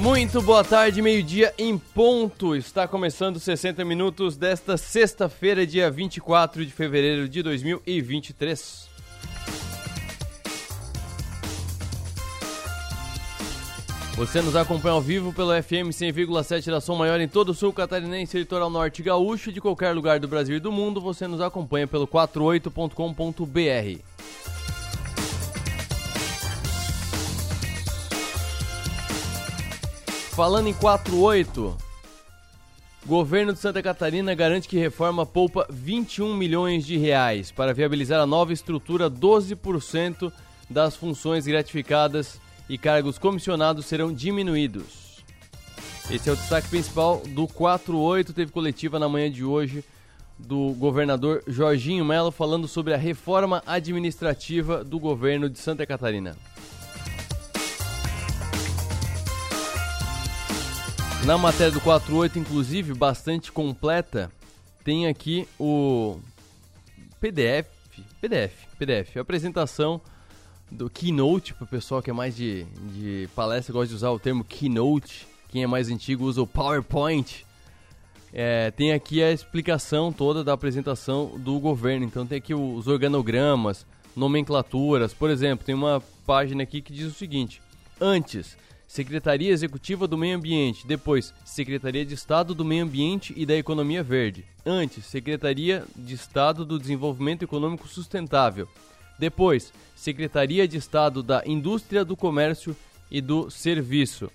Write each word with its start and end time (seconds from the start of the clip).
Muito 0.00 0.40
boa 0.40 0.64
tarde, 0.64 1.02
meio-dia 1.02 1.52
em 1.58 1.76
ponto. 1.76 2.56
Está 2.56 2.88
começando 2.88 3.38
60 3.38 3.84
minutos 3.84 4.34
desta 4.34 4.78
sexta-feira, 4.78 5.66
dia 5.66 5.90
24 5.90 6.64
de 6.64 6.72
fevereiro 6.72 7.28
de 7.28 7.42
2023. 7.42 8.88
Você 14.16 14.40
nos 14.40 14.56
acompanha 14.56 14.94
ao 14.94 15.02
vivo 15.02 15.34
pelo 15.34 15.52
FM 15.62 15.92
100,7 15.92 16.70
da 16.70 16.80
Som 16.80 16.96
Maior 16.96 17.20
em 17.20 17.28
todo 17.28 17.50
o 17.50 17.54
sul 17.54 17.70
catarinense, 17.70 18.38
litoral 18.38 18.70
norte 18.70 19.02
gaúcho, 19.02 19.52
de 19.52 19.60
qualquer 19.60 19.94
lugar 19.94 20.18
do 20.18 20.26
Brasil 20.26 20.56
e 20.56 20.60
do 20.60 20.72
mundo. 20.72 20.98
Você 21.02 21.28
nos 21.28 21.42
acompanha 21.42 21.86
pelo 21.86 22.08
48.com.br. 22.08 24.09
Falando 30.40 30.68
em 30.68 30.72
48, 30.72 31.76
governo 33.04 33.52
de 33.52 33.58
Santa 33.58 33.82
Catarina 33.82 34.34
garante 34.34 34.66
que 34.66 34.78
reforma 34.78 35.26
poupa 35.26 35.66
21 35.68 36.34
milhões 36.34 36.86
de 36.86 36.96
reais 36.96 37.52
para 37.52 37.74
viabilizar 37.74 38.18
a 38.18 38.26
nova 38.26 38.50
estrutura. 38.50 39.10
12% 39.10 40.32
das 40.70 40.96
funções 40.96 41.46
gratificadas 41.46 42.40
e 42.70 42.78
cargos 42.78 43.18
comissionados 43.18 43.84
serão 43.84 44.10
diminuídos. 44.10 45.22
Esse 46.10 46.30
é 46.30 46.32
o 46.32 46.36
destaque 46.36 46.70
principal 46.70 47.22
do 47.34 47.46
48. 47.46 48.32
Teve 48.32 48.50
coletiva 48.50 48.98
na 48.98 49.10
manhã 49.10 49.30
de 49.30 49.44
hoje 49.44 49.84
do 50.38 50.72
governador 50.72 51.42
Jorginho 51.46 52.02
Melo 52.02 52.30
falando 52.30 52.66
sobre 52.66 52.94
a 52.94 52.96
reforma 52.96 53.62
administrativa 53.66 54.82
do 54.82 54.98
governo 54.98 55.50
de 55.50 55.58
Santa 55.58 55.84
Catarina. 55.84 56.34
Na 61.26 61.36
matéria 61.36 61.70
do 61.70 61.80
48, 61.82 62.38
inclusive, 62.38 62.94
bastante 62.94 63.52
completa, 63.52 64.32
tem 64.82 65.06
aqui 65.06 65.46
o 65.58 66.18
PDF, 67.20 67.68
PDF, 68.20 68.54
PDF, 68.78 69.16
a 69.18 69.20
apresentação 69.20 70.00
do 70.70 70.88
Keynote, 70.88 71.52
para 71.52 71.64
o 71.64 71.66
pessoal 71.66 72.00
que 72.00 72.08
é 72.08 72.12
mais 72.12 72.34
de, 72.34 72.64
de 72.94 73.28
palestra, 73.34 73.72
gosta 73.72 73.88
de 73.88 73.94
usar 73.94 74.10
o 74.10 74.18
termo 74.18 74.42
Keynote, 74.42 75.28
quem 75.50 75.62
é 75.62 75.66
mais 75.66 75.90
antigo 75.90 76.24
usa 76.24 76.40
o 76.40 76.46
PowerPoint. 76.46 77.44
É, 78.32 78.70
tem 78.70 78.92
aqui 78.92 79.22
a 79.22 79.30
explicação 79.30 80.10
toda 80.12 80.42
da 80.42 80.54
apresentação 80.54 81.38
do 81.38 81.60
governo, 81.60 82.06
então 82.06 82.26
tem 82.26 82.38
aqui 82.38 82.54
os 82.54 82.88
organogramas, 82.88 83.84
nomenclaturas, 84.16 85.12
por 85.12 85.28
exemplo, 85.28 85.66
tem 85.66 85.74
uma 85.74 86.02
página 86.24 86.62
aqui 86.62 86.80
que 86.80 86.94
diz 86.94 87.12
o 87.12 87.14
seguinte, 87.14 87.60
antes 88.00 88.56
Secretaria 88.90 89.52
Executiva 89.52 90.08
do 90.08 90.18
Meio 90.18 90.36
Ambiente, 90.36 90.84
depois 90.84 91.32
Secretaria 91.44 92.04
de 92.04 92.12
Estado 92.12 92.56
do 92.56 92.64
Meio 92.64 92.82
Ambiente 92.82 93.32
e 93.36 93.46
da 93.46 93.54
Economia 93.54 94.02
Verde, 94.02 94.44
antes 94.66 95.06
Secretaria 95.06 95.84
de 95.94 96.12
Estado 96.12 96.64
do 96.64 96.76
Desenvolvimento 96.76 97.44
Econômico 97.44 97.86
Sustentável, 97.86 98.68
depois 99.16 99.72
Secretaria 99.94 100.66
de 100.66 100.76
Estado 100.76 101.22
da 101.22 101.40
Indústria, 101.46 102.04
do 102.04 102.16
Comércio 102.16 102.76
e 103.08 103.20
do 103.20 103.48
Serviço. 103.48 104.28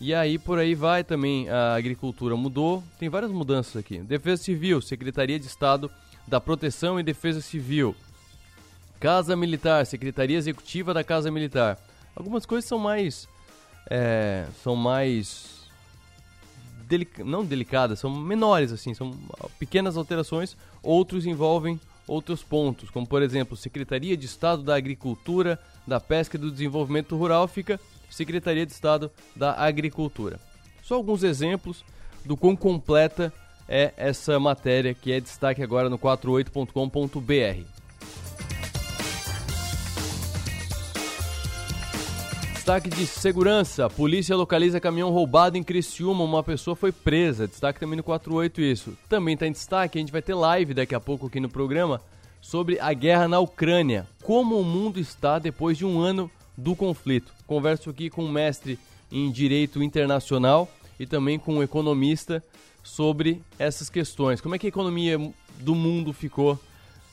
E 0.00 0.14
aí 0.14 0.38
por 0.38 0.58
aí 0.58 0.74
vai 0.74 1.04
também 1.04 1.50
a 1.50 1.74
agricultura 1.74 2.34
mudou, 2.34 2.82
tem 2.98 3.10
várias 3.10 3.30
mudanças 3.30 3.76
aqui. 3.76 3.98
Defesa 3.98 4.42
Civil, 4.42 4.80
Secretaria 4.80 5.38
de 5.38 5.44
Estado 5.44 5.90
da 6.26 6.40
Proteção 6.40 6.98
e 6.98 7.02
Defesa 7.02 7.42
Civil. 7.42 7.94
Casa 8.98 9.36
Militar, 9.36 9.84
Secretaria 9.84 10.38
Executiva 10.38 10.94
da 10.94 11.04
Casa 11.04 11.30
Militar. 11.30 11.78
Algumas 12.16 12.46
coisas 12.46 12.66
são 12.66 12.78
mais 12.78 13.28
é, 13.88 14.46
são 14.62 14.76
mais 14.76 15.60
não 17.24 17.44
delicadas, 17.44 18.00
são 18.00 18.10
menores 18.10 18.72
assim, 18.72 18.94
são 18.94 19.16
pequenas 19.58 19.96
alterações. 19.96 20.56
Outros 20.82 21.24
envolvem 21.24 21.78
outros 22.06 22.42
pontos, 22.42 22.90
como 22.90 23.06
por 23.06 23.22
exemplo, 23.22 23.56
Secretaria 23.56 24.16
de 24.16 24.26
Estado 24.26 24.62
da 24.62 24.74
Agricultura, 24.74 25.58
da 25.86 26.00
Pesca 26.00 26.36
e 26.36 26.40
do 26.40 26.50
Desenvolvimento 26.50 27.16
Rural 27.16 27.46
fica 27.46 27.78
Secretaria 28.10 28.66
de 28.66 28.72
Estado 28.72 29.10
da 29.36 29.54
Agricultura. 29.54 30.40
Só 30.82 30.96
alguns 30.96 31.22
exemplos 31.22 31.84
do 32.24 32.36
quão 32.36 32.56
completa 32.56 33.32
é 33.68 33.94
essa 33.96 34.40
matéria 34.40 34.92
que 34.92 35.12
é 35.12 35.20
destaque 35.20 35.62
agora 35.62 35.88
no 35.88 35.96
48.com.br. 35.96 37.79
Destaque 42.70 42.88
de 42.88 43.04
segurança. 43.04 43.90
Polícia 43.90 44.36
localiza 44.36 44.78
caminhão 44.78 45.10
roubado 45.10 45.58
em 45.58 45.62
Criciúma. 45.62 46.22
Uma 46.22 46.40
pessoa 46.40 46.76
foi 46.76 46.92
presa. 46.92 47.48
Destaque 47.48 47.80
também 47.80 47.96
no 47.96 48.02
48 48.04 48.60
isso. 48.60 48.96
Também 49.08 49.34
está 49.34 49.44
em 49.44 49.50
destaque. 49.50 49.98
A 49.98 50.00
gente 50.00 50.12
vai 50.12 50.22
ter 50.22 50.34
live 50.34 50.72
daqui 50.72 50.94
a 50.94 51.00
pouco 51.00 51.26
aqui 51.26 51.40
no 51.40 51.48
programa 51.48 52.00
sobre 52.40 52.78
a 52.78 52.92
guerra 52.92 53.26
na 53.26 53.40
Ucrânia. 53.40 54.06
Como 54.22 54.56
o 54.56 54.62
mundo 54.62 55.00
está 55.00 55.40
depois 55.40 55.76
de 55.76 55.84
um 55.84 55.98
ano 55.98 56.30
do 56.56 56.76
conflito. 56.76 57.32
Converso 57.44 57.90
aqui 57.90 58.08
com 58.08 58.22
um 58.22 58.30
mestre 58.30 58.78
em 59.10 59.32
Direito 59.32 59.82
Internacional 59.82 60.70
e 60.96 61.04
também 61.06 61.40
com 61.40 61.54
um 61.54 61.64
economista 61.64 62.40
sobre 62.84 63.42
essas 63.58 63.90
questões. 63.90 64.40
Como 64.40 64.54
é 64.54 64.60
que 64.60 64.68
a 64.68 64.68
economia 64.68 65.18
do 65.58 65.74
mundo 65.74 66.12
ficou 66.12 66.56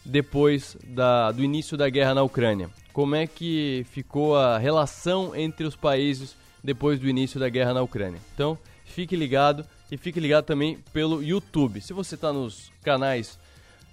depois 0.08 0.76
da, 0.88 1.32
do 1.32 1.44
início 1.44 1.78
da 1.78 1.90
guerra 1.90 2.16
na 2.16 2.24
Ucrânia? 2.24 2.70
como 2.98 3.14
é 3.14 3.28
que 3.28 3.86
ficou 3.92 4.36
a 4.36 4.58
relação 4.58 5.36
entre 5.36 5.68
os 5.68 5.76
países 5.76 6.36
depois 6.64 7.00
do 7.00 7.08
início 7.08 7.40
da 7.40 7.48
guerra 7.48 7.72
na 7.72 7.84
Ucrânia. 7.84 8.20
Então, 8.34 8.58
fique 8.86 9.16
ligado 9.16 9.64
e 9.92 9.98
fique 9.98 10.20
ligado 10.20 10.46
também 10.46 10.80
pelo 10.92 11.22
YouTube. 11.22 11.80
Se 11.80 11.94
você 11.94 12.16
está 12.16 12.34
nos 12.34 12.72
canais 12.82 13.38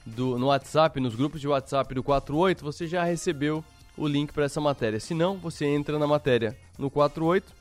do, 0.07 0.39
no 0.39 0.47
WhatsApp, 0.47 0.99
nos 1.01 1.15
grupos 1.15 1.39
de 1.39 1.47
WhatsApp 1.47 1.95
do 1.95 2.03
48, 2.03 2.65
você 2.65 2.87
já 2.87 3.05
recebeu 3.05 3.63
o 3.95 4.09
link 4.09 4.33
para 4.33 4.47
essa 4.47 4.59
matéria. 4.59 4.99
Se 4.99 5.13
não, 5.13 5.37
você 5.37 5.67
entra 5.67 5.99
na 5.99 6.07
matéria 6.07 6.57
no 6.79 6.89
48, 6.89 7.53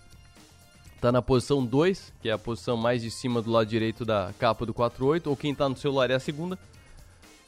está 0.96 1.12
na 1.12 1.22
posição 1.22 1.66
2, 1.66 2.14
que 2.22 2.30
é 2.30 2.32
a 2.32 2.38
posição 2.38 2.78
mais 2.78 3.02
de 3.02 3.12
cima 3.12 3.42
do 3.42 3.52
lado 3.52 3.68
direito 3.68 4.06
da 4.06 4.34
capa 4.40 4.66
do 4.66 4.74
48, 4.74 5.30
ou 5.30 5.36
quem 5.36 5.52
está 5.52 5.68
no 5.68 5.76
celular 5.76 6.10
é 6.10 6.14
a 6.14 6.22
segunda. 6.22 6.58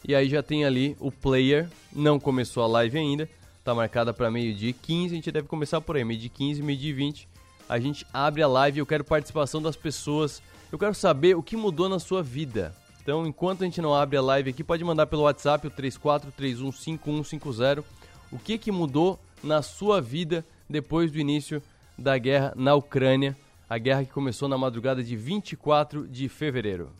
E 0.08 0.14
aí 0.14 0.30
já 0.30 0.44
tem 0.44 0.64
ali 0.64 0.96
o 1.00 1.12
player, 1.12 1.68
não 1.92 2.20
começou 2.20 2.62
a 2.62 2.68
live 2.68 2.96
ainda, 2.96 3.28
tá 3.64 3.74
marcada 3.74 4.14
para 4.14 4.30
meio-dia 4.30 4.72
15, 4.72 5.14
a 5.14 5.16
gente 5.16 5.32
deve 5.32 5.48
começar 5.48 5.82
por 5.82 5.96
aí, 5.96 6.06
meio-dia 6.06 6.30
15, 6.30 6.62
meio-dia 6.62 6.94
20. 6.94 7.28
A 7.68 7.80
gente 7.80 8.06
abre 8.14 8.44
a 8.44 8.48
live, 8.48 8.78
eu 8.78 8.86
quero 8.86 9.04
participação 9.04 9.60
das 9.60 9.76
pessoas. 9.76 10.44
Eu 10.72 10.78
quero 10.78 10.94
saber 10.94 11.36
o 11.36 11.42
que 11.42 11.58
mudou 11.58 11.90
na 11.90 11.98
sua 11.98 12.22
vida. 12.22 12.72
Então, 13.02 13.26
enquanto 13.26 13.64
a 13.64 13.66
gente 13.66 13.82
não 13.82 13.96
abre 13.96 14.18
a 14.18 14.22
live 14.22 14.52
aqui, 14.52 14.64
pode 14.64 14.84
mandar 14.84 15.08
pelo 15.08 15.24
WhatsApp 15.24 15.66
o 15.66 15.72
34315150. 15.72 17.84
O 18.32 18.38
que 18.38 18.60
que 18.60 18.72
mudou 18.72 19.20
na 19.44 19.64
sua 19.64 20.00
vida 20.00 20.46
depois 20.70 21.12
do 21.12 21.18
início 21.18 21.64
da 21.98 22.16
guerra 22.20 22.54
na 22.56 22.76
Ucrânia, 22.76 23.36
a 23.68 23.80
guerra 23.80 24.06
que 24.06 24.12
começou 24.12 24.48
na 24.48 24.58
madrugada 24.58 25.04
de 25.04 25.16
24 25.16 26.08
de 26.08 26.30
fevereiro. 26.30 26.92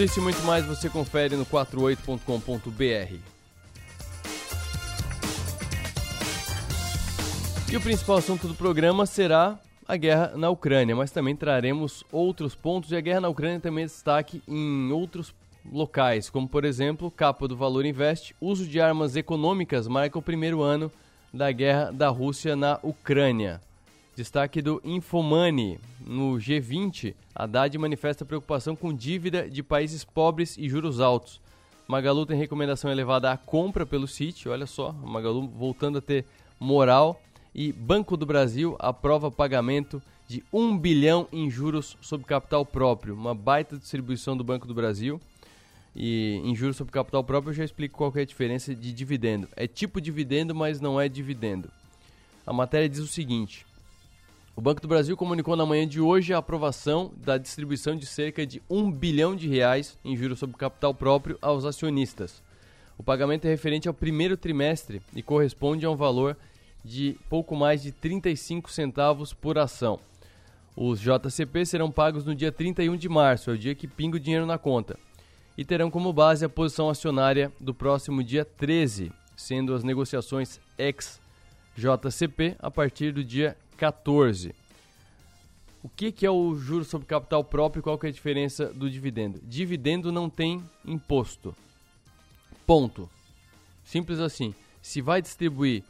Tudo 0.00 0.08
isso 0.08 0.18
e 0.18 0.22
muito 0.22 0.42
mais 0.44 0.64
você 0.64 0.88
confere 0.88 1.36
no 1.36 1.44
48.com.br. 1.44 3.16
E 7.70 7.76
o 7.76 7.80
principal 7.82 8.16
assunto 8.16 8.48
do 8.48 8.54
programa 8.54 9.04
será 9.04 9.58
a 9.86 9.98
guerra 9.98 10.32
na 10.36 10.48
Ucrânia, 10.48 10.96
mas 10.96 11.10
também 11.10 11.36
traremos 11.36 12.02
outros 12.10 12.54
pontos 12.54 12.90
e 12.92 12.96
a 12.96 13.00
guerra 13.02 13.20
na 13.20 13.28
Ucrânia 13.28 13.60
também 13.60 13.84
é 13.84 13.88
destaque 13.88 14.42
em 14.48 14.90
outros 14.90 15.34
locais, 15.70 16.30
como 16.30 16.48
por 16.48 16.64
exemplo, 16.64 17.10
capa 17.10 17.46
do 17.46 17.54
Valor 17.54 17.84
Invest, 17.84 18.34
uso 18.40 18.66
de 18.66 18.80
armas 18.80 19.16
econômicas 19.16 19.86
marca 19.86 20.18
o 20.18 20.22
primeiro 20.22 20.62
ano 20.62 20.90
da 21.30 21.52
guerra 21.52 21.92
da 21.92 22.08
Rússia 22.08 22.56
na 22.56 22.80
Ucrânia. 22.82 23.60
Destaque 24.20 24.60
do 24.60 24.82
Infomoney. 24.84 25.78
No 26.06 26.34
G20, 26.34 27.14
Haddad 27.34 27.78
manifesta 27.78 28.22
preocupação 28.22 28.76
com 28.76 28.92
dívida 28.92 29.48
de 29.48 29.62
países 29.62 30.04
pobres 30.04 30.58
e 30.58 30.68
juros 30.68 31.00
altos. 31.00 31.40
Magalu 31.88 32.26
tem 32.26 32.36
recomendação 32.36 32.90
elevada 32.90 33.32
à 33.32 33.38
compra 33.38 33.86
pelo 33.86 34.06
City, 34.06 34.46
olha 34.46 34.66
só, 34.66 34.92
Magalu 34.92 35.48
voltando 35.48 35.96
a 35.96 36.00
ter 36.02 36.26
moral. 36.60 37.18
E 37.54 37.72
Banco 37.72 38.14
do 38.14 38.26
Brasil 38.26 38.76
aprova 38.78 39.30
pagamento 39.30 40.02
de 40.28 40.44
1 40.52 40.76
bilhão 40.76 41.26
em 41.32 41.48
juros 41.48 41.96
sobre 42.02 42.26
capital 42.26 42.66
próprio, 42.66 43.14
uma 43.14 43.34
baita 43.34 43.78
distribuição 43.78 44.36
do 44.36 44.44
Banco 44.44 44.68
do 44.68 44.74
Brasil. 44.74 45.18
E 45.96 46.42
em 46.44 46.54
juros 46.54 46.76
sobre 46.76 46.92
capital 46.92 47.24
próprio 47.24 47.52
eu 47.52 47.54
já 47.54 47.64
explico 47.64 47.96
qual 47.96 48.12
é 48.14 48.20
a 48.20 48.26
diferença 48.26 48.74
de 48.74 48.92
dividendo. 48.92 49.48
É 49.56 49.66
tipo 49.66 49.98
dividendo, 49.98 50.54
mas 50.54 50.78
não 50.78 51.00
é 51.00 51.08
dividendo. 51.08 51.70
A 52.46 52.52
matéria 52.52 52.86
diz 52.86 53.00
o 53.00 53.06
seguinte: 53.06 53.69
o 54.60 54.62
Banco 54.62 54.82
do 54.82 54.88
Brasil 54.88 55.16
comunicou 55.16 55.56
na 55.56 55.64
manhã 55.64 55.88
de 55.88 56.02
hoje 56.02 56.34
a 56.34 56.36
aprovação 56.36 57.10
da 57.16 57.38
distribuição 57.38 57.96
de 57.96 58.04
cerca 58.04 58.46
de 58.46 58.60
1 58.68 58.92
bilhão 58.92 59.34
de 59.34 59.48
reais 59.48 59.96
em 60.04 60.14
juros 60.14 60.38
sobre 60.38 60.54
capital 60.54 60.92
próprio 60.92 61.38
aos 61.40 61.64
acionistas. 61.64 62.42
O 62.98 63.02
pagamento 63.02 63.46
é 63.46 63.48
referente 63.48 63.88
ao 63.88 63.94
primeiro 63.94 64.36
trimestre 64.36 65.00
e 65.16 65.22
corresponde 65.22 65.86
a 65.86 65.90
um 65.90 65.96
valor 65.96 66.36
de 66.84 67.16
pouco 67.30 67.56
mais 67.56 67.80
de 67.80 67.90
35 67.90 68.70
centavos 68.70 69.32
por 69.32 69.56
ação. 69.56 69.98
Os 70.76 71.00
JCP 71.00 71.64
serão 71.64 71.90
pagos 71.90 72.26
no 72.26 72.34
dia 72.34 72.52
31 72.52 72.98
de 72.98 73.08
março, 73.08 73.48
é 73.50 73.54
o 73.54 73.58
dia 73.58 73.74
que 73.74 73.88
pinga 73.88 74.18
o 74.18 74.20
dinheiro 74.20 74.44
na 74.44 74.58
conta, 74.58 74.98
e 75.56 75.64
terão 75.64 75.90
como 75.90 76.12
base 76.12 76.44
a 76.44 76.50
posição 76.50 76.90
acionária 76.90 77.50
do 77.58 77.72
próximo 77.72 78.22
dia 78.22 78.44
13, 78.44 79.10
sendo 79.34 79.72
as 79.72 79.82
negociações 79.82 80.60
ex-JCP 80.76 82.56
a 82.58 82.70
partir 82.70 83.10
do 83.10 83.24
dia 83.24 83.56
14. 83.80 84.54
O 85.82 85.88
que, 85.88 86.12
que 86.12 86.26
é 86.26 86.30
o 86.30 86.54
juro 86.54 86.84
sobre 86.84 87.06
capital 87.06 87.42
próprio 87.42 87.80
e 87.80 87.82
qual 87.82 87.98
que 87.98 88.06
é 88.06 88.10
a 88.10 88.12
diferença 88.12 88.66
do 88.66 88.90
dividendo? 88.90 89.40
Dividendo 89.42 90.12
não 90.12 90.28
tem 90.28 90.62
imposto. 90.84 91.56
Ponto. 92.66 93.08
Simples 93.82 94.20
assim. 94.20 94.54
Se 94.82 95.00
vai 95.00 95.22
distribuir 95.22 95.82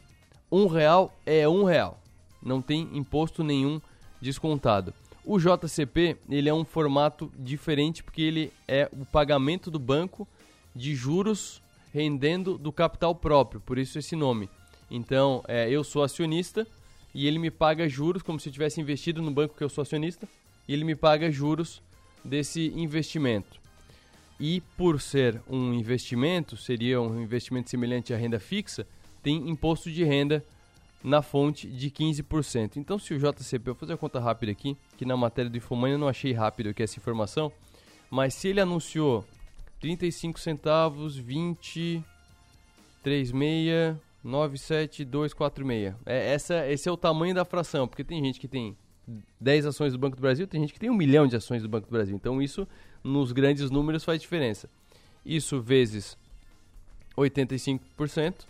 um 0.49 0.67
real, 0.67 1.13
é 1.25 1.47
um 1.49 1.65
real. 1.65 2.01
Não 2.41 2.61
tem 2.61 2.89
imposto 2.93 3.43
nenhum 3.43 3.81
descontado. 4.21 4.93
O 5.25 5.37
JCP 5.37 6.15
ele 6.29 6.47
é 6.47 6.53
um 6.53 6.63
formato 6.63 7.29
diferente 7.37 8.01
porque 8.01 8.21
ele 8.21 8.53
é 8.69 8.89
o 8.93 9.05
pagamento 9.05 9.69
do 9.69 9.77
banco 9.77 10.25
de 10.73 10.95
juros 10.95 11.61
rendendo 11.93 12.57
do 12.57 12.71
capital 12.71 13.13
próprio, 13.13 13.59
por 13.59 13.77
isso 13.77 13.99
esse 13.99 14.15
nome. 14.15 14.49
Então, 14.89 15.43
é, 15.45 15.69
eu 15.69 15.83
sou 15.83 16.03
acionista 16.03 16.65
e 17.13 17.27
ele 17.27 17.39
me 17.39 17.51
paga 17.51 17.87
juros 17.87 18.21
como 18.21 18.39
se 18.39 18.49
eu 18.49 18.53
tivesse 18.53 18.79
investido 18.79 19.21
no 19.21 19.31
banco 19.31 19.55
que 19.55 19.63
eu 19.63 19.69
sou 19.69 19.81
acionista, 19.81 20.27
e 20.67 20.73
ele 20.73 20.83
me 20.83 20.95
paga 20.95 21.31
juros 21.31 21.81
desse 22.23 22.67
investimento. 22.75 23.59
E 24.39 24.61
por 24.77 24.99
ser 24.99 25.41
um 25.49 25.73
investimento, 25.73 26.57
seria 26.57 26.99
um 27.01 27.21
investimento 27.21 27.69
semelhante 27.69 28.13
à 28.13 28.17
renda 28.17 28.39
fixa, 28.39 28.87
tem 29.21 29.49
imposto 29.49 29.91
de 29.91 30.03
renda 30.03 30.43
na 31.03 31.21
fonte 31.21 31.67
de 31.67 31.89
15%. 31.89 32.77
Então, 32.77 32.97
se 32.97 33.13
o 33.13 33.19
JCP, 33.19 33.69
eu 33.69 33.73
vou 33.73 33.79
fazer 33.79 33.93
a 33.93 33.97
conta 33.97 34.19
rápida 34.19 34.51
aqui, 34.51 34.77
que 34.97 35.05
na 35.05 35.17
matéria 35.17 35.49
do 35.49 35.57
Infomania 35.57 35.95
eu 35.95 35.99
não 35.99 36.07
achei 36.07 36.31
rápido 36.31 36.69
aqui 36.69 36.83
essa 36.83 36.99
informação, 36.99 37.51
mas 38.09 38.33
se 38.33 38.47
ele 38.47 38.59
anunciou 38.59 39.25
35 39.79 40.39
centavos, 40.39 41.17
20, 41.17 42.03
36, 43.03 43.95
97246. 44.23 45.95
É, 46.05 46.33
essa, 46.33 46.67
esse 46.67 46.87
é 46.87 46.91
o 46.91 46.97
tamanho 46.97 47.33
da 47.33 47.45
fração, 47.45 47.87
porque 47.87 48.03
tem 48.03 48.23
gente 48.23 48.39
que 48.39 48.47
tem 48.47 48.77
10 49.39 49.65
ações 49.65 49.93
do 49.93 49.99
Banco 49.99 50.15
do 50.15 50.21
Brasil, 50.21 50.47
tem 50.47 50.61
gente 50.61 50.73
que 50.73 50.79
tem 50.79 50.89
um 50.89 50.95
milhão 50.95 51.27
de 51.27 51.35
ações 51.35 51.63
do 51.63 51.69
Banco 51.69 51.87
do 51.87 51.91
Brasil. 51.91 52.15
Então 52.15 52.41
isso, 52.41 52.67
nos 53.03 53.31
grandes 53.31 53.69
números, 53.71 54.03
faz 54.03 54.21
diferença. 54.21 54.69
Isso 55.25 55.61
vezes 55.61 56.17
85% 57.17 58.45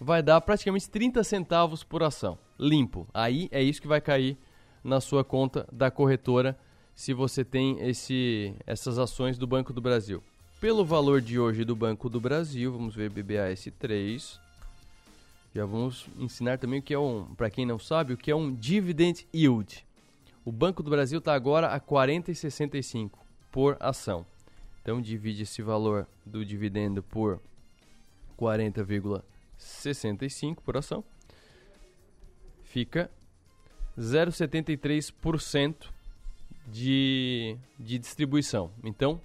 vai 0.00 0.22
dar 0.22 0.40
praticamente 0.40 0.88
30 0.88 1.22
centavos 1.24 1.84
por 1.84 2.02
ação, 2.02 2.38
limpo. 2.58 3.06
Aí 3.12 3.48
é 3.50 3.62
isso 3.62 3.82
que 3.82 3.88
vai 3.88 4.00
cair 4.00 4.36
na 4.82 5.00
sua 5.00 5.22
conta 5.22 5.68
da 5.70 5.90
corretora 5.90 6.58
se 6.94 7.12
você 7.12 7.44
tem 7.44 7.78
esse, 7.80 8.54
essas 8.66 8.98
ações 8.98 9.38
do 9.38 9.46
Banco 9.46 9.72
do 9.72 9.80
Brasil. 9.80 10.22
Pelo 10.60 10.84
valor 10.84 11.20
de 11.20 11.38
hoje 11.38 11.64
do 11.64 11.74
Banco 11.74 12.08
do 12.10 12.20
Brasil, 12.20 12.72
vamos 12.72 12.94
ver 12.94 13.10
BBAS3, 13.10 14.38
já 15.54 15.64
vamos 15.64 16.06
ensinar 16.18 16.58
também 16.58 16.80
o 16.80 16.82
que 16.82 16.94
é 16.94 16.98
um, 16.98 17.24
para 17.34 17.50
quem 17.50 17.66
não 17.66 17.78
sabe, 17.78 18.12
o 18.12 18.16
que 18.16 18.30
é 18.30 18.36
um 18.36 18.54
dividend 18.54 19.26
yield. 19.34 19.84
O 20.44 20.52
Banco 20.52 20.82
do 20.82 20.90
Brasil 20.90 21.18
está 21.18 21.34
agora 21.34 21.68
a 21.68 21.80
40,65 21.80 23.10
por 23.50 23.76
ação. 23.80 24.24
Então 24.80 25.00
divide 25.00 25.42
esse 25.42 25.60
valor 25.60 26.06
do 26.24 26.44
dividendo 26.44 27.02
por 27.02 27.40
40,65 28.38 30.58
por 30.64 30.76
ação. 30.76 31.04
Fica 32.62 33.10
0,73% 33.98 35.88
de, 36.68 37.56
de 37.78 37.98
distribuição. 37.98 38.70
Então, 38.84 39.20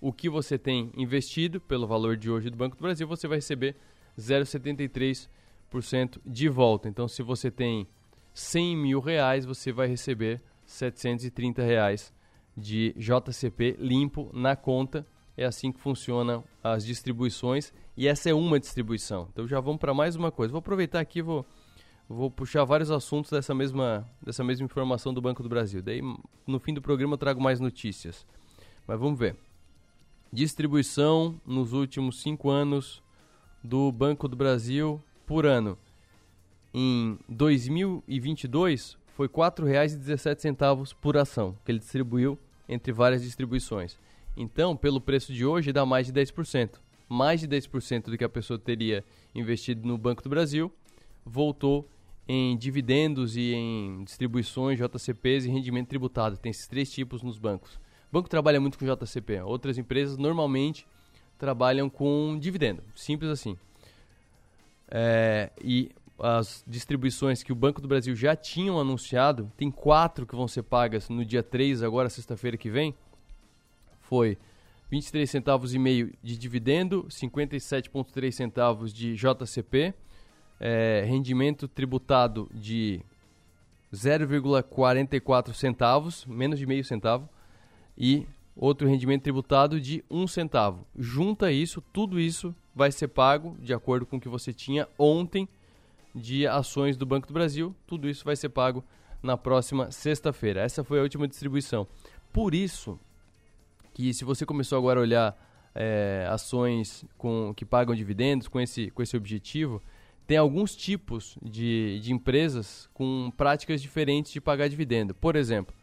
o 0.00 0.12
que 0.12 0.28
você 0.28 0.56
tem 0.56 0.92
investido 0.96 1.60
pelo 1.60 1.86
valor 1.86 2.16
de 2.16 2.30
hoje 2.30 2.48
do 2.48 2.56
Banco 2.56 2.76
do 2.76 2.82
Brasil, 2.82 3.08
você 3.08 3.26
vai 3.26 3.38
receber 3.38 3.74
0,73% 4.18 5.28
de 6.24 6.48
volta. 6.48 6.88
Então, 6.88 7.08
se 7.08 7.22
você 7.22 7.50
tem 7.50 7.86
100 8.34 8.76
mil 8.76 9.00
reais, 9.00 9.44
você 9.44 9.72
vai 9.72 9.86
receber 9.86 10.42
730 10.66 11.62
reais 11.62 12.12
de 12.56 12.94
JCP 12.96 13.76
limpo 13.78 14.30
na 14.32 14.56
conta. 14.56 15.06
É 15.36 15.44
assim 15.44 15.72
que 15.72 15.80
funcionam 15.80 16.44
as 16.62 16.84
distribuições 16.84 17.72
e 17.96 18.06
essa 18.06 18.30
é 18.30 18.34
uma 18.34 18.58
distribuição. 18.60 19.28
Então 19.32 19.46
já 19.48 19.60
vamos 19.60 19.80
para 19.80 19.92
mais 19.92 20.14
uma 20.14 20.30
coisa. 20.30 20.52
Vou 20.52 20.60
aproveitar 20.60 21.00
aqui 21.00 21.20
vou 21.20 21.44
vou 22.08 22.30
puxar 22.30 22.64
vários 22.64 22.90
assuntos 22.90 23.30
dessa 23.30 23.54
mesma 23.54 24.08
dessa 24.22 24.44
mesma 24.44 24.64
informação 24.64 25.12
do 25.12 25.20
Banco 25.20 25.42
do 25.42 25.48
Brasil. 25.48 25.82
Daí 25.82 26.00
no 26.46 26.60
fim 26.60 26.72
do 26.72 26.80
programa 26.80 27.14
eu 27.14 27.18
trago 27.18 27.40
mais 27.40 27.58
notícias. 27.58 28.24
Mas 28.86 28.98
vamos 28.98 29.18
ver. 29.18 29.36
Distribuição 30.32 31.40
nos 31.44 31.72
últimos 31.72 32.20
cinco 32.20 32.48
anos 32.48 33.02
do 33.62 33.90
Banco 33.90 34.28
do 34.28 34.36
Brasil 34.36 35.02
por 35.26 35.46
ano. 35.46 35.78
Em 36.72 37.18
2022 37.28 38.96
foi 39.14 39.26
R$ 39.26 39.32
4,17 39.32 40.94
por 41.00 41.16
ação 41.16 41.56
que 41.64 41.70
ele 41.70 41.78
distribuiu 41.78 42.38
entre 42.68 42.92
várias 42.92 43.22
distribuições. 43.22 43.98
Então, 44.36 44.76
pelo 44.76 45.00
preço 45.00 45.32
de 45.32 45.44
hoje, 45.46 45.72
dá 45.72 45.86
mais 45.86 46.06
de 46.06 46.12
10%. 46.12 46.80
Mais 47.08 47.40
de 47.40 47.46
10% 47.46 48.10
do 48.10 48.18
que 48.18 48.24
a 48.24 48.28
pessoa 48.28 48.58
teria 48.58 49.04
investido 49.34 49.86
no 49.86 49.96
Banco 49.96 50.22
do 50.22 50.28
Brasil 50.28 50.72
voltou 51.24 51.88
em 52.26 52.56
dividendos 52.56 53.36
e 53.36 53.54
em 53.54 54.04
distribuições, 54.04 54.78
JCPs 54.78 55.44
e 55.44 55.50
rendimento 55.50 55.88
tributado. 55.88 56.36
Tem 56.36 56.50
esses 56.50 56.66
três 56.66 56.90
tipos 56.90 57.22
nos 57.22 57.38
bancos. 57.38 57.74
O 57.74 58.12
banco 58.12 58.28
trabalha 58.28 58.60
muito 58.60 58.78
com 58.78 58.84
JCP. 58.84 59.42
Outras 59.42 59.78
empresas 59.78 60.16
normalmente 60.16 60.86
trabalham 61.38 61.90
com 61.90 62.38
dividendo. 62.40 62.82
Simples 62.94 63.30
assim. 63.30 63.58
É, 64.90 65.50
e 65.60 65.90
as 66.18 66.64
distribuições 66.66 67.42
que 67.42 67.52
o 67.52 67.56
Banco 67.56 67.80
do 67.80 67.88
Brasil 67.88 68.14
já 68.14 68.36
tinham 68.36 68.78
anunciado, 68.78 69.50
tem 69.56 69.70
quatro 69.70 70.26
que 70.26 70.36
vão 70.36 70.46
ser 70.46 70.62
pagas 70.62 71.08
no 71.08 71.24
dia 71.24 71.42
3, 71.42 71.82
agora 71.82 72.08
sexta-feira 72.08 72.56
que 72.56 72.70
vem, 72.70 72.94
foi 74.00 74.38
23 74.90 75.28
centavos 75.28 75.74
e 75.74 75.78
meio 75.78 76.12
de 76.22 76.36
dividendo, 76.36 77.04
57,3 77.08 78.30
centavos 78.30 78.92
de 78.92 79.14
JCP, 79.16 79.94
é, 80.60 81.04
rendimento 81.06 81.66
tributado 81.66 82.48
de 82.54 83.00
0,44 83.92 85.52
centavos, 85.52 86.24
menos 86.26 86.58
de 86.58 86.66
meio 86.66 86.84
centavo, 86.84 87.28
e 87.96 88.26
outro 88.56 88.88
rendimento 88.88 89.22
tributado 89.22 89.80
de 89.80 90.04
1 90.10 90.26
centavo. 90.28 90.86
Junta 90.96 91.50
isso, 91.50 91.80
tudo 91.92 92.20
isso 92.20 92.54
vai 92.74 92.90
ser 92.90 93.08
pago 93.08 93.56
de 93.60 93.72
acordo 93.72 94.04
com 94.04 94.16
o 94.16 94.20
que 94.20 94.28
você 94.28 94.52
tinha 94.52 94.88
ontem 94.98 95.48
de 96.14 96.46
ações 96.46 96.96
do 96.96 97.06
Banco 97.06 97.26
do 97.26 97.34
Brasil. 97.34 97.74
Tudo 97.86 98.08
isso 98.08 98.24
vai 98.24 98.36
ser 98.36 98.48
pago 98.48 98.84
na 99.22 99.36
próxima 99.36 99.90
sexta-feira. 99.90 100.60
Essa 100.60 100.84
foi 100.84 100.98
a 100.98 101.02
última 101.02 101.26
distribuição. 101.26 101.86
Por 102.32 102.54
isso 102.54 102.98
que 103.92 104.12
se 104.12 104.24
você 104.24 104.44
começou 104.44 104.76
agora 104.76 105.00
a 105.00 105.02
olhar 105.02 105.70
é, 105.74 106.26
ações 106.30 107.04
com, 107.16 107.52
que 107.56 107.64
pagam 107.64 107.94
dividendos 107.94 108.48
com 108.48 108.60
esse, 108.60 108.90
com 108.90 109.02
esse 109.02 109.16
objetivo, 109.16 109.82
tem 110.26 110.36
alguns 110.36 110.74
tipos 110.74 111.36
de, 111.42 112.00
de 112.00 112.12
empresas 112.12 112.88
com 112.94 113.30
práticas 113.36 113.80
diferentes 113.80 114.32
de 114.32 114.40
pagar 114.40 114.68
dividendo. 114.68 115.14
Por 115.14 115.36
exemplo, 115.36 115.74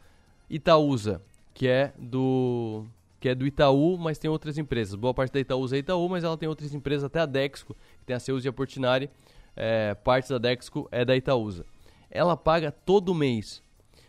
Itaúsa, 0.50 1.21
que 1.53 1.67
é 1.67 1.93
do 1.98 2.86
que 3.22 3.30
é 3.30 3.36
do 3.36 3.46
Itaú, 3.46 4.00
mas 4.00 4.18
tem 4.18 4.30
outras 4.32 4.58
empresas. 4.58 4.96
Boa 4.96 5.13
parte 5.13 5.32
da 5.32 5.40
Itaú 5.40 5.63
é 5.72 5.78
Itaú, 5.78 6.10
mas 6.10 6.24
ela 6.24 6.36
tem 6.36 6.50
outras 6.50 6.74
empresas, 6.74 7.04
até 7.04 7.20
a 7.20 7.25
Dexco, 7.28 7.75
que 8.00 8.06
tem 8.08 8.16
a 8.16 8.20
Seus 8.20 8.44
e 8.44 8.48
a 8.48 8.51
Portinari, 8.51 9.12
é, 9.56 9.94
parte 9.94 10.28
da 10.28 10.40
Dexco 10.40 10.90
é 10.92 11.06
da 11.06 11.16
Itaúsa. 11.16 11.63
Ela 12.10 12.36
paga 12.36 12.72
todo 12.72 13.13
mês, 13.13 13.62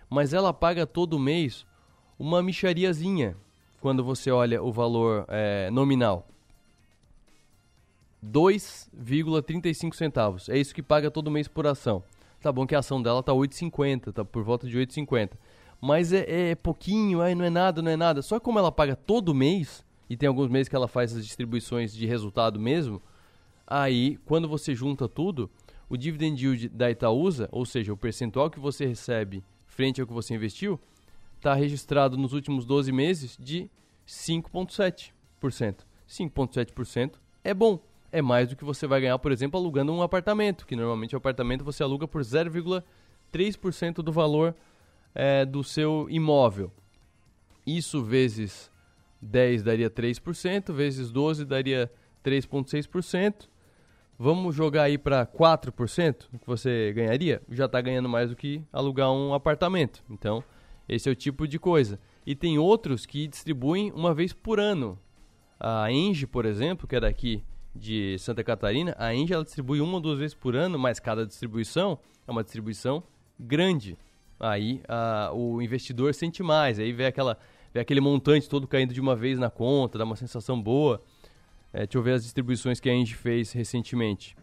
mas 0.09 0.33
ela 0.33 0.51
paga 0.51 0.87
todo 0.87 1.19
mês 1.19 1.67
uma 2.19 2.43
michariazinha 2.43 3.37
quando 3.83 4.03
você 4.03 4.31
olha 4.31 4.63
o 4.63 4.73
valor 4.73 5.27
é, 5.29 5.71
nominal. 5.71 6.27
2,35 8.25 9.95
centavos. 9.95 10.49
É 10.49 10.57
isso 10.57 10.75
que 10.75 10.83
paga 10.83 11.11
todo 11.11 11.31
mês 11.31 11.47
por 11.47 11.67
ação. 11.67 12.03
Tá 12.41 12.51
bom 12.51 12.67
que 12.67 12.75
a 12.75 12.79
ação 12.79 13.03
dela 13.03 13.23
tá 13.23 13.33
8,50, 13.33 14.11
tá 14.11 14.25
por 14.25 14.43
volta 14.43 14.67
de 14.67 14.79
8,50 14.79 15.33
mas 15.83 16.13
é, 16.13 16.51
é 16.51 16.55
pouquinho, 16.55 17.21
aí 17.21 17.35
não 17.35 17.45
é 17.45 17.51
nada, 17.51 17.83
não 17.83 17.91
é 17.91 17.97
nada. 17.97 18.23
Só 18.23 18.39
como 18.39 18.57
ela 18.57 18.71
paga 18.71 18.95
todo 18.95 19.35
mês, 19.35 19.85
e 20.09 20.17
tem 20.17 20.29
alguns 20.29 20.49
meses 20.49 20.69
que 20.69 20.77
ela 20.77 20.87
faz 20.87 21.13
as 21.13 21.27
distribuições 21.27 21.93
de 21.93 22.07
resultado 22.07 22.61
mesmo, 22.61 23.03
aí 23.67 24.17
quando 24.25 24.49
você 24.49 24.77
junta 24.77 25.09
tudo, 25.09 25.51
o 25.89 25.97
dividend 25.97 26.41
yield 26.41 26.69
da 26.69 26.89
Itaúsa, 26.89 27.49
ou 27.51 27.67
seja, 27.67 27.93
o 27.93 27.97
percentual 27.97 28.49
que 28.49 28.61
você 28.61 28.87
recebe 28.87 29.43
frente 29.67 30.01
ao 30.01 30.07
que 30.07 30.13
você 30.13 30.35
investiu, 30.35 30.79
está 31.37 31.53
registrado 31.53 32.17
nos 32.17 32.33
últimos 32.33 32.65
12 32.65 32.93
meses 32.93 33.37
de 33.37 33.69
5,7%. 34.07 35.11
5,7% 36.09 37.15
é 37.43 37.53
bom. 37.53 37.81
é 38.13 38.23
mais 38.23 38.49
do 38.49 38.55
que 38.55 38.65
você 38.65 38.87
vai 38.87 39.01
ganhar, 39.01 39.19
por 39.19 39.33
exemplo, 39.33 39.59
alugando 39.59 39.93
um 39.93 40.03
apartamento, 40.03 40.65
que 40.65 40.77
normalmente 40.77 41.17
o 41.17 41.19
apartamento 41.19 41.65
você 41.65 41.83
aluga 41.83 42.07
por 42.07 42.23
0,3% 42.23 43.95
do 43.95 44.13
valor 44.13 44.55
é, 45.15 45.45
do 45.45 45.63
seu 45.63 46.07
imóvel. 46.11 46.73
Isso 47.67 48.03
vezes 48.03 48.71
10 49.21 49.63
daria 49.63 49.89
3%, 49.89 50.73
vezes 50.73 51.11
12 51.11 51.45
daria 51.45 51.91
3,6%. 52.25 53.49
Vamos 54.19 54.55
jogar 54.55 54.85
aí 54.85 54.99
para 54.99 55.27
4% 55.27 56.29
que 56.41 56.47
você 56.47 56.93
ganharia? 56.95 57.43
Já 57.51 57.65
está 57.67 57.81
ganhando 57.81 58.09
mais 58.09 58.31
do 58.31 58.37
que 58.37 58.63
alugar 58.73 59.11
um 59.11 59.35
apartamento. 59.35 60.03
Então, 60.09 60.45
esse 60.89 61.09
é 61.09 61.13
o 61.13 61.17
tipo 61.17 61.47
de 61.49 61.59
coisa. 61.59 61.99
E 62.25 62.35
tem 62.35 62.59
outros 62.59 63.07
que 63.07 63.27
distribuem 63.27 63.91
uma 63.93 64.15
vez 64.15 64.33
por 64.33 64.61
ano. 64.61 64.99
A 65.59 65.91
Engie, 65.91 66.27
por 66.27 66.45
exemplo, 66.45 66.87
que 66.87 66.97
é 66.97 67.01
daqui 67.01 67.43
de 67.75 68.17
Santa 68.19 68.45
Catarina, 68.45 68.95
a 68.99 69.15
Engie 69.15 69.33
ela 69.33 69.45
distribui 69.45 69.81
uma 69.81 69.95
ou 69.95 70.01
duas 70.01 70.19
vezes 70.19 70.35
por 70.35 70.55
ano, 70.55 70.79
mas 70.79 71.01
cada 71.01 71.27
distribuição 71.27 71.99
é 72.27 72.31
uma 72.31 72.45
distribuição 72.45 73.03
grande. 73.39 73.97
Aí 74.43 74.83
a, 74.89 75.31
o 75.33 75.63
investidor 75.63 76.13
sente 76.13 76.43
mais, 76.43 76.81
aí 76.81 76.93
vê, 76.93 77.07
aquela, 77.07 77.39
vê 77.73 77.79
aquele 77.79 78.01
montante 78.01 78.49
todo 78.49 78.67
caindo 78.67 78.93
de 78.93 79.01
uma 79.01 79.15
vez 79.15 79.39
na 79.39 79.49
conta, 79.49 79.97
dá 79.97 80.05
uma 80.05 80.17
sensação 80.17 80.61
boa. 80.61 81.01
É, 81.73 81.87
deixa 81.87 81.97
eu 81.97 82.03
ver 82.03 82.15
as 82.15 82.25
distribuições 82.25 82.81
que 82.81 82.91
a 82.91 82.93
Engie 82.93 83.15
fez 83.15 83.53
recentemente. 83.53 84.37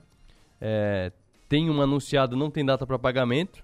É, 0.61 1.11
tem 1.49 1.69
uma 1.69 1.83
anunciada, 1.83 2.33
não 2.33 2.49
tem 2.49 2.63
data 2.63 2.87
para 2.87 2.97
pagamento, 2.97 3.61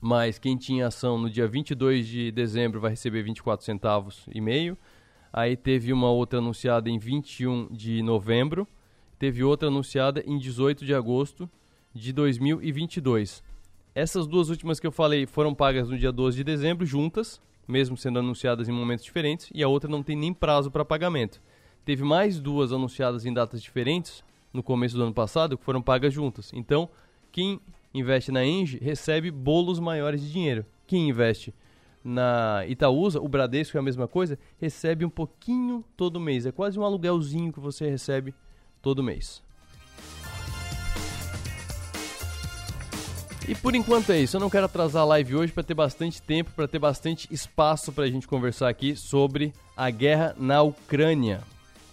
mas 0.00 0.36
quem 0.36 0.56
tinha 0.56 0.88
ação 0.88 1.16
no 1.16 1.30
dia 1.30 1.46
22 1.46 2.08
de 2.08 2.32
dezembro 2.32 2.80
vai 2.80 2.90
receber 2.90 3.22
24 3.22 3.64
centavos 3.64 4.26
e 4.34 4.40
meio. 4.40 4.76
Aí 5.32 5.56
teve 5.56 5.92
uma 5.92 6.10
outra 6.10 6.40
anunciada 6.40 6.90
em 6.90 6.98
21 6.98 7.68
de 7.70 8.02
novembro, 8.02 8.66
teve 9.16 9.44
outra 9.44 9.68
anunciada 9.68 10.24
em 10.26 10.38
18 10.38 10.84
de 10.84 10.92
agosto 10.92 11.48
de 11.94 12.12
2022. 12.12 13.44
Essas 13.96 14.26
duas 14.26 14.50
últimas 14.50 14.78
que 14.78 14.86
eu 14.86 14.92
falei 14.92 15.24
foram 15.24 15.54
pagas 15.54 15.88
no 15.88 15.96
dia 15.96 16.12
12 16.12 16.36
de 16.36 16.44
dezembro 16.44 16.84
juntas, 16.84 17.40
mesmo 17.66 17.96
sendo 17.96 18.18
anunciadas 18.18 18.68
em 18.68 18.72
momentos 18.72 19.02
diferentes, 19.02 19.48
e 19.54 19.62
a 19.62 19.68
outra 19.68 19.88
não 19.88 20.02
tem 20.02 20.14
nem 20.14 20.34
prazo 20.34 20.70
para 20.70 20.84
pagamento. 20.84 21.40
Teve 21.82 22.04
mais 22.04 22.38
duas 22.38 22.74
anunciadas 22.74 23.24
em 23.24 23.32
datas 23.32 23.62
diferentes 23.62 24.22
no 24.52 24.62
começo 24.62 24.94
do 24.98 25.02
ano 25.02 25.14
passado 25.14 25.56
que 25.56 25.64
foram 25.64 25.80
pagas 25.80 26.12
juntas. 26.12 26.52
Então, 26.52 26.90
quem 27.32 27.58
investe 27.94 28.30
na 28.30 28.44
Engie 28.44 28.78
recebe 28.78 29.30
bolos 29.30 29.80
maiores 29.80 30.20
de 30.20 30.30
dinheiro. 30.30 30.66
Quem 30.86 31.08
investe 31.08 31.54
na 32.04 32.66
Itaúsa, 32.68 33.18
o 33.18 33.26
Bradesco 33.26 33.78
é 33.78 33.80
a 33.80 33.82
mesma 33.82 34.06
coisa, 34.06 34.38
recebe 34.58 35.06
um 35.06 35.10
pouquinho 35.10 35.82
todo 35.96 36.20
mês. 36.20 36.44
É 36.44 36.52
quase 36.52 36.78
um 36.78 36.84
aluguelzinho 36.84 37.50
que 37.50 37.60
você 37.60 37.88
recebe 37.88 38.34
todo 38.82 39.02
mês. 39.02 39.42
E 43.48 43.54
por 43.54 43.76
enquanto 43.76 44.10
é 44.10 44.18
isso. 44.18 44.36
Eu 44.36 44.40
não 44.40 44.50
quero 44.50 44.66
atrasar 44.66 45.02
a 45.02 45.06
live 45.06 45.36
hoje 45.36 45.52
para 45.52 45.62
ter 45.62 45.74
bastante 45.74 46.20
tempo, 46.20 46.50
para 46.50 46.66
ter 46.66 46.80
bastante 46.80 47.28
espaço 47.30 47.92
para 47.92 48.04
a 48.04 48.10
gente 48.10 48.26
conversar 48.26 48.68
aqui 48.68 48.96
sobre 48.96 49.52
a 49.76 49.88
guerra 49.88 50.34
na 50.36 50.62
Ucrânia. 50.62 51.40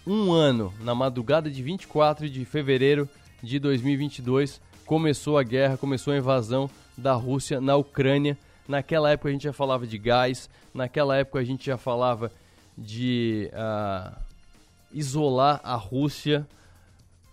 Um 0.06 0.32
ano, 0.32 0.74
na 0.82 0.96
madrugada 0.96 1.52
de 1.52 1.62
24 1.62 2.28
de 2.28 2.44
fevereiro 2.44 3.08
de 3.42 3.60
2022, 3.60 4.60
começou 4.84 5.38
a 5.38 5.44
guerra, 5.44 5.78
começou 5.78 6.12
a 6.12 6.18
invasão 6.18 6.68
da 6.98 7.14
Rússia 7.14 7.62
na 7.62 7.76
Ucrânia. 7.76 8.36
Naquela 8.68 9.12
época 9.12 9.30
a 9.30 9.32
gente 9.32 9.44
já 9.44 9.54
falava 9.54 9.86
de 9.86 9.98
gás, 10.00 10.50
naquela 10.74 11.16
época 11.18 11.38
a 11.38 11.44
gente 11.44 11.68
já 11.68 11.78
falava 11.78 12.32
de 12.76 13.52
uh, 13.54 14.18
isolar 14.92 15.62
a 15.64 15.76
Rússia. 15.76 16.48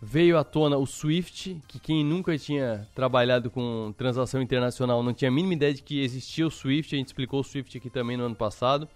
Veio 0.03 0.39
à 0.39 0.45
tona 0.45 0.79
o 0.79 0.87
SWIFT, 0.87 1.61
que 1.69 1.79
quem 1.79 2.03
nunca 2.03 2.37
tinha 2.39 2.89
trabalhado 2.95 3.51
com 3.51 3.93
transação 3.99 4.41
internacional 4.41 5.03
não 5.03 5.13
tinha 5.13 5.29
a 5.29 5.33
mínima 5.33 5.53
ideia 5.53 5.75
de 5.75 5.83
que 5.83 6.03
existia 6.03 6.47
o 6.47 6.51
SWIFT, 6.51 6.95
a 6.95 6.99
gente 6.99 7.09
explicou 7.09 7.41
o 7.41 7.45
SWIFT 7.45 7.77
aqui 7.77 7.91
também 7.91 8.17
no 8.17 8.25
ano 8.25 8.35
passado. 8.35 8.89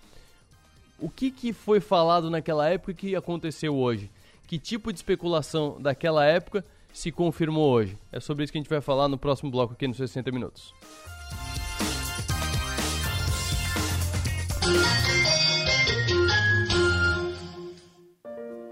O 0.98 1.10
que, 1.10 1.30
que 1.30 1.52
foi 1.52 1.78
falado 1.78 2.30
naquela 2.30 2.70
época 2.70 2.92
e 2.92 2.94
que 2.94 3.14
aconteceu 3.14 3.76
hoje? 3.76 4.10
Que 4.46 4.58
tipo 4.58 4.90
de 4.90 4.98
especulação 4.98 5.76
daquela 5.78 6.24
época 6.24 6.64
se 6.90 7.12
confirmou 7.12 7.70
hoje? 7.70 7.98
É 8.10 8.18
sobre 8.18 8.44
isso 8.44 8.52
que 8.52 8.58
a 8.58 8.62
gente 8.62 8.70
vai 8.70 8.80
falar 8.80 9.06
no 9.06 9.18
próximo 9.18 9.50
bloco 9.50 9.74
aqui 9.74 9.86
nos 9.86 9.98
60 9.98 10.32
Minutos. 10.32 10.72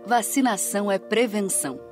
Vacinação 0.07 0.91
é 0.91 0.99
prevenção. 0.99 1.92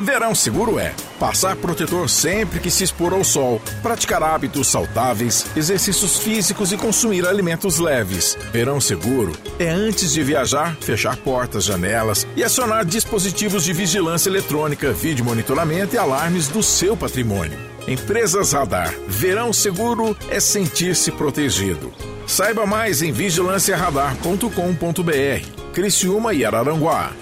Verão 0.00 0.34
Seguro 0.34 0.78
é 0.78 0.94
passar 1.18 1.54
protetor 1.56 2.08
sempre 2.08 2.58
que 2.58 2.70
se 2.70 2.82
expor 2.82 3.12
ao 3.12 3.22
sol, 3.22 3.60
praticar 3.82 4.22
hábitos 4.22 4.68
saudáveis, 4.68 5.44
exercícios 5.54 6.18
físicos 6.18 6.72
e 6.72 6.78
consumir 6.78 7.26
alimentos 7.26 7.78
leves. 7.78 8.38
Verão 8.50 8.80
Seguro 8.80 9.32
é 9.58 9.68
antes 9.68 10.12
de 10.12 10.22
viajar, 10.22 10.74
fechar 10.80 11.18
portas, 11.18 11.64
janelas 11.64 12.26
e 12.34 12.42
acionar 12.42 12.86
dispositivos 12.86 13.62
de 13.62 13.74
vigilância 13.74 14.30
eletrônica, 14.30 14.90
vídeo 14.90 15.22
monitoramento 15.22 15.94
e 15.94 15.98
alarmes 15.98 16.48
do 16.48 16.62
seu 16.62 16.96
patrimônio. 16.96 17.58
Empresas 17.86 18.52
Radar. 18.52 18.94
Verão 19.06 19.52
Seguro 19.52 20.16
é 20.30 20.40
sentir-se 20.40 21.12
protegido. 21.12 21.92
Saiba 22.26 22.64
mais 22.64 23.02
em 23.02 23.12
vigilanciaradar.com.br. 23.12 25.72
Criciúma 25.74 26.32
e 26.32 26.44
Araranguá. 26.44 27.12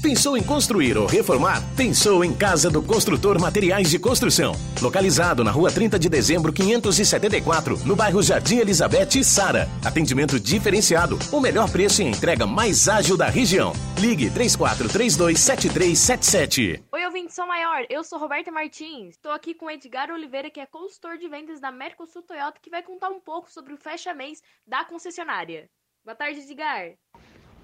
Pensou 0.00 0.36
em 0.36 0.44
construir 0.44 0.96
ou 0.96 1.06
reformar? 1.06 1.60
Pensou 1.76 2.24
em 2.24 2.32
Casa 2.32 2.70
do 2.70 2.80
Construtor 2.80 3.40
Materiais 3.40 3.90
de 3.90 3.98
Construção. 3.98 4.52
Localizado 4.80 5.42
na 5.42 5.50
rua 5.50 5.72
30 5.72 5.98
de 5.98 6.08
dezembro, 6.08 6.52
574, 6.52 7.84
no 7.84 7.96
bairro 7.96 8.22
Jardim 8.22 8.58
Elizabeth 8.58 9.16
e 9.16 9.24
Sara. 9.24 9.68
Atendimento 9.84 10.38
diferenciado, 10.38 11.18
o 11.32 11.40
melhor 11.40 11.68
preço 11.68 12.00
e 12.00 12.04
entrega 12.04 12.46
mais 12.46 12.88
ágil 12.88 13.16
da 13.16 13.26
região. 13.26 13.72
Ligue 13.98 14.30
34327377. 14.30 16.80
Oi, 16.92 17.04
ouvinte 17.04 17.34
São 17.34 17.48
Maior, 17.48 17.84
eu 17.90 18.04
sou 18.04 18.20
Roberta 18.20 18.52
Martins. 18.52 19.16
Estou 19.16 19.32
aqui 19.32 19.52
com 19.52 19.68
Edgar 19.68 20.12
Oliveira, 20.12 20.48
que 20.48 20.60
é 20.60 20.66
consultor 20.66 21.18
de 21.18 21.28
vendas 21.28 21.58
da 21.58 21.72
Mercosul 21.72 22.22
Toyota, 22.22 22.60
que 22.62 22.70
vai 22.70 22.84
contar 22.84 23.08
um 23.08 23.18
pouco 23.18 23.50
sobre 23.50 23.74
o 23.74 23.76
fecha-mês 23.76 24.40
da 24.64 24.84
concessionária. 24.84 25.68
Boa 26.04 26.14
tarde, 26.14 26.38
Edgar. 26.38 26.92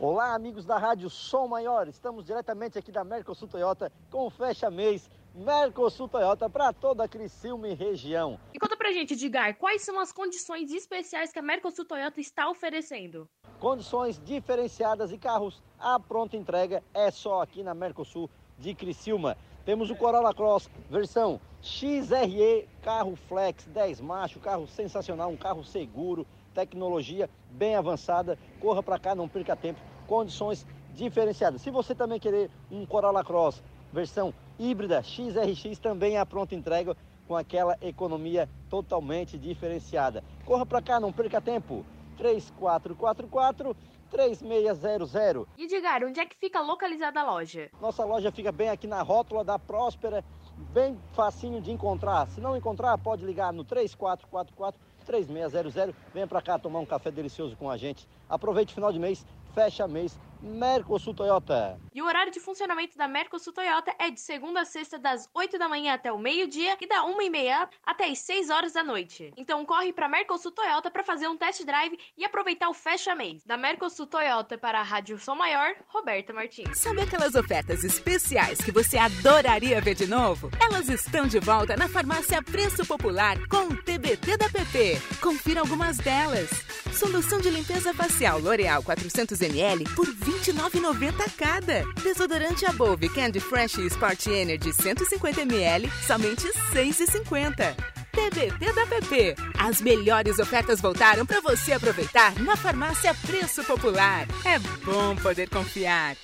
Olá, 0.00 0.34
amigos 0.34 0.64
da 0.64 0.76
Rádio 0.76 1.08
Som 1.08 1.46
Maior. 1.46 1.86
Estamos 1.86 2.24
diretamente 2.24 2.76
aqui 2.76 2.90
da 2.90 3.04
Mercosul 3.04 3.46
Toyota 3.46 3.92
com 4.10 4.26
o 4.26 4.30
fecha 4.30 4.68
mês 4.68 5.08
Mercosul 5.32 6.08
Toyota 6.08 6.50
para 6.50 6.72
toda 6.72 7.04
a 7.04 7.08
Criciúma 7.08 7.68
e 7.68 7.74
região. 7.74 8.38
E 8.52 8.58
conta 8.58 8.76
pra 8.76 8.90
gente, 8.90 9.14
Edgar, 9.14 9.56
quais 9.56 9.82
são 9.82 10.00
as 10.00 10.10
condições 10.10 10.72
especiais 10.72 11.32
que 11.32 11.38
a 11.38 11.42
Mercosul 11.42 11.84
Toyota 11.84 12.20
está 12.20 12.50
oferecendo? 12.50 13.28
Condições 13.60 14.20
diferenciadas 14.24 15.12
e 15.12 15.16
carros 15.16 15.62
à 15.78 15.98
pronta 16.00 16.36
entrega 16.36 16.82
é 16.92 17.12
só 17.12 17.40
aqui 17.40 17.62
na 17.62 17.72
Mercosul 17.72 18.28
de 18.58 18.74
Criciúma. 18.74 19.36
Temos 19.64 19.90
o 19.90 19.96
Corolla 19.96 20.34
Cross 20.34 20.68
versão 20.90 21.40
XRE, 21.62 22.68
carro 22.82 23.14
flex, 23.14 23.64
10 23.66 24.00
macho, 24.00 24.40
carro 24.40 24.66
sensacional, 24.66 25.30
um 25.30 25.36
carro 25.36 25.64
seguro, 25.64 26.26
tecnologia 26.54 27.28
bem 27.50 27.74
avançada. 27.74 28.38
Corra 28.60 28.82
para 28.82 28.98
cá, 28.98 29.14
não 29.14 29.28
perca 29.28 29.56
tempo. 29.56 29.80
Condições 30.06 30.66
diferenciadas. 30.94 31.60
Se 31.60 31.70
você 31.70 31.94
também 31.94 32.20
querer 32.20 32.50
um 32.70 32.86
Corolla 32.86 33.24
Cross 33.24 33.62
versão 33.92 34.32
híbrida 34.58 35.02
XRX, 35.02 35.78
também 35.78 36.16
é 36.16 36.20
a 36.20 36.26
pronta 36.26 36.54
entrega 36.54 36.96
com 37.26 37.36
aquela 37.36 37.76
economia 37.80 38.48
totalmente 38.68 39.38
diferenciada. 39.38 40.22
Corra 40.44 40.66
para 40.66 40.82
cá, 40.82 41.00
não 41.00 41.12
perca 41.12 41.40
tempo. 41.40 41.84
3444 42.16 43.76
3600. 44.10 45.46
E 45.58 45.64
Edgar, 45.64 46.04
onde 46.04 46.20
é 46.20 46.26
que 46.26 46.36
fica 46.36 46.60
localizada 46.60 47.20
a 47.20 47.24
loja? 47.24 47.68
Nossa 47.80 48.04
loja 48.04 48.30
fica 48.30 48.52
bem 48.52 48.68
aqui 48.68 48.86
na 48.86 49.02
rótula 49.02 49.42
da 49.42 49.58
Próspera, 49.58 50.24
bem 50.72 50.96
facinho 51.12 51.60
de 51.60 51.72
encontrar. 51.72 52.28
Se 52.28 52.40
não 52.40 52.56
encontrar, 52.56 52.96
pode 52.98 53.24
ligar 53.24 53.52
no 53.52 53.64
3444 53.64 54.80
3600. 55.04 55.94
Venha 56.12 56.26
para 56.26 56.42
cá 56.42 56.58
tomar 56.58 56.80
um 56.80 56.86
café 56.86 57.10
delicioso 57.10 57.56
com 57.56 57.70
a 57.70 57.76
gente. 57.76 58.08
Aproveite 58.28 58.72
o 58.72 58.74
final 58.74 58.92
de 58.92 58.98
mês, 58.98 59.24
fecha 59.54 59.86
mês 59.86 60.18
Mercosul 60.42 61.14
Toyota. 61.14 61.78
E 61.94 62.02
o 62.02 62.06
horário 62.06 62.32
de 62.32 62.40
funcionamento 62.40 62.96
da 62.96 63.08
Mercosul 63.08 63.52
Toyota 63.52 63.94
é 63.98 64.10
de 64.10 64.20
segunda 64.20 64.60
a 64.60 64.64
sexta, 64.64 64.98
das 64.98 65.28
8 65.34 65.58
da 65.58 65.68
manhã 65.68 65.94
até 65.94 66.12
o 66.12 66.18
meio-dia 66.18 66.76
e 66.80 66.86
da 66.86 67.04
1 67.04 67.22
e 67.22 67.30
meia 67.30 67.68
até 67.84 68.06
as 68.06 68.18
6 68.18 68.50
horas 68.50 68.72
da 68.72 68.82
noite. 68.82 69.32
Então 69.36 69.64
corre 69.64 69.92
para 69.92 70.08
Mercosul 70.08 70.50
Toyota 70.50 70.90
para 70.90 71.04
fazer 71.04 71.28
um 71.28 71.36
test 71.36 71.64
drive 71.64 71.98
e 72.16 72.24
aproveitar 72.24 72.68
o 72.68 72.74
fecha 72.74 73.14
mês. 73.14 73.44
Da 73.44 73.56
Mercosul 73.56 74.06
Toyota 74.06 74.58
para 74.58 74.80
a 74.80 74.82
Rádio 74.82 75.18
Som 75.18 75.34
Maior, 75.34 75.74
Roberta 75.88 76.32
Martins. 76.32 76.78
Sabe 76.78 77.02
aquelas 77.02 77.34
ofertas 77.34 77.84
especiais 77.84 78.58
que 78.58 78.72
você 78.72 78.98
adoraria 78.98 79.80
ver 79.80 79.94
de 79.94 80.06
novo? 80.06 80.50
Elas 80.60 80.88
estão 80.88 81.26
de 81.26 81.38
volta 81.38 81.76
na 81.76 81.88
farmácia 81.88 82.42
Preço 82.42 82.86
Popular 82.86 83.36
com 83.48 83.68
o 83.68 83.82
TBT 83.82 84.36
da 84.36 84.48
PP. 84.48 85.00
Confira 85.20 85.60
algumas 85.60 85.96
delas. 85.98 86.50
Solução 86.92 87.40
de 87.40 87.50
limpeza 87.50 87.92
facial 87.92 88.38
L'Oreal 88.38 88.82
400ml 88.82 89.94
por 89.94 90.06
29,90 90.24 91.30
cada. 91.36 91.84
Desodorante 92.02 92.64
Above 92.64 93.08
Candy 93.10 93.40
Fresh 93.40 93.78
Sport 93.78 94.26
Energy 94.26 94.70
150ml, 94.70 95.90
somente 96.06 96.46
R$ 96.46 96.52
6,50. 96.74 97.74
TBT 98.14 98.72
da 98.72 98.86
PP. 98.86 99.34
As 99.58 99.80
melhores 99.80 100.38
ofertas 100.38 100.80
voltaram 100.80 101.26
para 101.26 101.40
você 101.40 101.72
aproveitar 101.72 102.34
na 102.40 102.56
farmácia 102.56 103.14
Preço 103.26 103.62
Popular. 103.64 104.26
É 104.44 104.58
bom 104.84 105.16
poder 105.16 105.48
confiar. 105.50 106.16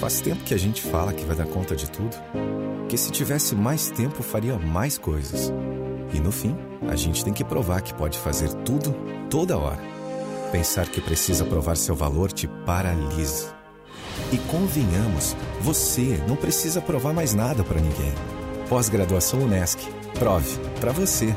Faz 0.00 0.20
tempo 0.20 0.44
que 0.44 0.54
a 0.54 0.58
gente 0.58 0.82
fala 0.82 1.12
que 1.12 1.24
vai 1.24 1.36
dar 1.36 1.46
conta 1.46 1.74
de 1.74 1.90
tudo. 1.90 2.16
Que 2.88 2.96
se 2.96 3.10
tivesse 3.10 3.54
mais 3.54 3.90
tempo, 3.90 4.22
faria 4.22 4.56
mais 4.56 4.96
coisas. 4.96 5.52
E 6.14 6.20
no 6.20 6.30
fim, 6.30 6.56
a 6.88 6.94
gente 6.94 7.24
tem 7.24 7.34
que 7.34 7.44
provar 7.44 7.82
que 7.82 7.92
pode 7.92 8.16
fazer 8.18 8.52
tudo, 8.64 8.94
toda 9.28 9.58
hora. 9.58 9.95
Pensar 10.52 10.88
que 10.88 11.00
precisa 11.00 11.44
provar 11.44 11.76
seu 11.76 11.94
valor 11.94 12.30
te 12.32 12.46
paralisa. 12.46 13.54
E 14.32 14.38
convenhamos, 14.38 15.36
você 15.60 16.20
não 16.28 16.36
precisa 16.36 16.80
provar 16.80 17.12
mais 17.12 17.34
nada 17.34 17.64
para 17.64 17.80
ninguém. 17.80 18.12
Pós-graduação 18.68 19.40
Unesc. 19.40 19.78
Prove 20.18 20.58
para 20.80 20.92
você. 20.92 21.34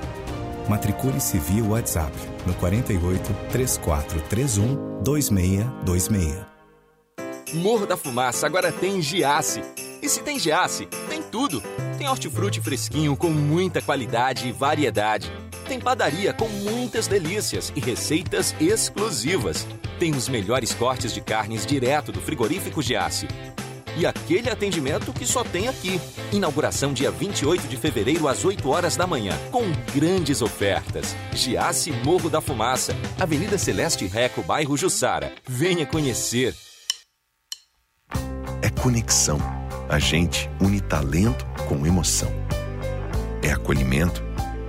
Matricule-se 0.67 1.37
via 1.39 1.63
WhatsApp 1.63 2.15
no 2.45 2.53
48 2.53 3.33
3431 3.51 5.01
2626. 5.03 6.45
Morro 7.55 7.87
da 7.87 7.97
Fumaça 7.97 8.45
agora 8.45 8.71
tem 8.71 9.01
Giasse. 9.01 9.61
E 10.01 10.07
se 10.07 10.21
tem 10.21 10.39
Giasse, 10.39 10.85
tem 11.09 11.21
tudo. 11.23 11.61
Tem 11.97 12.07
hortifruti 12.07 12.61
fresquinho 12.61 13.17
com 13.17 13.29
muita 13.29 13.81
qualidade 13.81 14.47
e 14.47 14.51
variedade. 14.51 15.31
Tem 15.69 15.79
padaria 15.79 16.33
com 16.33 16.49
muitas 16.49 17.05
delícias 17.05 17.71
e 17.75 17.79
receitas 17.79 18.55
exclusivas. 18.59 19.67
Tem 19.99 20.15
os 20.15 20.27
melhores 20.27 20.73
cortes 20.73 21.13
de 21.13 21.21
carnes 21.21 21.63
direto 21.63 22.11
do 22.11 22.19
frigorífico 22.19 22.81
Giasse. 22.81 23.27
E 23.95 24.03
aquele 24.03 24.49
atendimento 24.49 25.13
que 25.13 25.27
só 25.27 25.43
tem 25.43 25.67
aqui. 25.67 26.01
Inauguração 26.33 26.91
dia 26.91 27.11
28 27.11 27.67
de 27.67 27.77
fevereiro 27.77 28.27
às 28.27 28.43
8 28.43 28.67
horas 28.67 28.95
da 28.95 29.05
manhã, 29.05 29.37
com 29.51 29.61
grandes 29.93 30.41
ofertas. 30.41 31.15
Giasse 31.33 31.91
Morro 31.91 32.31
da 32.31 32.41
Fumaça, 32.41 32.95
Avenida 33.19 33.55
Celeste 33.59 34.07
Reco, 34.07 34.41
bairro 34.41 34.75
Jussara. 34.75 35.31
Venha 35.47 35.85
conhecer. 35.85 36.55
É 38.63 38.71
conexão. 38.81 39.37
A 39.87 39.99
gente 39.99 40.49
une 40.59 40.81
talento 40.81 41.45
com 41.67 41.85
emoção. 41.85 42.31
É 43.43 43.51
acolhimento. 43.51 44.28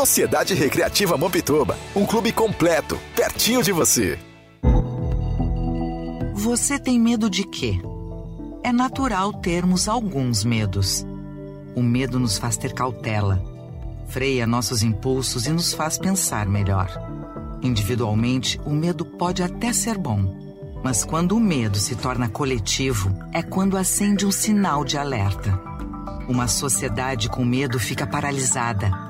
Sociedade 0.00 0.54
Recreativa 0.54 1.14
Mampituba, 1.18 1.76
um 1.94 2.06
clube 2.06 2.32
completo, 2.32 2.98
pertinho 3.14 3.62
de 3.62 3.70
você. 3.70 4.18
Você 6.32 6.78
tem 6.78 6.98
medo 6.98 7.28
de 7.28 7.44
quê? 7.46 7.78
É 8.62 8.72
natural 8.72 9.30
termos 9.30 9.90
alguns 9.90 10.42
medos. 10.42 11.04
O 11.76 11.82
medo 11.82 12.18
nos 12.18 12.38
faz 12.38 12.56
ter 12.56 12.72
cautela, 12.72 13.44
freia 14.08 14.46
nossos 14.46 14.82
impulsos 14.82 15.44
e 15.44 15.50
nos 15.50 15.74
faz 15.74 15.98
pensar 15.98 16.46
melhor. 16.46 16.88
Individualmente, 17.60 18.58
o 18.64 18.70
medo 18.70 19.04
pode 19.04 19.42
até 19.42 19.70
ser 19.70 19.98
bom, 19.98 20.34
mas 20.82 21.04
quando 21.04 21.32
o 21.32 21.40
medo 21.40 21.76
se 21.76 21.94
torna 21.94 22.26
coletivo, 22.26 23.14
é 23.34 23.42
quando 23.42 23.76
acende 23.76 24.24
um 24.24 24.32
sinal 24.32 24.82
de 24.82 24.96
alerta. 24.96 25.60
Uma 26.26 26.48
sociedade 26.48 27.28
com 27.28 27.44
medo 27.44 27.78
fica 27.78 28.06
paralisada 28.06 29.09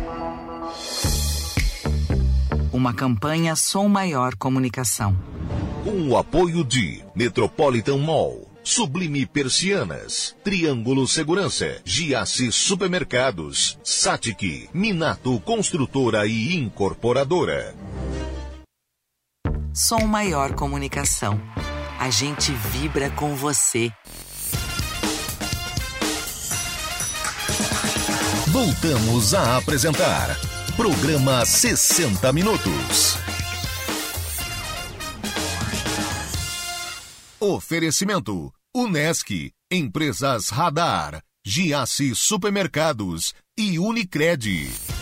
Uma 2.81 2.95
campanha 2.95 3.55
Som 3.55 3.87
Maior 3.87 4.35
Comunicação. 4.35 5.15
Com 5.83 6.09
o 6.09 6.17
apoio 6.17 6.65
de 6.65 7.03
Metropolitan 7.13 7.97
Mall, 7.97 8.49
Sublime 8.63 9.23
Persianas, 9.27 10.35
Triângulo 10.43 11.07
Segurança, 11.07 11.79
Giasse 11.85 12.51
Supermercados, 12.51 13.77
Satic, 13.83 14.67
Minato 14.73 15.39
Construtora 15.41 16.25
e 16.25 16.55
Incorporadora. 16.55 17.75
Som 19.71 20.07
Maior 20.07 20.55
Comunicação. 20.55 21.39
A 21.99 22.09
gente 22.09 22.51
vibra 22.51 23.11
com 23.11 23.35
você. 23.35 23.91
Voltamos 28.47 29.35
a 29.35 29.57
apresentar 29.57 30.35
Programa 30.81 31.45
60 31.45 32.33
Minutos. 32.33 33.15
Oferecimento: 37.39 38.51
Unesc, 38.75 39.29
Empresas 39.69 40.49
Radar, 40.49 41.21
Giasse 41.45 42.15
Supermercados 42.15 43.35
e 43.55 43.77
Unicred. 43.77 45.00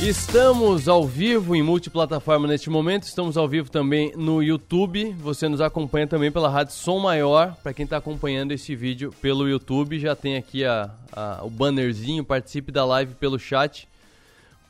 Estamos 0.00 0.88
ao 0.88 1.04
vivo 1.04 1.56
em 1.56 1.62
multiplataforma 1.62 2.46
neste 2.46 2.70
momento, 2.70 3.02
estamos 3.02 3.36
ao 3.36 3.48
vivo 3.48 3.68
também 3.68 4.12
no 4.14 4.40
YouTube. 4.40 5.12
Você 5.18 5.48
nos 5.48 5.60
acompanha 5.60 6.06
também 6.06 6.30
pela 6.30 6.48
Rádio 6.48 6.72
Som 6.72 7.00
Maior. 7.00 7.56
Para 7.64 7.74
quem 7.74 7.82
está 7.82 7.96
acompanhando 7.96 8.52
esse 8.52 8.76
vídeo 8.76 9.12
pelo 9.20 9.48
YouTube, 9.48 9.98
já 9.98 10.14
tem 10.14 10.36
aqui 10.36 10.64
a, 10.64 10.88
a, 11.10 11.40
o 11.42 11.50
bannerzinho. 11.50 12.24
Participe 12.24 12.70
da 12.70 12.84
live 12.84 13.14
pelo 13.16 13.40
chat, 13.40 13.88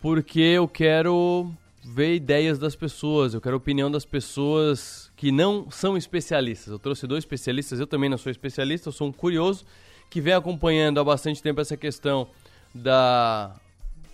porque 0.00 0.40
eu 0.40 0.66
quero 0.66 1.52
ver 1.84 2.14
ideias 2.14 2.58
das 2.58 2.74
pessoas, 2.74 3.34
eu 3.34 3.40
quero 3.40 3.54
opinião 3.54 3.90
das 3.90 4.06
pessoas 4.06 5.12
que 5.14 5.30
não 5.30 5.70
são 5.70 5.94
especialistas. 5.94 6.72
Eu 6.72 6.78
trouxe 6.78 7.06
dois 7.06 7.22
especialistas, 7.22 7.78
eu 7.78 7.86
também 7.86 8.08
não 8.08 8.16
sou 8.16 8.32
especialista, 8.32 8.88
eu 8.88 8.92
sou 8.92 9.08
um 9.08 9.12
curioso 9.12 9.66
que 10.08 10.22
vem 10.22 10.32
acompanhando 10.32 10.98
há 10.98 11.04
bastante 11.04 11.42
tempo 11.42 11.60
essa 11.60 11.76
questão 11.76 12.28
da 12.74 13.54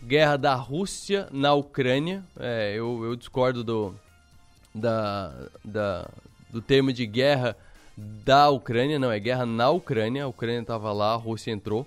guerra 0.04 0.36
da 0.36 0.54
Rússia 0.54 1.28
na 1.32 1.54
Ucrânia. 1.54 2.22
É, 2.38 2.74
eu, 2.76 3.02
eu, 3.04 3.16
discordo 3.16 3.64
do, 3.64 3.94
da, 4.74 5.32
da, 5.64 6.08
do 6.50 6.60
termo 6.60 6.92
de 6.92 7.06
guerra 7.06 7.56
da 7.96 8.50
Ucrânia, 8.50 8.98
não, 8.98 9.10
é 9.10 9.18
guerra 9.18 9.46
na 9.46 9.70
Ucrânia. 9.70 10.24
A 10.24 10.28
Ucrânia 10.28 10.60
estava 10.60 10.92
lá, 10.92 11.12
a 11.12 11.16
Rússia 11.16 11.50
entrou. 11.50 11.86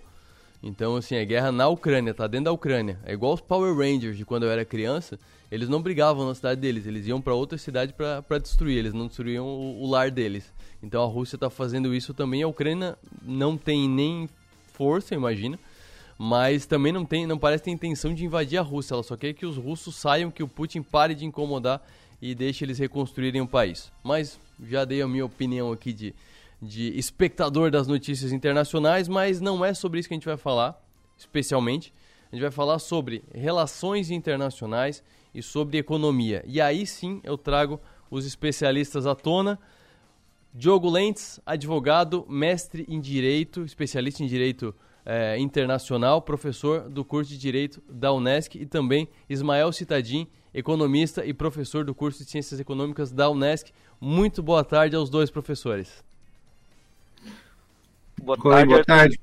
Então, 0.64 0.96
assim, 0.96 1.16
é 1.16 1.24
guerra 1.24 1.52
na 1.52 1.68
Ucrânia, 1.68 2.14
tá 2.14 2.26
dentro 2.26 2.46
da 2.46 2.52
Ucrânia. 2.52 3.00
É 3.06 3.14
igual 3.14 3.34
os 3.34 3.42
Power 3.42 3.76
Rangers 3.76 4.18
de 4.18 4.26
quando 4.26 4.44
eu 4.44 4.52
era 4.52 4.66
criança. 4.66 5.20
Eles 5.52 5.70
não 5.70 5.82
brigavam 5.82 6.28
na 6.28 6.36
cidade 6.36 6.60
deles, 6.60 6.86
eles 6.86 7.08
iam 7.08 7.22
para 7.22 7.34
outra 7.34 7.58
cidade 7.58 7.94
para 7.94 8.38
destruir, 8.38 8.78
eles 8.78 8.94
não 8.94 9.08
destruíam 9.08 9.46
o, 9.46 9.84
o 9.84 9.90
lar 9.90 10.12
deles. 10.12 10.52
Então 10.84 11.02
a 11.02 11.08
Rússia 11.08 11.38
está 11.38 11.50
fazendo 11.50 11.96
isso 11.96 12.14
também. 12.14 12.44
A 12.44 12.48
Ucrânia 12.48 12.98
não 13.22 13.58
tem 13.58 13.88
nem 13.88 14.28
força, 14.74 15.16
imagina, 15.16 15.58
mas 16.18 16.66
também 16.66 16.92
não 16.92 17.06
tem, 17.06 17.28
não 17.28 17.38
parece 17.38 17.66
ter 17.66 17.72
intenção 17.72 18.14
de 18.14 18.26
invadir 18.26 18.58
a 18.58 18.62
Rússia. 18.62 18.96
Ela 18.96 19.04
só 19.04 19.16
quer 19.16 19.34
que 19.34 19.46
os 19.46 19.56
russos 19.56 19.96
saiam, 19.96 20.32
que 20.32 20.42
o 20.42 20.48
Putin 20.48 20.82
pare 20.82 21.14
de 21.14 21.26
incomodar 21.26 21.86
e 22.22 22.34
deixe 22.34 22.66
eles 22.66 22.80
reconstruírem 22.80 23.42
o 23.42 23.48
país. 23.48 23.92
Mas 24.04 24.40
já 24.64 24.84
dei 24.84 25.02
a 25.02 25.08
minha 25.08 25.26
opinião 25.26 25.72
aqui 25.72 25.94
de, 25.94 26.16
de 26.62 26.98
espectador 26.98 27.70
das 27.70 27.88
notícias 27.88 28.32
internacionais, 28.32 29.08
mas 29.08 29.40
não 29.40 29.64
é 29.64 29.74
sobre 29.74 30.00
isso 30.00 30.08
que 30.08 30.16
a 30.16 30.18
gente 30.18 30.26
vai 30.26 30.38
falar, 30.38 30.82
especialmente. 31.18 31.94
A 32.32 32.36
gente 32.36 32.42
vai 32.42 32.52
falar 32.52 32.80
sobre 32.80 33.24
relações 33.34 34.10
internacionais 34.10 35.04
e 35.34 35.44
sobre 35.44 35.78
economia. 35.78 36.44
E 36.48 36.60
aí 36.60 36.88
sim 36.88 37.22
eu 37.24 37.38
trago 37.38 37.80
os 38.10 38.26
especialistas 38.26 39.06
à 39.06 39.14
tona. 39.14 39.60
Diogo 40.52 40.90
Lentes, 40.90 41.40
advogado, 41.46 42.26
mestre 42.28 42.86
em 42.90 43.00
Direito, 43.00 43.64
especialista 43.64 44.24
em 44.24 44.28
Direito 44.28 44.74
eh, 45.10 45.40
Internacional, 45.40 46.22
professor 46.22 46.90
do 46.90 47.06
curso 47.06 47.32
de 47.32 47.38
Direito 47.38 47.82
da 47.90 48.12
Unesc 48.12 48.56
e 48.56 48.66
também 48.66 49.08
Ismael 49.30 49.72
Citadim, 49.72 50.28
economista 50.54 51.26
e 51.26 51.34
professor 51.34 51.86
do 51.86 51.96
curso 51.96 52.26
de 52.26 52.30
Ciências 52.30 52.60
Econômicas 52.60 53.10
da 53.10 53.30
Unesc. 53.30 53.72
Muito 54.02 54.44
boa 54.44 54.66
tarde 54.66 54.98
aos 54.98 55.10
dois 55.10 55.32
professores. 55.32 56.04
Boa 58.22 58.38
Oi, 58.38 58.52
tarde. 58.52 58.68
Boa 58.68 58.84
tarde. 58.84 59.20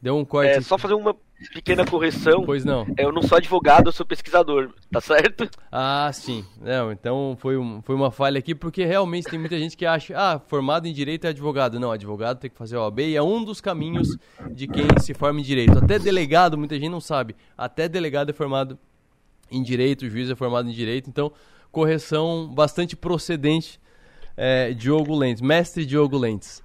Deu 0.00 0.16
um 0.16 0.24
corte. 0.24 0.50
É, 0.50 0.60
só 0.62 0.78
fazer 0.78 0.94
uma 0.94 1.14
pequena 1.52 1.84
correção. 1.84 2.44
Pois 2.44 2.64
não. 2.64 2.86
Eu 2.96 3.12
não 3.12 3.22
sou 3.22 3.36
advogado, 3.36 3.88
eu 3.88 3.92
sou 3.92 4.06
pesquisador, 4.06 4.70
tá 4.90 5.00
certo? 5.00 5.48
Ah, 5.70 6.10
sim. 6.12 6.44
Não, 6.60 6.90
então 6.90 7.36
foi, 7.38 7.56
um, 7.56 7.82
foi 7.82 7.94
uma 7.94 8.10
falha 8.10 8.38
aqui, 8.38 8.54
porque 8.54 8.84
realmente 8.84 9.28
tem 9.28 9.38
muita 9.38 9.58
gente 9.58 9.76
que 9.76 9.84
acha, 9.84 10.14
ah, 10.16 10.38
formado 10.38 10.86
em 10.86 10.92
direito 10.92 11.26
é 11.26 11.30
advogado. 11.30 11.78
Não, 11.78 11.90
advogado 11.90 12.38
tem 12.38 12.50
que 12.50 12.56
fazer 12.56 12.76
OAB 12.76 13.00
e 13.00 13.16
é 13.16 13.22
um 13.22 13.44
dos 13.44 13.60
caminhos 13.60 14.16
de 14.52 14.66
quem 14.66 14.86
se 14.98 15.14
forma 15.14 15.40
em 15.40 15.42
direito. 15.42 15.78
Até 15.78 15.98
delegado, 15.98 16.56
muita 16.56 16.74
gente 16.76 16.90
não 16.90 17.00
sabe. 17.00 17.36
Até 17.56 17.88
delegado 17.88 18.30
é 18.30 18.32
formado 18.32 18.78
em 19.50 19.62
direito, 19.62 20.08
juiz 20.08 20.30
é 20.30 20.34
formado 20.34 20.68
em 20.68 20.72
direito, 20.72 21.08
então 21.08 21.30
correção 21.70 22.50
bastante 22.52 22.96
procedente, 22.96 23.78
é, 24.36 24.72
Diogo 24.72 25.14
Lentes, 25.14 25.42
mestre 25.42 25.84
Diogo 25.84 26.16
Lentes. 26.16 26.62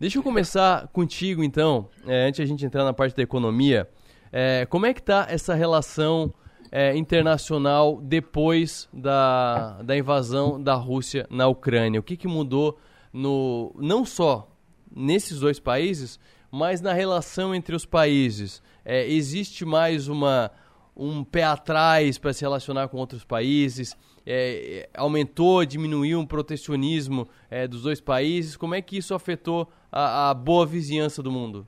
Deixa 0.00 0.18
eu 0.18 0.22
começar 0.22 0.88
contigo, 0.88 1.44
então, 1.44 1.88
é, 2.06 2.26
antes 2.26 2.40
a 2.40 2.44
gente 2.44 2.64
entrar 2.64 2.84
na 2.84 2.92
parte 2.92 3.14
da 3.14 3.22
economia. 3.22 3.88
É, 4.36 4.66
como 4.66 4.84
é 4.84 4.92
que 4.92 4.98
está 4.98 5.28
essa 5.30 5.54
relação 5.54 6.34
é, 6.72 6.96
internacional 6.96 8.00
depois 8.02 8.88
da, 8.92 9.80
da 9.80 9.96
invasão 9.96 10.60
da 10.60 10.74
Rússia 10.74 11.24
na 11.30 11.46
Ucrânia? 11.46 12.00
O 12.00 12.02
que, 12.02 12.16
que 12.16 12.26
mudou 12.26 12.76
no, 13.12 13.72
não 13.78 14.04
só 14.04 14.50
nesses 14.92 15.38
dois 15.38 15.60
países, 15.60 16.18
mas 16.50 16.80
na 16.80 16.92
relação 16.92 17.54
entre 17.54 17.76
os 17.76 17.86
países? 17.86 18.60
É, 18.84 19.08
existe 19.08 19.64
mais 19.64 20.08
uma, 20.08 20.50
um 20.96 21.22
pé 21.22 21.44
atrás 21.44 22.18
para 22.18 22.32
se 22.32 22.40
relacionar 22.40 22.88
com 22.88 22.96
outros 22.96 23.22
países? 23.22 23.96
É, 24.26 24.88
aumentou, 24.94 25.64
diminuiu 25.64 26.18
o 26.18 26.26
protecionismo 26.26 27.28
é, 27.48 27.68
dos 27.68 27.82
dois 27.82 28.00
países? 28.00 28.56
Como 28.56 28.74
é 28.74 28.82
que 28.82 28.96
isso 28.96 29.14
afetou 29.14 29.70
a, 29.92 30.30
a 30.30 30.34
boa 30.34 30.66
vizinhança 30.66 31.22
do 31.22 31.30
mundo? 31.30 31.64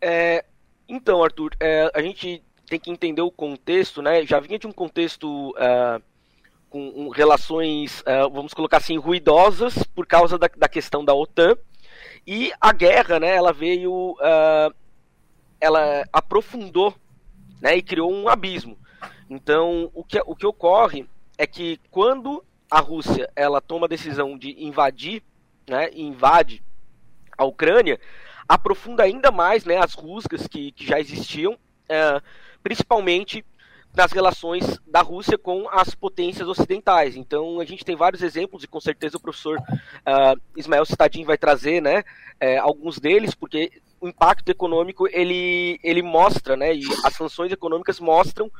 É, 0.00 0.44
então, 0.90 1.22
Arthur, 1.22 1.52
é, 1.60 1.88
a 1.94 2.02
gente 2.02 2.42
tem 2.68 2.80
que 2.80 2.90
entender 2.90 3.22
o 3.22 3.30
contexto, 3.30 4.02
né? 4.02 4.26
Já 4.26 4.40
vinha 4.40 4.58
de 4.58 4.66
um 4.66 4.72
contexto 4.72 5.50
uh, 5.50 6.02
com 6.68 6.80
um, 6.88 7.08
relações, 7.10 8.00
uh, 8.00 8.28
vamos 8.28 8.52
colocar 8.52 8.78
assim, 8.78 8.98
ruidosas 8.98 9.84
por 9.94 10.04
causa 10.04 10.36
da, 10.36 10.48
da, 10.56 10.68
questão 10.68 11.04
da 11.04 11.14
OTAN. 11.14 11.56
E 12.26 12.52
a 12.60 12.72
guerra, 12.72 13.20
né? 13.20 13.36
Ela 13.36 13.52
veio, 13.52 14.12
uh, 14.12 14.74
ela 15.60 16.04
aprofundou, 16.12 16.92
né? 17.60 17.76
E 17.76 17.82
criou 17.82 18.12
um 18.12 18.28
abismo. 18.28 18.76
Então, 19.28 19.90
o 19.94 20.02
que, 20.02 20.20
o 20.26 20.34
que 20.34 20.46
ocorre 20.46 21.08
é 21.38 21.46
que 21.46 21.78
quando 21.88 22.44
a 22.68 22.80
Rússia 22.80 23.30
ela 23.36 23.60
toma 23.60 23.86
a 23.86 23.88
decisão 23.88 24.36
de 24.36 24.64
invadir, 24.64 25.22
né? 25.68 25.88
Invade 25.92 26.62
a 27.38 27.44
Ucrânia, 27.44 27.98
aprofunda 28.50 29.04
ainda 29.04 29.30
mais 29.30 29.64
né, 29.64 29.76
as 29.76 29.94
rusgas 29.94 30.48
que, 30.48 30.72
que 30.72 30.84
já 30.84 30.98
existiam, 30.98 31.56
é, 31.88 32.20
principalmente 32.60 33.44
nas 33.94 34.10
relações 34.10 34.76
da 34.88 35.02
Rússia 35.02 35.38
com 35.38 35.68
as 35.70 35.94
potências 35.94 36.48
ocidentais. 36.48 37.16
Então 37.16 37.60
a 37.60 37.64
gente 37.64 37.84
tem 37.84 37.94
vários 37.94 38.22
exemplos 38.22 38.64
e 38.64 38.66
com 38.66 38.80
certeza 38.80 39.16
o 39.16 39.20
professor 39.20 39.56
uh, 39.58 40.40
Ismael 40.56 40.84
Citadin 40.84 41.24
vai 41.24 41.38
trazer, 41.38 41.80
né, 41.80 42.02
é, 42.40 42.58
alguns 42.58 42.98
deles, 42.98 43.36
porque 43.36 43.70
o 44.00 44.08
impacto 44.08 44.48
econômico 44.48 45.06
ele, 45.12 45.78
ele 45.84 46.02
mostra, 46.02 46.56
né, 46.56 46.74
e 46.74 46.82
as 47.04 47.14
sanções 47.14 47.52
econômicas 47.52 48.00
mostram 48.00 48.50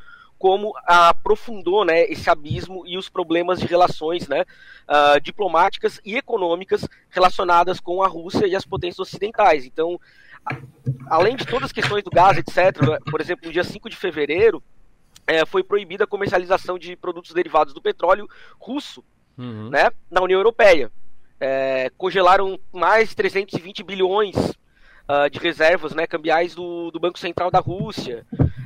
como 0.40 0.72
aprofundou 0.86 1.84
né, 1.84 2.04
esse 2.04 2.30
abismo 2.30 2.82
e 2.86 2.96
os 2.96 3.10
problemas 3.10 3.60
de 3.60 3.66
relações 3.66 4.26
né, 4.26 4.40
uh, 4.88 5.20
diplomáticas 5.20 6.00
e 6.02 6.16
econômicas 6.16 6.88
relacionadas 7.10 7.78
com 7.78 8.02
a 8.02 8.08
Rússia 8.08 8.46
e 8.46 8.56
as 8.56 8.64
potências 8.64 9.00
ocidentais. 9.00 9.66
Então, 9.66 10.00
além 11.10 11.36
de 11.36 11.44
todas 11.44 11.64
as 11.64 11.72
questões 11.72 12.02
do 12.02 12.10
gás, 12.10 12.38
etc., 12.38 12.56
por 13.10 13.20
exemplo, 13.20 13.48
no 13.48 13.52
dia 13.52 13.62
5 13.62 13.90
de 13.90 13.96
fevereiro, 13.96 14.62
é, 15.26 15.44
foi 15.44 15.62
proibida 15.62 16.04
a 16.04 16.06
comercialização 16.06 16.78
de 16.78 16.96
produtos 16.96 17.34
derivados 17.34 17.74
do 17.74 17.82
petróleo 17.82 18.26
russo 18.58 19.04
uhum. 19.36 19.68
né, 19.68 19.90
na 20.10 20.22
União 20.22 20.38
Europeia. 20.38 20.90
É, 21.38 21.90
congelaram 21.98 22.58
mais 22.72 23.10
de 23.10 23.16
320 23.16 23.82
bilhões 23.82 24.36
uh, 25.10 25.28
de 25.28 25.38
reservas 25.38 25.94
né, 25.94 26.06
cambiais 26.06 26.54
do, 26.54 26.90
do 26.90 27.00
Banco 27.00 27.18
Central 27.18 27.50
da 27.50 27.58
Rússia 27.58 28.24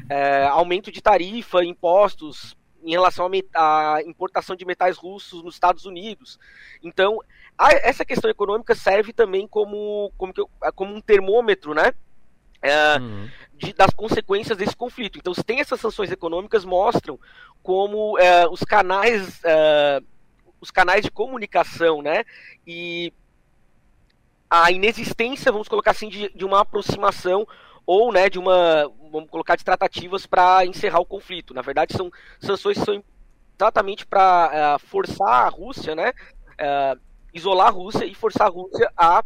é, 0.09 0.45
aumento 0.45 0.91
de 0.91 1.01
tarifa, 1.01 1.65
impostos 1.65 2.57
em 2.83 2.91
relação 2.91 3.31
à 3.55 3.99
importação 4.05 4.55
de 4.55 4.65
metais 4.65 4.97
russos 4.99 5.43
nos 5.43 5.55
Estados 5.55 5.87
Unidos. 5.87 6.39
Então, 6.83 7.19
a, 7.57 7.73
essa 7.73 8.05
questão 8.05 8.31
econômica 8.31 8.75
serve 8.75 9.13
também 9.13 9.49
como, 9.49 10.13
como, 10.19 10.33
como 10.75 10.95
um 10.95 11.01
termômetro, 11.01 11.73
né? 11.73 11.93
É, 12.61 12.99
uhum. 12.99 13.29
de, 13.55 13.73
das 13.75 13.91
consequências 13.91 14.57
desse 14.57 14.75
conflito. 14.75 15.19
Então, 15.19 15.35
se 15.35 15.43
tem 15.43 15.61
essas 15.61 15.81
sanções 15.81 16.11
econômicas, 16.11 16.65
mostram 16.65 17.19
como 17.63 18.19
é, 18.19 18.47
os 18.49 18.61
canais 18.61 19.41
é, 19.45 20.03
os 20.61 20.71
canais 20.71 21.03
de 21.03 21.11
comunicação, 21.11 22.01
né? 22.01 22.25
E 22.67 23.13
a 24.49 24.71
inexistência, 24.71 25.51
vamos 25.51 25.69
colocar 25.69 25.91
assim, 25.91 26.09
de, 26.09 26.31
de 26.35 26.45
uma 26.45 26.61
aproximação 26.61 27.47
ou 27.87 28.13
né, 28.13 28.29
de 28.31 28.39
uma, 28.39 28.91
vamos 29.11 29.29
colocar, 29.31 29.57
de 29.57 29.65
tratativas 29.65 30.27
para 30.27 30.65
encerrar 30.65 31.01
o 31.01 31.07
conflito. 31.07 31.53
Na 31.53 31.63
verdade, 31.63 31.97
são 31.97 32.11
sanções 32.41 32.79
que 32.79 32.85
são 32.85 33.03
exatamente 33.59 34.07
para 34.07 34.49
uh, 34.49 34.57
eh, 34.57 34.79
forçar 34.87 35.47
a 35.47 35.49
Rússia, 35.49 35.95
né, 35.95 36.11
uh, 36.11 37.01
isolar 37.33 37.69
a 37.69 37.71
Rússia 37.71 38.05
e 38.05 38.15
forçar 38.15 38.49
a 38.49 38.51
Rússia 38.51 38.91
a, 38.97 39.23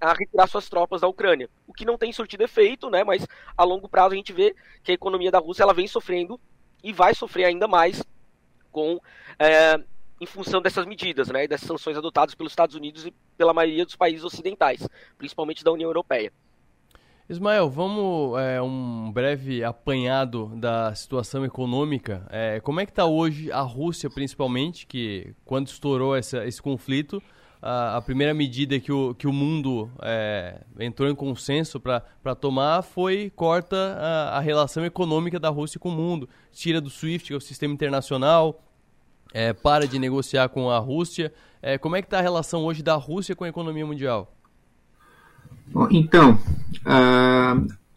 a 0.00 0.12
retirar 0.12 0.46
suas 0.46 0.68
tropas 0.68 1.00
da 1.02 1.08
Ucrânia. 1.08 1.50
O 1.66 1.72
que 1.74 1.84
não 1.84 1.98
tem 1.98 2.12
surtido 2.12 2.44
efeito, 2.44 2.88
né, 2.88 3.04
mas 3.04 3.26
a 3.56 3.64
longo 3.64 3.88
prazo 3.88 4.14
a 4.14 4.16
gente 4.16 4.32
vê 4.32 4.54
que 4.82 4.90
a 4.90 4.94
economia 4.94 5.30
da 5.30 5.38
Rússia 5.38 5.64
ela 5.64 5.74
vem 5.74 5.86
sofrendo 5.86 6.40
e 6.82 6.92
vai 6.92 7.14
sofrer 7.14 7.44
ainda 7.44 7.68
mais 7.68 8.02
com 8.70 8.94
uh, 8.94 9.84
em 10.20 10.26
função 10.26 10.60
dessas 10.60 10.86
medidas, 10.86 11.28
né, 11.28 11.46
dessas 11.46 11.66
sanções 11.66 11.96
adotadas 11.96 12.34
pelos 12.34 12.52
Estados 12.52 12.74
Unidos 12.74 13.06
e 13.06 13.14
pela 13.36 13.52
maioria 13.54 13.84
dos 13.84 13.96
países 13.96 14.24
ocidentais, 14.24 14.86
principalmente 15.16 15.64
da 15.64 15.72
União 15.72 15.88
Europeia. 15.88 16.32
Ismael, 17.28 17.68
vamos 17.68 18.38
é, 18.40 18.60
um 18.62 19.12
breve 19.12 19.62
apanhado 19.62 20.50
da 20.56 20.94
situação 20.94 21.44
econômica. 21.44 22.26
É, 22.30 22.58
como 22.60 22.80
é 22.80 22.86
que 22.86 22.92
está 22.92 23.04
hoje 23.04 23.52
a 23.52 23.60
Rússia, 23.60 24.08
principalmente, 24.08 24.86
que 24.86 25.34
quando 25.44 25.66
estourou 25.66 26.16
essa, 26.16 26.46
esse 26.46 26.62
conflito, 26.62 27.22
a, 27.60 27.98
a, 27.98 28.00
primeira 28.00 28.32
medida 28.32 28.80
que 28.80 28.90
o, 28.90 29.14
que 29.14 29.26
o 29.26 29.32
mundo 29.32 29.90
é, 30.00 30.62
entrou 30.80 31.06
em 31.10 31.14
consenso 31.14 31.78
para 31.78 32.34
tomar 32.34 32.80
foi 32.80 33.30
corta 33.36 33.76
a, 33.76 34.38
a, 34.38 34.40
relação 34.40 34.84
econômica 34.86 35.38
da 35.38 35.50
Rússia 35.50 35.78
com 35.78 35.90
o 35.90 35.92
mundo, 35.92 36.28
tira 36.50 36.80
do 36.80 36.88
SWIFT, 36.88 37.26
que 37.26 37.34
é 37.34 37.36
o 37.36 37.40
sistema 37.42 37.74
internacional, 37.74 38.58
é, 39.32 39.52
para 39.52 39.86
de 39.86 39.98
negociar 39.98 40.48
com 40.48 40.70
a 40.70 40.78
Rússia. 40.78 41.32
É, 41.60 41.76
como 41.78 41.96
é 41.96 42.02
que 42.02 42.06
está 42.06 42.18
a 42.18 42.22
relação 42.22 42.64
hoje 42.64 42.82
da 42.82 42.94
Rússia 42.94 43.34
com 43.34 43.44
a 43.44 43.48
economia 43.48 43.84
mundial? 43.84 44.34
Então, 45.90 46.38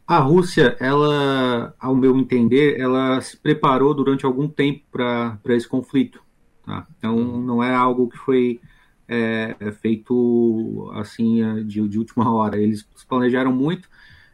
a, 0.06 0.18
Rússia, 0.20 0.76
ela, 0.80 1.74
ao 1.80 1.96
meu 1.96 2.18
entender, 2.18 2.80
ela 2.80 3.22
se 3.22 3.38
preparou 3.38 3.94
durante 3.94 4.26
algum 4.26 4.48
tempo 4.48 4.84
para 4.92 5.40
esse 5.50 5.68
conflito. 5.68 6.22
Tá? 6.66 6.86
Então, 6.98 7.18
não 7.18 7.64
é 7.64 7.74
algo 7.74 8.10
que 8.10 8.18
foi 8.18 8.60
é, 9.08 9.56
é 9.60 9.72
feito 9.72 10.92
assim 10.96 11.64
de, 11.66 11.88
de, 11.88 12.00
última 12.00 12.34
hora. 12.34 12.58
Eles 12.58 12.84
planejaram 13.08 13.54
muito. 13.54 13.90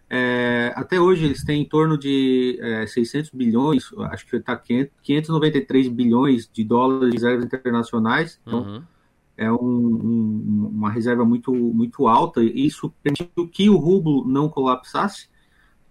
É, 0.10 0.72
até 0.76 1.00
hoje 1.00 1.26
eles 1.26 1.43
têm 1.43 1.62
em 1.62 1.65
torno 1.65 1.98
de 1.98 2.58
é, 2.62 2.88
600 2.88 3.32
bilhões, 3.32 3.89
acho 4.12 4.26
que 4.26 4.36
está 4.38 4.56
593 4.56 5.89
bilhões 5.89 6.50
de 6.52 6.63
dólares 6.63 7.10
de 7.10 7.15
reservas 7.17 7.46
internacionais. 7.46 8.39
Então, 8.46 8.60
uhum 8.62 8.84
é 9.38 9.52
um, 9.52 9.56
um, 9.56 10.72
uma 10.74 10.89
reserva 10.89 11.24
muito, 11.24 11.54
muito 11.54 12.08
alta, 12.08 12.41
e 12.41 12.65
isso 12.65 12.91
permitiu 13.04 13.48
que 13.48 13.70
o 13.70 13.78
rublo 13.78 14.28
não 14.28 14.50
colapsasse, 14.50 15.30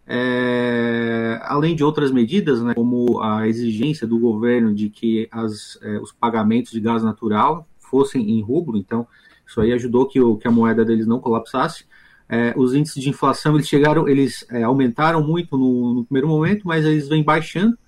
é, 0.05 1.41
além 1.45 1.75
de 1.77 1.85
outras 1.85 2.11
medidas, 2.11 2.61
né, 2.61 2.75
como 2.75 3.21
a 3.21 3.47
exigência 3.47 4.07
do 4.07 4.19
governo 4.19 4.75
de 4.75 4.91
que 4.91 5.29
as, 5.31 5.79
é, 5.81 5.99
os 5.99 6.13
pagamentos 6.13 6.73
de 6.73 6.81
gás 6.81 7.03
natural 7.03 7.67
fossem 7.79 8.31
em 8.33 8.43
rublo, 8.43 8.77
então 8.77 9.07
isso 9.47 9.61
aí 9.61 9.73
ajudou 9.73 10.07
que, 10.07 10.21
o, 10.21 10.37
que 10.37 10.49
a 10.49 10.51
moeda 10.51 10.85
deles 10.85 11.07
não 11.07 11.21
colapsasse. 11.21 11.87
É, 12.29 12.53
os 12.57 12.75
índices 12.75 13.03
de 13.03 13.09
inflação 13.09 13.55
eles 13.55 13.69
chegaram, 13.69 14.09
eles 14.09 14.45
é, 14.51 14.63
aumentaram 14.63 15.25
muito 15.25 15.57
no, 15.57 15.95
no 15.95 16.05
primeiro 16.05 16.29
momento, 16.29 16.67
mas 16.67 16.85
eles 16.85 17.09
vêm 17.09 17.23
baixando 17.23 17.79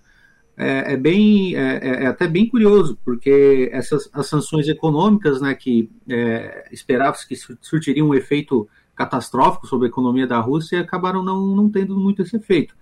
é, 0.58 0.94
é 0.94 0.96
bem 0.96 1.54
é, 1.54 1.76
é, 1.76 2.04
é, 2.04 2.06
até 2.08 2.26
bem 2.26 2.48
curioso, 2.48 2.98
porque 3.04 3.70
essas 3.72 4.10
as 4.12 4.26
sanções 4.26 4.66
econômicas, 4.66 5.40
né, 5.40 5.54
que 5.54 5.88
é, 6.08 6.68
esperava-se 6.72 7.28
que 7.28 7.36
surtiriam 7.62 8.08
um 8.08 8.14
efeito 8.14 8.68
catastrófico 8.96 9.68
sobre 9.68 9.86
a 9.86 9.88
economia 9.90 10.26
da 10.26 10.40
Rússia, 10.40 10.80
acabaram 10.80 11.22
não, 11.22 11.46
não 11.54 11.70
tendo 11.70 11.96
muito 11.96 12.22
esse 12.22 12.36
efeito. 12.36 12.76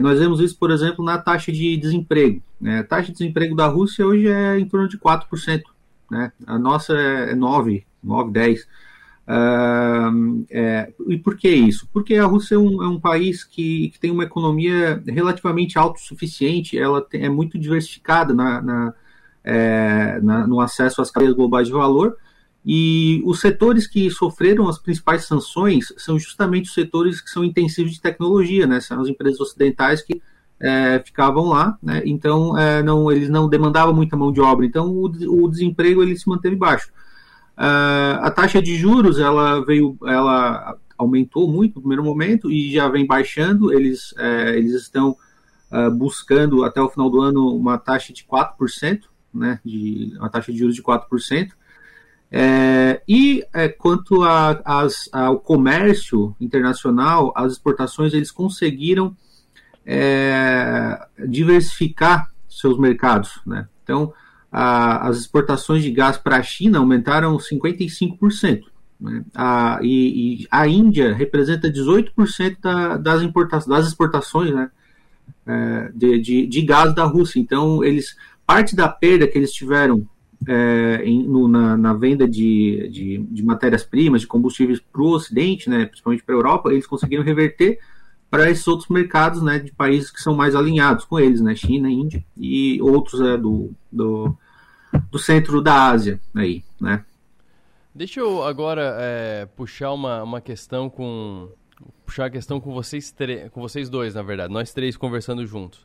Nós 0.00 0.18
vemos 0.18 0.40
isso, 0.40 0.56
por 0.56 0.70
exemplo, 0.70 1.04
na 1.04 1.18
taxa 1.18 1.52
de 1.52 1.76
desemprego. 1.76 2.40
Né? 2.58 2.78
A 2.78 2.84
taxa 2.84 3.08
de 3.08 3.18
desemprego 3.18 3.54
da 3.54 3.66
Rússia 3.66 4.06
hoje 4.06 4.26
é 4.26 4.58
em 4.58 4.66
torno 4.66 4.88
de 4.88 4.96
4%. 4.96 5.62
Né? 6.10 6.32
A 6.46 6.58
nossa 6.58 6.94
é 6.94 7.34
9%, 7.34 7.84
9%, 8.02 8.32
10%. 8.32 8.60
Uh, 9.30 10.44
é, 10.50 10.92
e 11.06 11.16
por 11.16 11.36
que 11.36 11.48
isso? 11.48 11.88
Porque 11.92 12.16
a 12.16 12.26
Rússia 12.26 12.56
é 12.56 12.58
um, 12.58 12.82
é 12.82 12.88
um 12.88 12.98
país 12.98 13.44
que, 13.44 13.90
que, 13.90 14.00
tem 14.00 14.10
uma 14.10 14.24
economia 14.24 15.00
relativamente 15.06 15.78
autossuficiente, 15.78 16.76
ela 16.76 17.00
tem, 17.00 17.24
é 17.24 17.28
muito 17.28 17.56
diversificada 17.56 18.34
na, 18.34 18.60
na, 18.60 18.94
é, 19.44 20.20
na, 20.20 20.48
no 20.48 20.60
acesso 20.60 21.00
às 21.00 21.12
cadeias 21.12 21.36
globais 21.36 21.68
de 21.68 21.72
valor, 21.72 22.16
e 22.66 23.22
os 23.24 23.40
setores 23.40 23.86
que 23.86 24.10
sofreram 24.10 24.68
as 24.68 24.78
principais 24.78 25.24
sanções 25.26 25.92
são 25.96 26.18
justamente 26.18 26.66
os 26.66 26.74
setores 26.74 27.20
que 27.20 27.30
são 27.30 27.44
intensivos 27.44 27.92
de 27.92 28.00
tecnologia, 28.00 28.66
né? 28.66 28.80
são 28.80 29.00
as 29.00 29.08
empresas 29.08 29.40
ocidentais 29.40 30.02
que 30.02 30.20
é, 30.58 31.00
ficavam 31.06 31.46
lá, 31.46 31.78
né? 31.80 32.02
então 32.04 32.58
é, 32.58 32.82
não, 32.82 33.12
eles 33.12 33.28
não 33.30 33.48
demandavam 33.48 33.94
muita 33.94 34.16
mão 34.16 34.32
de 34.32 34.40
obra, 34.40 34.66
então 34.66 34.88
o, 34.90 35.04
o 35.04 35.48
desemprego 35.48 36.02
ele 36.02 36.16
se 36.16 36.28
manteve 36.28 36.56
baixo. 36.56 36.90
Uh, 37.60 38.16
a 38.22 38.30
taxa 38.30 38.62
de 38.62 38.74
juros 38.74 39.18
ela 39.18 39.62
veio, 39.62 39.94
ela 40.06 40.78
aumentou 40.96 41.46
muito 41.46 41.74
no 41.74 41.82
primeiro 41.82 42.02
momento 42.02 42.50
e 42.50 42.72
já 42.72 42.88
vem 42.88 43.06
baixando. 43.06 43.70
Eles, 43.70 44.14
é, 44.16 44.56
eles 44.56 44.72
estão 44.72 45.14
uh, 45.70 45.90
buscando 45.90 46.64
até 46.64 46.80
o 46.80 46.88
final 46.88 47.10
do 47.10 47.20
ano 47.20 47.54
uma 47.54 47.76
taxa 47.76 48.14
de 48.14 48.24
4%, 48.24 49.02
né, 49.34 49.60
de, 49.62 50.14
uma 50.16 50.30
taxa 50.30 50.50
de 50.50 50.58
juros 50.58 50.74
de 50.74 50.82
4%. 50.82 51.50
É, 52.32 53.02
e 53.06 53.44
é, 53.52 53.68
quanto 53.68 54.22
a, 54.22 54.62
as, 54.64 55.10
ao 55.12 55.38
comércio 55.38 56.34
internacional, 56.40 57.30
as 57.36 57.52
exportações, 57.52 58.14
eles 58.14 58.30
conseguiram 58.30 59.14
é, 59.84 60.98
diversificar 61.28 62.30
seus 62.48 62.78
mercados. 62.78 63.38
Né? 63.44 63.68
Então, 63.82 64.14
a, 64.50 65.08
as 65.08 65.18
exportações 65.18 65.82
de 65.82 65.90
gás 65.90 66.16
para 66.16 66.36
a 66.36 66.42
China 66.42 66.78
aumentaram 66.78 67.36
55%. 67.36 68.62
Né? 69.00 69.24
A, 69.34 69.78
e, 69.82 70.42
e, 70.42 70.48
a 70.50 70.66
Índia 70.66 71.14
representa 71.14 71.70
18% 71.70 72.56
da, 72.60 72.96
das, 72.96 73.66
das 73.66 73.86
exportações 73.86 74.52
né? 74.52 74.70
É, 75.46 75.90
de, 75.94 76.18
de, 76.18 76.46
de, 76.46 76.62
gás 76.62 76.94
da 76.94 77.04
Rússia. 77.04 77.40
Então, 77.40 77.82
eles 77.82 78.14
parte 78.46 78.74
da 78.74 78.88
perda 78.88 79.26
que 79.26 79.38
eles 79.38 79.52
tiveram 79.52 80.06
é, 80.46 81.02
em, 81.04 81.22
no, 81.22 81.46
na, 81.46 81.76
na, 81.76 81.94
venda 81.94 82.28
de, 82.28 82.88
de, 82.88 83.18
de 83.18 83.44
matérias-primas, 83.44 84.22
de 84.22 84.26
combustíveis 84.26 84.80
para 84.80 85.02
o 85.02 85.10
Ocidente, 85.10 85.68
né, 85.70 85.86
principalmente 85.86 86.24
para 86.24 86.34
a 86.34 86.38
Europa, 86.38 86.72
eles 86.72 86.86
conseguiram 86.86 87.22
reverter 87.22 87.78
para 88.30 88.48
esses 88.48 88.66
outros 88.68 88.88
mercados, 88.88 89.42
né, 89.42 89.58
de 89.58 89.72
países 89.72 90.10
que 90.10 90.20
são 90.20 90.34
mais 90.34 90.54
alinhados 90.54 91.04
com 91.04 91.18
eles, 91.18 91.40
né, 91.40 91.54
China, 91.54 91.90
Índia 91.90 92.24
e 92.36 92.80
outros 92.80 93.20
é, 93.20 93.36
do, 93.36 93.72
do, 93.90 94.36
do, 95.10 95.18
centro 95.18 95.60
da 95.60 95.88
Ásia, 95.88 96.20
aí, 96.34 96.62
né. 96.80 97.04
Deixa 97.92 98.20
eu 98.20 98.44
agora 98.44 98.96
é, 99.00 99.46
puxar 99.56 99.92
uma, 99.92 100.22
uma 100.22 100.40
questão 100.40 100.88
com 100.88 101.48
puxar 102.06 102.26
a 102.26 102.30
questão 102.30 102.60
com 102.60 102.72
vocês 102.72 103.12
com 103.50 103.60
vocês 103.60 103.88
dois, 103.88 104.14
na 104.14 104.22
verdade, 104.22 104.52
nós 104.52 104.72
três 104.72 104.96
conversando 104.96 105.44
juntos. 105.44 105.84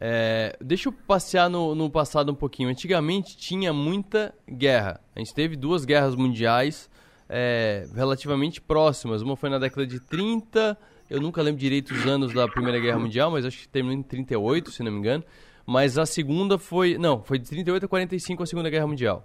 É, 0.00 0.56
deixa 0.60 0.88
eu 0.88 0.92
passear 0.92 1.50
no, 1.50 1.74
no 1.74 1.90
passado 1.90 2.30
um 2.30 2.34
pouquinho. 2.34 2.68
Antigamente 2.68 3.36
tinha 3.36 3.72
muita 3.72 4.32
guerra. 4.48 5.00
A 5.14 5.18
gente 5.18 5.34
teve 5.34 5.56
duas 5.56 5.84
guerras 5.84 6.14
mundiais 6.14 6.88
é, 7.28 7.86
relativamente 7.94 8.60
próximas. 8.60 9.22
Uma 9.22 9.36
foi 9.36 9.50
na 9.50 9.58
década 9.58 9.86
de 9.86 9.98
30 9.98 10.78
eu 11.10 11.20
nunca 11.20 11.40
lembro 11.42 11.60
direito 11.60 11.92
os 11.92 12.06
anos 12.06 12.32
da 12.32 12.46
Primeira 12.46 12.78
Guerra 12.78 12.98
Mundial, 12.98 13.30
mas 13.30 13.44
acho 13.44 13.58
que 13.58 13.68
terminou 13.68 13.98
em 13.98 14.02
38, 14.02 14.70
se 14.70 14.82
não 14.82 14.92
me 14.92 14.98
engano. 14.98 15.24
Mas 15.66 15.98
a 15.98 16.06
segunda 16.06 16.58
foi. 16.58 16.96
Não, 16.96 17.22
foi 17.22 17.38
de 17.38 17.48
38 17.48 17.84
a 17.84 17.88
45 17.88 18.42
a 18.42 18.46
Segunda 18.46 18.70
Guerra 18.70 18.86
Mundial. 18.86 19.24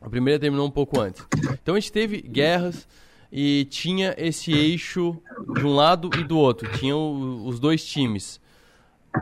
A 0.00 0.08
primeira 0.08 0.38
terminou 0.38 0.66
um 0.66 0.70
pouco 0.70 1.00
antes. 1.00 1.24
Então 1.62 1.74
a 1.74 1.80
gente 1.80 1.92
teve 1.92 2.20
guerras 2.20 2.86
e 3.30 3.64
tinha 3.70 4.14
esse 4.18 4.52
eixo 4.52 5.16
de 5.54 5.64
um 5.64 5.74
lado 5.74 6.10
e 6.18 6.24
do 6.24 6.36
outro. 6.36 6.70
Tinham 6.78 7.46
os 7.46 7.58
dois 7.58 7.84
times. 7.84 8.40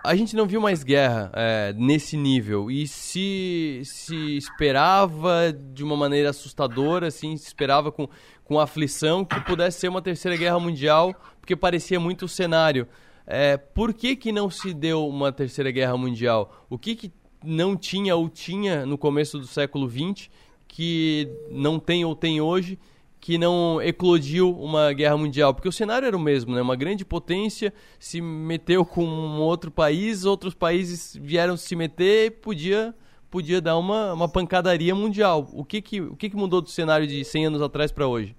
A 0.05 0.14
gente 0.14 0.37
não 0.37 0.46
viu 0.46 0.61
mais 0.61 0.85
guerra 0.85 1.33
é, 1.35 1.74
nesse 1.76 2.16
nível 2.16 2.70
e 2.70 2.87
se, 2.87 3.83
se 3.85 4.37
esperava 4.37 5.53
de 5.53 5.83
uma 5.83 5.96
maneira 5.96 6.31
assustadora, 6.31 7.09
assim, 7.09 7.37
se 7.37 7.46
esperava 7.48 7.90
com, 7.90 8.09
com 8.44 8.61
aflição 8.61 9.24
que 9.24 9.40
pudesse 9.40 9.81
ser 9.81 9.88
uma 9.88 10.00
terceira 10.00 10.37
guerra 10.37 10.61
mundial, 10.61 11.14
porque 11.40 11.57
parecia 11.57 11.98
muito 11.98 12.26
o 12.26 12.29
cenário. 12.29 12.87
É, 13.26 13.57
por 13.57 13.92
que, 13.92 14.14
que 14.14 14.31
não 14.31 14.48
se 14.48 14.72
deu 14.72 15.07
uma 15.09 15.33
terceira 15.33 15.72
guerra 15.72 15.96
mundial? 15.96 16.66
O 16.70 16.79
que, 16.79 16.94
que 16.94 17.12
não 17.44 17.76
tinha 17.76 18.14
ou 18.14 18.29
tinha 18.29 18.87
no 18.87 18.96
começo 18.96 19.38
do 19.38 19.46
século 19.46 19.88
XX 19.88 20.31
que 20.68 21.29
não 21.50 21.81
tem 21.81 22.05
ou 22.05 22.14
tem 22.14 22.40
hoje 22.40 22.79
que 23.20 23.37
não 23.37 23.80
eclodiu 23.83 24.50
uma 24.50 24.92
guerra 24.92 25.16
mundial? 25.16 25.52
Porque 25.52 25.68
o 25.68 25.72
cenário 25.72 26.06
era 26.06 26.16
o 26.16 26.20
mesmo, 26.20 26.54
né? 26.54 26.62
Uma 26.62 26.76
grande 26.76 27.04
potência 27.04 27.72
se 27.98 28.20
meteu 28.20 28.85
com 28.85 29.04
um 29.04 29.40
outro 29.40 29.70
país, 29.70 30.24
outros 30.24 30.54
países 30.54 31.16
vieram 31.20 31.56
se 31.56 31.76
meter 31.76 32.26
e 32.26 32.30
podia 32.30 32.94
podia 33.30 33.61
dar 33.61 33.76
uma, 33.76 34.12
uma 34.12 34.28
pancadaria 34.28 34.94
mundial. 34.94 35.48
O 35.52 35.64
que 35.64 35.80
que, 35.80 36.00
o 36.00 36.16
que 36.16 36.28
que 36.28 36.37
mudou 36.37 36.61
do 36.61 36.68
cenário 36.68 37.06
de 37.06 37.24
100 37.24 37.46
anos 37.46 37.62
atrás 37.62 37.92
para 37.92 38.06
hoje? 38.06 38.35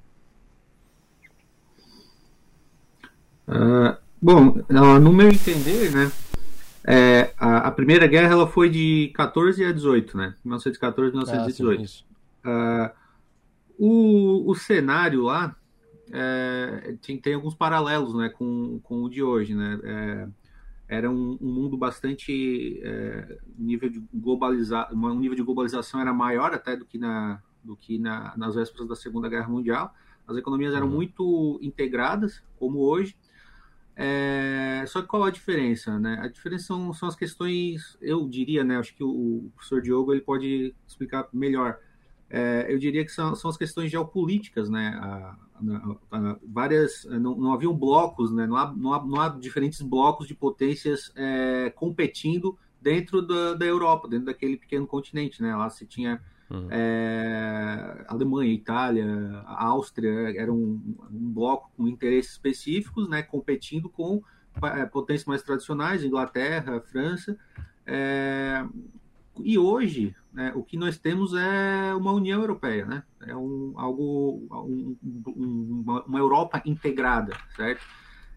Uh, 3.47 3.95
bom, 4.21 4.57
no 4.69 5.13
meu 5.13 5.29
entender, 5.29 5.91
né, 5.91 6.11
é, 6.83 7.33
a, 7.37 7.67
a, 7.67 7.71
Primeira 7.71 8.07
Guerra 8.07 8.33
ela 8.33 8.47
foi 8.47 8.69
de 8.69 9.11
14 9.15 9.63
a 9.63 9.71
18, 9.71 10.17
né, 10.17 10.35
1914 10.43 11.09
a 11.09 11.11
1918. 11.11 12.05
Ah, 12.43 12.91
uh, 12.93 13.00
o, 13.83 14.47
o 14.47 14.53
cenário 14.53 15.23
lá 15.23 15.55
é, 16.13 16.95
tem, 17.01 17.17
tem, 17.17 17.33
alguns 17.33 17.55
paralelos, 17.55 18.13
né, 18.13 18.29
com, 18.29 18.79
com 18.83 19.01
o 19.01 19.09
de 19.09 19.23
hoje, 19.23 19.55
né, 19.55 19.79
é, 19.83 20.27
era 20.87 21.09
um, 21.09 21.35
um, 21.41 21.51
mundo 21.51 21.75
bastante 21.75 22.79
é, 22.83 23.39
nível 23.57 23.89
de 23.89 24.03
globalizar 24.13 24.93
um 24.93 25.19
nível 25.19 25.35
de 25.35 25.41
globalização 25.41 25.99
era 25.99 26.13
maior 26.13 26.53
até 26.53 26.75
do 26.75 26.85
que 26.85 26.99
na 26.99 27.41
do 27.63 27.75
que 27.75 27.97
na, 27.97 28.35
nas 28.37 28.55
vésperas 28.55 28.87
da 28.87 28.95
Segunda 28.95 29.29
Guerra 29.29 29.47
Mundial 29.47 29.95
as 30.27 30.37
economias 30.37 30.75
eram 30.75 30.87
uhum. 30.87 30.93
muito 30.93 31.59
integradas 31.61 32.43
como 32.59 32.79
hoje 32.79 33.15
é, 33.95 34.83
só 34.87 35.01
que 35.01 35.07
qual 35.07 35.23
a 35.23 35.29
diferença, 35.29 35.99
né? 35.99 36.17
A 36.21 36.27
diferença 36.27 36.65
são, 36.65 36.93
são 36.93 37.07
as 37.09 37.15
questões, 37.15 37.97
eu 38.01 38.27
diria, 38.27 38.63
né? 38.63 38.77
Acho 38.77 38.95
que 38.95 39.03
o, 39.03 39.09
o 39.09 39.51
professor 39.55 39.81
Diogo 39.81 40.13
ele 40.13 40.21
pode 40.21 40.73
explicar 40.87 41.27
melhor. 41.33 41.77
É, 42.31 42.65
eu 42.69 42.79
diria 42.79 43.03
que 43.03 43.11
são, 43.11 43.35
são 43.35 43.49
as 43.49 43.57
questões 43.57 43.91
geopolíticas, 43.91 44.69
né? 44.69 44.97
A, 45.01 45.35
a, 46.11 46.17
a, 46.17 46.37
várias, 46.47 47.03
não, 47.05 47.35
não 47.35 47.53
haviam 47.53 47.73
blocos, 47.73 48.31
né? 48.31 48.47
Não 48.47 48.55
há, 48.55 48.73
não 48.73 48.93
há, 48.93 49.05
não 49.05 49.21
há 49.21 49.29
diferentes 49.29 49.81
blocos 49.81 50.27
de 50.27 50.33
potências 50.33 51.11
é, 51.15 51.69
competindo 51.75 52.57
dentro 52.81 53.21
da, 53.21 53.53
da 53.53 53.65
Europa, 53.65 54.07
dentro 54.07 54.27
daquele 54.27 54.55
pequeno 54.57 54.87
continente, 54.87 55.41
né? 55.41 55.55
Lá 55.55 55.69
se 55.69 55.85
tinha 55.85 56.21
Uhum. 56.51 56.67
É, 56.69 58.03
Alemanha, 58.09 58.51
Itália, 58.51 59.41
Áustria 59.45 60.37
eram 60.37 60.55
um, 60.55 60.97
um, 61.09 61.31
bloco 61.31 61.71
com 61.77 61.87
interesses 61.87 62.33
específicos, 62.33 63.07
né, 63.07 63.23
competindo 63.23 63.87
com 63.87 64.21
potências 64.91 65.25
mais 65.25 65.41
tradicionais, 65.41 66.03
Inglaterra, 66.03 66.81
França. 66.81 67.37
É, 67.85 68.65
e 69.39 69.57
hoje, 69.57 70.15
né, 70.33 70.51
o 70.55 70.63
que 70.63 70.77
nós 70.77 70.97
temos 70.97 71.33
é 71.33 71.93
uma 71.95 72.11
União 72.11 72.41
Europeia, 72.41 72.85
né? 72.85 73.03
É 73.21 73.35
um, 73.35 73.73
algo, 73.77 74.47
um, 74.51 74.97
uma, 75.85 76.03
uma, 76.03 76.19
Europa 76.19 76.61
integrada, 76.65 77.35
certo? 77.55 77.85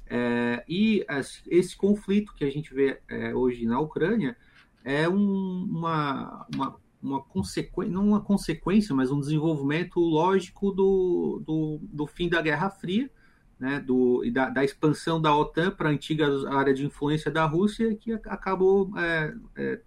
É, 0.06 0.64
e 0.68 1.04
esse 1.46 1.76
conflito 1.76 2.34
que 2.34 2.44
a 2.44 2.50
gente 2.50 2.72
vê 2.72 3.00
é, 3.08 3.34
hoje 3.34 3.66
na 3.66 3.80
Ucrânia 3.80 4.36
é 4.84 5.08
um, 5.08 5.64
uma, 5.64 6.46
uma, 6.54 6.76
uma 7.02 7.22
consequência, 7.22 7.92
não 7.92 8.08
uma 8.08 8.20
consequência, 8.20 8.94
mas 8.94 9.10
um 9.10 9.18
desenvolvimento 9.18 9.98
lógico 9.98 10.70
do, 10.70 11.42
do, 11.44 11.80
do 11.82 12.06
fim 12.06 12.28
da 12.28 12.42
Guerra 12.42 12.70
Fria, 12.70 13.10
né, 13.58 13.80
do, 13.80 14.22
da, 14.30 14.50
da 14.50 14.64
expansão 14.64 15.20
da 15.20 15.34
OTAN 15.34 15.70
para 15.70 15.88
a 15.88 15.92
antiga 15.92 16.26
área 16.50 16.74
de 16.74 16.84
influência 16.84 17.30
da 17.30 17.46
Rússia, 17.46 17.94
que 17.94 18.12
acabou, 18.12 18.90
é, 18.98 19.34
é, 19.56 19.80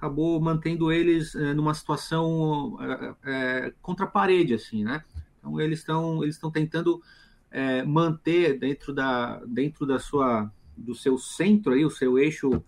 acabou 0.00 0.40
mantendo 0.40 0.90
eles 0.90 1.34
é, 1.34 1.52
numa 1.52 1.74
situação 1.74 2.78
é, 3.22 3.70
contra 3.82 4.06
a 4.06 4.08
parede, 4.08 4.54
assim, 4.54 4.82
né? 4.82 5.04
Então 5.38 5.60
eles 5.60 5.80
estão 5.80 6.22
eles 6.22 6.36
estão 6.36 6.50
tentando 6.50 7.02
é, 7.50 7.82
manter 7.82 8.58
dentro 8.58 8.94
da 8.94 9.44
dentro 9.44 9.84
da 9.84 9.98
sua 9.98 10.50
do 10.74 10.94
seu 10.94 11.18
centro 11.18 11.74
aí 11.74 11.84
o 11.84 11.90
seu 11.90 12.18
eixo 12.18 12.64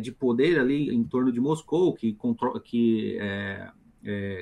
de 0.00 0.12
poder 0.12 0.60
ali 0.60 0.88
em 0.94 1.02
torno 1.02 1.32
de 1.32 1.40
Moscou 1.40 1.92
que 1.94 2.12
controla 2.12 2.60
que 2.60 3.18
é, 3.18 3.68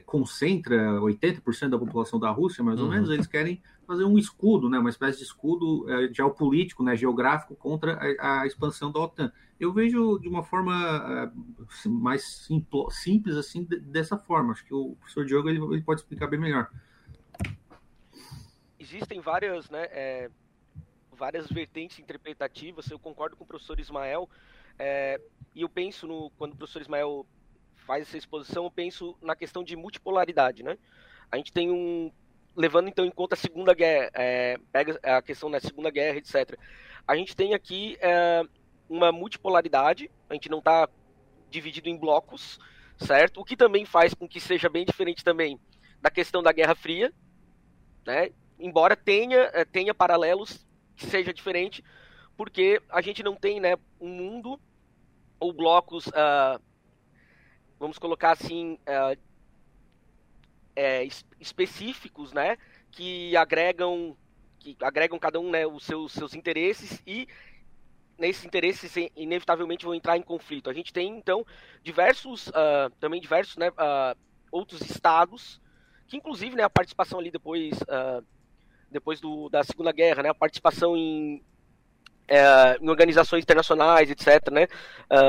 concentra 0.06 0.76
80% 1.00 1.68
da 1.68 1.78
população 1.78 2.18
da 2.18 2.30
Rússia, 2.30 2.64
mais 2.64 2.78
ou 2.78 2.86
uhum. 2.86 2.92
menos, 2.92 3.10
eles 3.10 3.26
querem 3.26 3.62
fazer 3.86 4.04
um 4.04 4.16
escudo, 4.16 4.68
né, 4.68 4.78
uma 4.78 4.90
espécie 4.90 5.18
de 5.18 5.24
escudo 5.24 5.90
é, 5.90 6.12
geopolítico, 6.12 6.82
né, 6.82 6.96
geográfico 6.96 7.54
contra 7.54 7.98
a, 8.18 8.42
a, 8.42 8.46
expansão 8.46 8.90
da 8.90 9.00
OTAN. 9.00 9.32
Eu 9.60 9.72
vejo 9.72 10.18
de 10.18 10.28
uma 10.28 10.42
forma 10.42 11.30
é, 11.34 11.88
mais 11.88 12.24
simplo, 12.24 12.90
simples 12.90 13.36
assim, 13.36 13.64
dessa 13.64 14.16
forma. 14.16 14.52
Acho 14.52 14.64
que 14.64 14.74
o 14.74 14.96
professor 14.96 15.24
Diogo 15.24 15.48
ele, 15.48 15.62
ele 15.62 15.82
pode 15.82 16.00
explicar 16.00 16.26
bem 16.26 16.40
melhor. 16.40 16.70
Existem 18.78 19.20
várias, 19.20 19.68
né, 19.70 19.84
é, 19.90 20.30
várias 21.12 21.46
vertentes 21.48 21.98
interpretativas. 21.98 22.90
Eu 22.90 22.98
concordo 22.98 23.36
com 23.36 23.44
o 23.44 23.46
professor 23.46 23.78
Ismael. 23.78 24.28
É, 24.78 25.20
e 25.54 25.62
eu 25.62 25.68
penso 25.68 26.06
no 26.06 26.30
quando 26.30 26.54
o 26.54 26.56
professor 26.56 26.80
Ismael 26.80 27.26
faz 27.82 28.08
essa 28.08 28.16
exposição, 28.16 28.64
eu 28.64 28.70
penso 28.70 29.16
na 29.20 29.36
questão 29.36 29.62
de 29.62 29.76
multipolaridade, 29.76 30.62
né? 30.62 30.78
A 31.30 31.36
gente 31.36 31.52
tem 31.52 31.70
um 31.70 32.10
levando 32.54 32.88
então 32.88 33.04
em 33.04 33.10
conta 33.10 33.34
a 33.34 33.38
Segunda 33.38 33.72
Guerra, 33.72 34.10
é, 34.14 34.58
pega 34.70 34.98
a 35.02 35.22
questão 35.22 35.50
da 35.50 35.58
Segunda 35.58 35.90
Guerra, 35.90 36.18
etc. 36.18 36.58
A 37.06 37.16
gente 37.16 37.34
tem 37.34 37.54
aqui 37.54 37.96
é, 38.00 38.42
uma 38.88 39.10
multipolaridade, 39.10 40.10
a 40.28 40.34
gente 40.34 40.50
não 40.50 40.58
está 40.58 40.88
dividido 41.50 41.88
em 41.88 41.96
blocos, 41.96 42.58
certo? 42.98 43.40
O 43.40 43.44
que 43.44 43.56
também 43.56 43.84
faz 43.84 44.12
com 44.14 44.28
que 44.28 44.40
seja 44.40 44.68
bem 44.68 44.84
diferente 44.84 45.24
também 45.24 45.58
da 46.00 46.10
questão 46.10 46.42
da 46.42 46.52
Guerra 46.52 46.74
Fria, 46.74 47.12
né? 48.06 48.30
Embora 48.58 48.94
tenha, 48.96 49.50
é, 49.52 49.64
tenha 49.64 49.94
paralelos 49.94 50.66
que 50.94 51.06
seja 51.06 51.32
diferente, 51.32 51.82
porque 52.36 52.80
a 52.88 53.00
gente 53.00 53.22
não 53.22 53.34
tem, 53.34 53.60
né, 53.60 53.76
um 54.00 54.08
mundo 54.08 54.60
ou 55.40 55.52
blocos 55.52 56.06
uh, 56.08 56.60
vamos 57.82 57.98
colocar 57.98 58.30
assim, 58.30 58.78
é, 58.86 59.18
é, 60.76 61.08
específicos, 61.40 62.32
né, 62.32 62.56
que 62.92 63.36
agregam, 63.36 64.16
que 64.60 64.76
agregam 64.80 65.18
cada 65.18 65.40
um, 65.40 65.50
né, 65.50 65.66
os 65.66 65.84
seus, 65.84 66.12
seus 66.12 66.32
interesses 66.32 67.02
e 67.04 67.26
nesses 68.16 68.44
interesses 68.44 68.94
inevitavelmente 69.16 69.84
vão 69.84 69.96
entrar 69.96 70.16
em 70.16 70.22
conflito. 70.22 70.70
A 70.70 70.72
gente 70.72 70.92
tem 70.92 71.08
então 71.08 71.44
diversos, 71.82 72.46
uh, 72.50 72.88
também 73.00 73.20
diversos, 73.20 73.56
né, 73.56 73.70
uh, 73.70 74.16
outros 74.52 74.80
estados 74.82 75.60
que 76.06 76.16
inclusive, 76.16 76.54
né, 76.54 76.62
a 76.62 76.70
participação 76.70 77.18
ali 77.18 77.32
depois, 77.32 77.72
uh, 77.82 78.24
depois 78.92 79.20
do, 79.20 79.48
da 79.48 79.64
Segunda 79.64 79.90
Guerra, 79.90 80.22
né, 80.22 80.28
a 80.28 80.34
participação 80.34 80.96
em, 80.96 81.42
é, 82.28 82.78
em 82.80 82.88
organizações 82.88 83.42
internacionais, 83.42 84.10
etc., 84.10 84.50
né, 84.52 84.68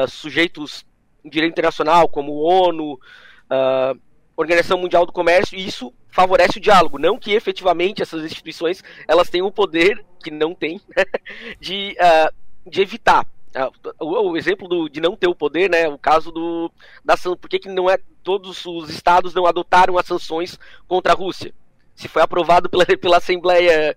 sujeitos 0.08 0.86
direito 1.30 1.54
internacional, 1.54 2.08
como 2.08 2.34
ONU, 2.34 2.94
uh, 2.94 4.00
Organização 4.36 4.78
Mundial 4.78 5.06
do 5.06 5.12
Comércio, 5.12 5.58
e 5.58 5.66
isso 5.66 5.94
favorece 6.10 6.58
o 6.58 6.62
diálogo. 6.62 7.00
Não 7.00 7.18
que 7.18 7.34
efetivamente 7.34 8.02
essas 8.02 8.24
instituições 8.24 8.84
elas 9.08 9.30
tenham 9.30 9.48
o 9.48 9.52
poder, 9.52 10.04
que 10.24 10.32
não 10.32 10.54
tem, 10.54 10.82
de, 11.60 11.96
uh, 12.00 12.70
de 12.70 12.82
evitar. 12.82 13.26
Uh, 13.56 13.94
o, 14.00 14.32
o, 14.32 14.38
exemplo 14.38 14.68
do, 14.68 14.90
de 14.90 15.00
não 15.00 15.16
ter 15.16 15.28
o 15.28 15.36
poder, 15.36 15.70
né, 15.70 15.88
o 15.88 15.98
caso 15.98 16.32
do 16.32 16.72
da 17.06 17.16
por 17.18 17.48
que, 17.48 17.60
que 17.60 17.70
não 17.70 17.88
é 17.88 18.00
todos 18.24 18.66
os 18.66 18.90
estados 18.90 19.34
não 19.34 19.46
adotaram 19.46 19.98
as 19.98 20.08
sanções 20.08 20.60
contra 20.88 21.14
a 21.14 21.16
Rússia? 21.16 21.54
Se 21.94 22.08
foi 22.08 22.24
aprovado 22.24 22.68
pela, 22.68 22.86
pela 22.86 23.18
Assembleia, 23.18 23.96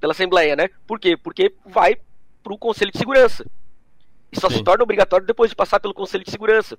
pela 0.00 0.12
Assembleia, 0.12 0.56
né? 0.56 0.70
Por 0.86 0.98
quê? 0.98 1.16
Porque 1.16 1.54
vai 1.66 1.96
para 2.42 2.52
o 2.54 2.58
Conselho 2.58 2.90
de 2.90 2.98
Segurança. 2.98 3.44
E 4.34 4.40
só 4.40 4.48
Sim. 4.50 4.56
se 4.56 4.64
torna 4.64 4.82
obrigatório 4.82 5.26
depois 5.26 5.48
de 5.48 5.56
passar 5.56 5.78
pelo 5.78 5.94
Conselho 5.94 6.24
de 6.24 6.30
Segurança. 6.30 6.76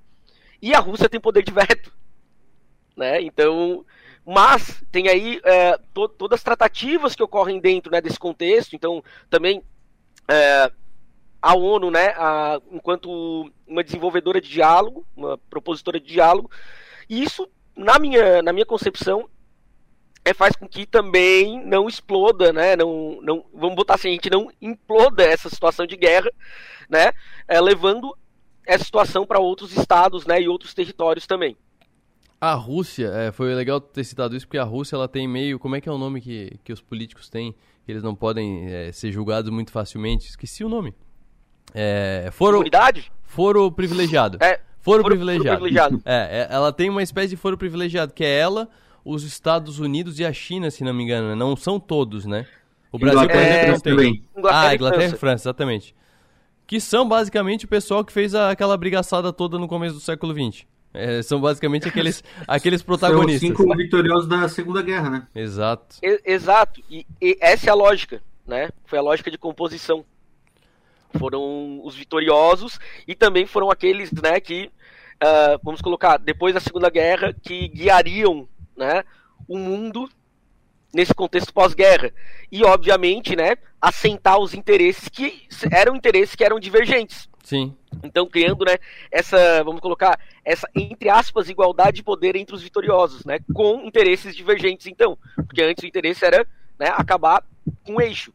E 0.62 0.76
a 0.76 0.80
Rússia 0.80 1.08
tem 1.08 1.20
poder 1.20 1.41
de 1.41 1.54
veto. 1.54 1.91
Né? 2.96 3.22
Então, 3.22 3.86
mas 4.26 4.84
tem 4.91 5.08
aí 5.08 5.39
é, 5.44 5.78
to 5.94 6.10
todas 6.10 6.39
as 6.39 6.44
tratativas 6.44 7.15
que 7.15 7.24
ocorrem 7.24 7.60
dentro 7.60 7.91
né, 7.91 8.02
desse 8.02 8.20
contexto. 8.20 8.76
Então, 8.76 9.02
também 9.30 9.63
é, 10.28 10.72
a 11.41 11.56
ONU, 11.56 11.91
né, 11.91 12.08
a, 12.18 12.60
enquanto 12.72 13.52
uma 13.65 13.84
desenvolvedora 13.84 14.41
de 14.41 14.50
diálogo, 14.50 15.06
uma 15.15 15.38
propositora 15.50 16.00
de 16.00 16.08
diálogo, 16.08 16.50
e 17.10 17.24
isso, 17.24 17.48
na 17.76 18.00
minha, 18.00 18.41
na 18.41 18.52
minha 18.52 18.65
concepção, 18.65 19.30
é, 20.25 20.33
faz 20.33 20.55
com 20.55 20.67
que 20.67 20.88
também 20.88 21.63
não 21.63 21.88
exploda, 21.88 22.51
né? 22.51 22.75
Não, 22.75 23.19
não, 23.21 23.45
vamos 23.53 23.75
botar 23.75 23.93
assim, 23.93 24.09
a 24.09 24.13
gente 24.13 24.29
não 24.31 24.49
imploda 24.59 25.23
essa 25.23 25.47
situação 25.49 25.85
de 25.85 25.95
guerra, 25.95 26.31
né? 26.89 27.11
É, 27.47 27.61
levando 27.61 28.17
essa 28.65 28.83
situação 28.83 29.23
para 29.23 29.39
outros 29.39 29.77
estados, 29.77 30.25
né? 30.25 30.41
E 30.41 30.49
outros 30.49 30.73
territórios 30.73 31.27
também. 31.27 31.55
A 32.41 32.53
Rússia, 32.55 33.11
é, 33.13 33.31
foi 33.31 33.53
legal 33.53 33.79
ter 33.79 34.03
citado 34.03 34.35
isso, 34.35 34.47
porque 34.47 34.57
a 34.57 34.63
Rússia 34.63 34.95
ela 34.95 35.07
tem 35.07 35.27
meio. 35.27 35.59
Como 35.59 35.75
é 35.75 35.81
que 35.81 35.88
é 35.88 35.91
o 35.91 35.97
nome 35.97 36.19
que, 36.19 36.59
que 36.63 36.73
os 36.73 36.81
políticos 36.81 37.29
têm? 37.29 37.55
Que 37.85 37.91
eles 37.91 38.01
não 38.01 38.15
podem 38.15 38.65
é, 38.67 38.91
ser 38.91 39.11
julgados 39.11 39.51
muito 39.51 39.71
facilmente. 39.71 40.27
Esqueci 40.27 40.63
o 40.63 40.69
nome. 40.69 40.91
É, 41.71 42.29
foro, 42.31 42.53
Comunidade? 42.53 43.11
Foro 43.23 43.71
privilegiado. 43.71 44.39
É, 44.41 44.59
foro, 44.79 45.03
foro 45.03 45.03
privilegiado. 45.03 45.59
Foro 45.59 45.61
privilegiado. 45.61 46.01
É, 46.03 46.47
é, 46.49 46.53
ela 46.53 46.73
tem 46.73 46.89
uma 46.89 47.03
espécie 47.03 47.29
de 47.29 47.38
foro 47.38 47.57
privilegiado, 47.57 48.11
que 48.11 48.23
é 48.23 48.39
ela, 48.39 48.67
os 49.06 49.24
Estados 49.24 49.80
Unidos 49.80 50.20
e 50.20 50.26
a 50.26 50.34
China, 50.34 50.70
se 50.70 50.84
não 50.84 50.94
me 50.94 51.04
engano. 51.04 51.30
Né? 51.30 51.36
Não 51.36 51.56
são 51.56 51.80
todos, 51.80 52.26
né? 52.26 52.46
O 52.91 52.98
Brasil, 52.98 53.28
por 53.28 53.38
exemplo, 53.38 53.72
não 53.72 53.80
tem. 53.80 53.94
Também. 53.96 54.24
Ah, 54.46 54.74
Inglaterra 54.74 55.13
e 55.15 55.18
França, 55.18 55.50
exatamente 55.50 55.96
que 56.68 56.80
são 56.80 57.08
basicamente 57.08 57.65
o 57.65 57.68
pessoal 57.68 58.04
que 58.04 58.12
fez 58.12 58.34
a, 58.34 58.52
aquela 58.52 58.76
brigaçada 58.78 59.32
toda 59.32 59.58
no 59.58 59.68
começo 59.68 59.96
do 59.96 60.02
século 60.02 60.34
XX. 60.34 60.65
É, 60.94 61.22
são 61.22 61.41
basicamente 61.41 61.88
aqueles, 61.88 62.24
aqueles 62.48 62.82
protagonistas. 62.82 63.50
São 63.50 63.65
cinco 63.65 63.78
vitoriosos 63.78 64.28
da 64.28 64.48
Segunda 64.48 64.82
Guerra, 64.82 65.10
né? 65.10 65.28
Exato. 65.36 65.98
E, 66.02 66.22
exato. 66.26 66.82
E, 66.89 67.06
e, 67.22 67.38
essa 67.41 67.68
é 67.68 67.70
a 67.70 67.76
lógica, 67.76 68.22
né? 68.48 68.70
Foi 68.86 68.98
a 68.98 69.02
lógica 69.02 69.30
de 69.30 69.38
composição. 69.38 70.06
Foram 71.20 71.82
os 71.84 71.96
vitoriosos 71.96 72.80
e 73.08 73.13
também 73.15 73.46
foram 73.46 73.70
aqueles, 73.70 74.12
né, 74.12 74.38
que, 74.41 74.70
uh, 75.24 75.58
vamos 75.63 75.82
colocar, 75.82 76.18
depois 76.18 76.54
da 76.54 76.60
Segunda 76.60 76.89
Guerra, 76.89 77.34
que 77.41 77.70
guiariam, 77.70 78.50
né, 78.75 79.03
o 79.47 79.57
mundo 79.57 80.09
nesse 80.93 81.13
contexto 81.13 81.53
pós-guerra. 81.53 82.11
E, 82.51 82.63
obviamente, 82.63 83.36
né, 83.36 83.57
assentar 83.82 84.39
os 84.39 84.53
interesses 84.53 85.09
que 85.09 85.47
eram 85.71 85.95
interesses 85.95 86.36
que 86.36 86.43
eram 86.43 86.59
divergentes. 86.59 87.30
Sim. 87.43 87.76
Então, 88.03 88.28
criando, 88.28 88.65
né, 88.65 88.78
essa, 89.11 89.63
vamos 89.63 89.82
colocar, 89.82 90.19
essa, 90.43 90.67
entre 90.73 91.09
aspas, 91.09 91.49
igualdade 91.49 91.97
de 91.97 92.03
poder 92.03 92.36
entre 92.36 92.55
os 92.55 92.63
vitoriosos, 92.63 93.23
né, 93.26 93.39
com 93.53 93.82
interesses 93.86 94.36
divergentes, 94.36 94.88
então. 94.88 95.17
Porque 95.36 95.61
antes 95.61 95.84
o 95.84 95.88
interesse 95.88 96.26
era, 96.26 96.47
né, 96.80 96.88
acabar 96.95 97.43
com 97.84 97.95
o 97.95 98.01
eixo. 98.01 98.32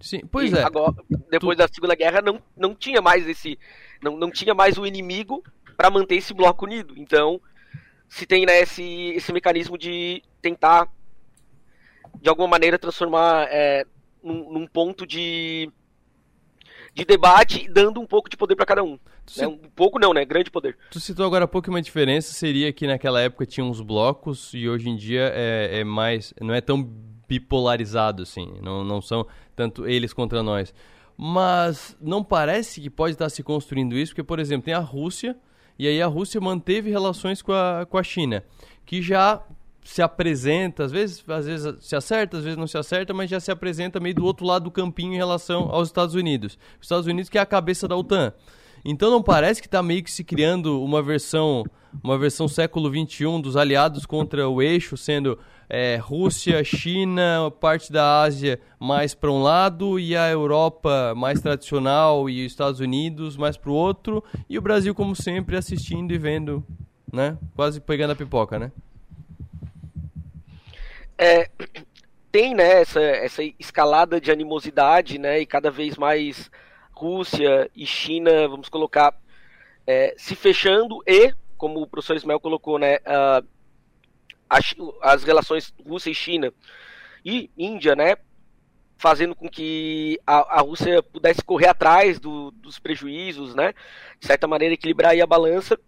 Sim, 0.00 0.20
pois 0.30 0.52
e 0.52 0.58
é. 0.58 0.62
Agora, 0.62 0.94
depois 1.30 1.56
tu... 1.56 1.58
da 1.58 1.68
Segunda 1.68 1.94
Guerra, 1.94 2.20
não, 2.20 2.42
não 2.56 2.74
tinha 2.74 3.00
mais 3.00 3.26
esse, 3.26 3.58
não, 4.02 4.16
não 4.16 4.30
tinha 4.30 4.54
mais 4.54 4.76
o 4.76 4.86
inimigo 4.86 5.42
para 5.76 5.90
manter 5.90 6.16
esse 6.16 6.34
bloco 6.34 6.66
unido. 6.66 6.94
Então, 6.96 7.40
se 8.10 8.26
tem, 8.26 8.44
né, 8.44 8.60
esse, 8.60 8.82
esse 9.14 9.32
mecanismo 9.32 9.78
de 9.78 10.20
tentar 10.42 10.88
de 12.20 12.28
alguma 12.28 12.48
maneira 12.48 12.76
transformar 12.76 13.46
é, 13.48 13.86
num, 14.22 14.52
num, 14.52 14.66
ponto 14.66 15.06
de 15.06 15.70
de 16.92 17.04
debate, 17.04 17.68
dando 17.70 18.00
um 18.00 18.06
pouco 18.06 18.28
de 18.28 18.36
poder 18.36 18.56
para 18.56 18.66
cada 18.66 18.82
um. 18.82 18.98
Né? 19.36 19.46
Um 19.46 19.56
pouco 19.76 19.96
não, 19.96 20.12
né? 20.12 20.24
Grande 20.24 20.50
poder. 20.50 20.76
Tu 20.90 20.98
citou 20.98 21.24
agora 21.24 21.44
há 21.44 21.48
pouco 21.48 21.70
uma 21.70 21.80
diferença 21.80 22.32
seria 22.32 22.72
que 22.72 22.84
naquela 22.84 23.20
época 23.20 23.46
tinha 23.46 23.64
uns 23.64 23.80
blocos 23.80 24.52
e 24.52 24.68
hoje 24.68 24.90
em 24.90 24.96
dia 24.96 25.30
é, 25.32 25.80
é 25.80 25.84
mais. 25.84 26.34
não 26.40 26.52
é 26.52 26.60
tão 26.60 26.82
bipolarizado 27.28 28.24
assim. 28.24 28.52
Não, 28.60 28.82
não 28.82 29.00
são 29.00 29.24
tanto 29.54 29.86
eles 29.86 30.12
contra 30.12 30.42
nós. 30.42 30.74
Mas 31.16 31.96
não 32.00 32.24
parece 32.24 32.80
que 32.80 32.90
pode 32.90 33.12
estar 33.12 33.28
se 33.28 33.42
construindo 33.44 33.96
isso, 33.96 34.12
porque, 34.12 34.24
por 34.24 34.40
exemplo, 34.40 34.64
tem 34.64 34.74
a 34.74 34.80
Rússia, 34.80 35.36
e 35.80 35.88
aí 35.88 36.02
a 36.02 36.06
Rússia 36.06 36.38
manteve 36.42 36.90
relações 36.90 37.40
com 37.40 37.52
a, 37.52 37.86
com 37.88 37.96
a 37.96 38.02
China, 38.02 38.44
que 38.84 39.00
já 39.00 39.42
se 39.82 40.02
apresenta, 40.02 40.84
às 40.84 40.92
vezes, 40.92 41.24
às 41.26 41.46
vezes 41.46 41.74
se 41.80 41.96
acerta, 41.96 42.36
às 42.36 42.44
vezes 42.44 42.58
não 42.58 42.66
se 42.66 42.76
acerta, 42.76 43.14
mas 43.14 43.30
já 43.30 43.40
se 43.40 43.50
apresenta 43.50 43.98
meio 43.98 44.14
do 44.14 44.22
outro 44.22 44.44
lado 44.44 44.64
do 44.64 44.70
campinho 44.70 45.14
em 45.14 45.16
relação 45.16 45.70
aos 45.70 45.88
Estados 45.88 46.14
Unidos. 46.14 46.58
Os 46.78 46.84
Estados 46.84 47.06
Unidos 47.06 47.30
que 47.30 47.38
é 47.38 47.40
a 47.40 47.46
cabeça 47.46 47.88
da 47.88 47.96
OTAN. 47.96 48.30
Então 48.84 49.10
não 49.10 49.22
parece 49.22 49.62
que 49.62 49.66
está 49.66 49.82
meio 49.82 50.04
que 50.04 50.10
se 50.10 50.22
criando 50.22 50.84
uma 50.84 51.02
versão, 51.02 51.64
uma 52.04 52.18
versão 52.18 52.46
século 52.46 52.90
XXI 52.90 53.40
dos 53.40 53.56
aliados 53.56 54.04
contra 54.04 54.46
o 54.46 54.60
eixo, 54.60 54.98
sendo 54.98 55.38
é, 55.70 55.96
Rússia, 55.96 56.62
China, 56.64 57.50
parte 57.60 57.90
da 57.90 58.20
Ásia 58.22 58.60
mais 58.78 59.14
para 59.14 59.30
um 59.30 59.40
lado 59.40 59.98
e 59.98 60.16
a 60.16 60.28
Europa 60.28 61.14
mais 61.16 61.40
tradicional 61.40 62.28
e 62.28 62.44
os 62.44 62.52
Estados 62.52 62.80
Unidos 62.80 63.36
mais 63.36 63.56
para 63.56 63.70
o 63.70 63.74
outro 63.74 64.22
e 64.48 64.58
o 64.58 64.62
Brasil 64.62 64.94
como 64.94 65.14
sempre 65.14 65.56
assistindo 65.56 66.12
e 66.12 66.18
vendo, 66.18 66.62
né? 67.10 67.38
Quase 67.54 67.80
pegando 67.80 68.10
a 68.10 68.16
pipoca, 68.16 68.58
né? 68.58 68.72
é, 71.20 71.50
tem 72.32 72.54
né, 72.54 72.80
essa, 72.80 73.00
essa 73.00 73.42
escalada 73.58 74.18
de 74.18 74.30
animosidade, 74.30 75.18
né, 75.18 75.40
e 75.40 75.44
cada 75.44 75.70
vez 75.70 75.98
mais 75.98 76.50
Rússia 76.92 77.70
e 77.76 77.84
China, 77.84 78.48
vamos 78.48 78.70
colocar, 78.70 79.14
é, 79.86 80.14
se 80.16 80.34
fechando 80.34 81.02
e, 81.06 81.34
como 81.58 81.82
o 81.82 81.86
professor 81.86 82.16
Ismael 82.16 82.40
colocou, 82.40 82.78
né, 82.78 82.96
uh, 82.96 83.46
as, 84.50 85.22
relações 85.22 85.72
Rússia 85.86 86.10
e 86.10 86.14
China 86.14 86.52
e 87.24 87.48
Índia, 87.56 87.94
né, 87.94 88.16
fazendo 88.96 89.34
com 89.34 89.48
que 89.48 90.18
a, 90.26 90.58
a 90.58 90.60
Rússia 90.60 91.02
pudesse 91.02 91.42
correr 91.42 91.68
atrás 91.68 92.18
do, 92.18 92.50
dos 92.50 92.78
prejuízos, 92.78 93.54
né, 93.54 93.72
de 94.18 94.26
certa 94.26 94.48
maneira 94.48 94.74
equilibrar 94.74 95.12
aí 95.12 95.22
a 95.22 95.26
balança, 95.26 95.78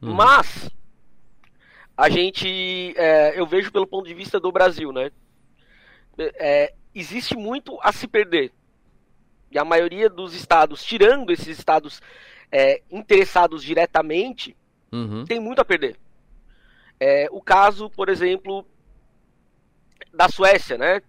uhum. 0.00 0.14
mas 0.14 0.70
a 1.96 2.08
gente, 2.08 2.94
é, 2.96 3.38
eu 3.38 3.46
vejo 3.46 3.72
pelo 3.72 3.86
ponto 3.86 4.06
de 4.06 4.14
vista 4.14 4.40
do 4.40 4.50
Brasil, 4.50 4.92
né? 4.92 5.10
É, 6.18 6.72
existe 6.94 7.36
muito 7.36 7.78
a 7.82 7.92
se 7.92 8.06
perder. 8.06 8.52
E 9.50 9.58
a 9.58 9.64
maioria 9.64 10.08
dos 10.08 10.34
estados, 10.34 10.82
tirando 10.82 11.30
esses 11.30 11.58
estados 11.58 12.00
é, 12.50 12.82
interessados 12.90 13.62
diretamente, 13.62 14.56
uhum. 14.90 15.24
tem 15.24 15.38
muito 15.38 15.60
a 15.60 15.64
perder. 15.64 15.96
É, 17.04 17.26
o 17.32 17.42
caso, 17.42 17.90
por 17.90 18.08
exemplo, 18.08 18.64
da 20.14 20.28
Suécia, 20.28 20.78
né? 20.78 21.02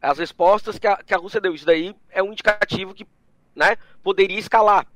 As 0.00 0.16
respostas 0.16 0.78
que 0.78 0.86
a, 0.86 0.96
que 0.96 1.12
a 1.12 1.18
Rússia 1.18 1.38
deu, 1.38 1.54
isso 1.54 1.66
daí 1.66 1.94
é 2.08 2.22
um 2.22 2.32
indicativo 2.32 2.94
que 2.94 3.06
né, 3.54 3.76
poderia 4.02 4.38
escalar. 4.38 4.86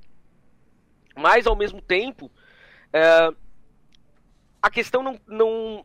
Mas, 1.14 1.46
ao 1.46 1.54
mesmo 1.54 1.82
tempo, 1.82 2.30
é, 2.94 3.30
a 4.62 4.70
questão 4.70 5.02
não, 5.02 5.20
não. 5.26 5.84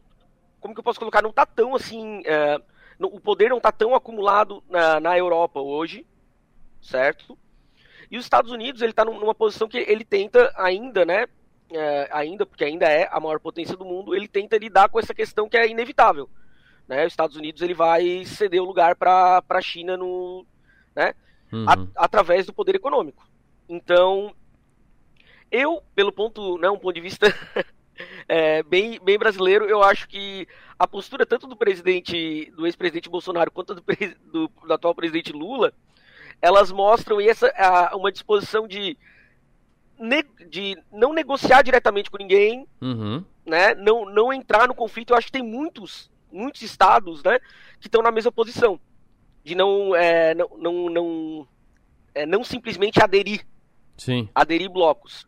Como 0.62 0.74
que 0.74 0.80
eu 0.80 0.84
posso 0.84 1.00
colocar? 1.00 1.22
Não 1.22 1.32
está 1.32 1.45
tão 1.45 1.76
assim. 1.76 2.22
É, 2.24 2.58
o 3.02 3.20
poder 3.20 3.50
não 3.50 3.58
está 3.58 3.74
tão 3.74 3.93
acumulado 3.93 4.64
na, 4.70 4.98
na 5.02 5.18
Europa 5.18 5.60
hoje, 5.60 6.08
certo? 6.82 7.38
E 8.10 8.18
os 8.18 8.24
Estados 8.24 8.50
Unidos 8.50 8.82
ele 8.82 8.91
está 8.91 9.04
numa 9.04 9.36
posição 9.36 9.68
que 9.68 9.78
ele 9.78 10.06
tenta 10.06 10.54
ainda, 10.56 11.04
né? 11.04 11.28
É, 11.70 12.09
ainda, 12.11 12.45
porque 12.45 12.63
ainda 12.63 12.86
é 12.86 13.09
a 13.11 13.20
maior 13.20 13.39
potência 13.39 13.76
do 13.76 13.84
mundo, 13.84 14.15
ele 14.15 14.28
tenta 14.28 14.57
lidar 14.57 14.88
com 14.88 14.99
essa 14.99 15.13
questão 15.13 15.49
que 15.49 15.57
é 15.57 15.68
inevitável. 15.68 16.30
Né? 16.88 17.05
Os 17.05 17.11
Estados 17.11 17.36
Unidos 17.36 17.61
ele 17.61 17.74
vai 17.74 18.24
ceder 18.26 18.61
o 18.61 18.65
lugar 18.65 18.95
para 18.95 19.43
a 19.49 19.61
China 19.61 19.97
no, 19.97 20.45
né? 20.95 21.13
Uhum. 21.51 21.65
A, 21.68 22.05
através 22.05 22.45
do 22.45 22.53
poder 22.53 22.76
econômico. 22.76 23.28
Então, 23.68 24.34
eu, 25.51 25.82
pelo 25.93 26.11
ponto, 26.11 26.57
né, 26.57 26.70
um 26.70 26.80
ponto 26.80 26.95
de 26.95 27.01
vista 27.01 27.28
é, 28.28 28.63
bem, 28.63 28.99
bem 29.01 29.18
brasileiro, 29.18 29.65
eu 29.65 29.84
acho 29.84 30.07
que 30.07 30.47
a 30.78 30.88
postura 30.88 31.26
tanto 31.26 31.47
do 31.47 31.55
presidente, 31.55 32.51
do 32.55 32.65
ex-presidente 32.65 33.09
Bolsonaro, 33.09 33.51
quanto 33.51 33.76
do, 33.76 33.84
do, 34.32 34.47
do, 34.47 34.74
atual 34.74 34.95
presidente 34.95 35.32
Lula, 35.32 35.74
elas 36.41 36.72
mostram 36.72 37.20
essa, 37.20 37.47
a, 37.57 37.95
uma 37.95 38.11
disposição 38.11 38.68
de, 38.68 38.97
de 40.50 40.78
não 40.91 41.14
negociar 41.14 41.62
diretamente 41.62 42.10
com 42.10 42.18
ninguém, 42.18 42.68
uhum. 42.82 43.24
né? 43.45 43.74
não, 43.76 44.06
não 44.06 44.32
entrar 44.32 44.68
no 44.68 44.76
conflito. 44.76 45.12
Eu 45.12 45.18
acho 45.18 45.28
que 45.28 45.34
tem 45.34 45.43
muitos, 45.43 46.10
muitos 46.32 46.62
estados 46.62 47.24
né, 47.24 47.39
que 47.80 47.88
estão 47.88 48.02
na 48.02 48.12
mesma 48.12 48.32
posição, 48.32 48.80
de 49.43 49.56
não, 49.56 49.95
é, 49.95 50.36
não, 50.36 50.50
não, 50.58 50.89
não, 50.89 51.48
é, 52.14 52.26
não 52.26 52.43
simplesmente 52.43 53.02
aderir. 53.02 53.45
Sim. 53.98 54.30
Aderir 54.36 54.70
blocos 54.70 55.26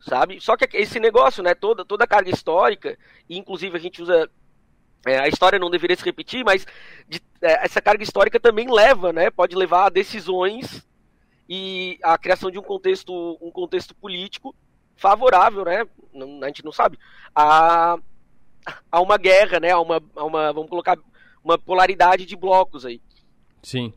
sabe? 0.00 0.40
Só 0.40 0.56
que 0.56 0.76
esse 0.76 1.00
negócio, 1.00 1.42
né, 1.42 1.54
toda, 1.54 1.84
toda 1.84 2.04
a 2.04 2.06
carga 2.06 2.30
histórica, 2.30 2.96
e 3.28 3.36
inclusive 3.36 3.76
a 3.76 3.80
gente 3.80 4.00
usa 4.00 4.30
é, 5.06 5.18
a 5.18 5.28
história 5.28 5.58
não 5.58 5.70
deveria 5.70 5.96
se 5.96 6.04
repetir, 6.04 6.44
mas 6.44 6.66
de, 7.08 7.20
é, 7.40 7.64
essa 7.64 7.80
carga 7.80 8.02
histórica 8.02 8.40
também 8.40 8.70
leva, 8.70 9.12
né, 9.12 9.30
pode 9.30 9.54
levar 9.54 9.86
a 9.86 9.90
decisões 9.90 10.86
e 11.48 11.98
a 12.02 12.16
criação 12.18 12.50
de 12.50 12.58
um 12.58 12.62
contexto, 12.62 13.38
um 13.40 13.50
contexto 13.50 13.94
político 13.94 14.54
favorável, 14.96 15.64
né, 15.64 15.86
a 16.42 16.46
gente 16.46 16.64
não 16.64 16.72
sabe, 16.72 16.98
a, 17.34 17.98
a 18.90 19.00
uma 19.00 19.16
guerra, 19.16 19.60
né, 19.60 19.70
a 19.70 19.80
uma, 19.80 20.02
a 20.16 20.24
uma, 20.24 20.52
vamos 20.52 20.70
colocar, 20.70 20.98
uma 21.44 21.58
polaridade 21.58 22.24
de 22.24 22.36
blocos 22.36 22.84
aí. 22.84 23.00
Sim. 23.62 23.92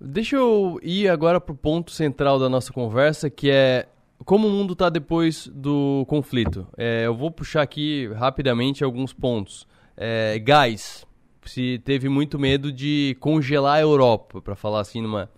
Deixa 0.00 0.36
eu 0.36 0.78
ir 0.82 1.08
agora 1.08 1.40
para 1.40 1.52
o 1.52 1.56
ponto 1.56 1.90
central 1.90 2.38
da 2.38 2.48
nossa 2.48 2.72
conversa, 2.72 3.30
que 3.30 3.50
é 3.50 3.88
como 4.24 4.48
o 4.48 4.50
mundo 4.50 4.72
está 4.72 4.88
depois 4.88 5.46
do 5.48 6.04
conflito? 6.08 6.66
É, 6.76 7.06
eu 7.06 7.14
vou 7.14 7.30
puxar 7.30 7.62
aqui 7.62 8.08
rapidamente 8.14 8.82
alguns 8.82 9.12
pontos. 9.12 9.66
É, 9.96 10.38
gás. 10.38 11.06
Se 11.44 11.80
teve 11.84 12.08
muito 12.08 12.38
medo 12.38 12.72
de 12.72 13.16
congelar 13.20 13.76
a 13.76 13.80
Europa, 13.80 14.42
para 14.42 14.56
falar 14.56 14.80
assim 14.80 15.00
numa, 15.00 15.30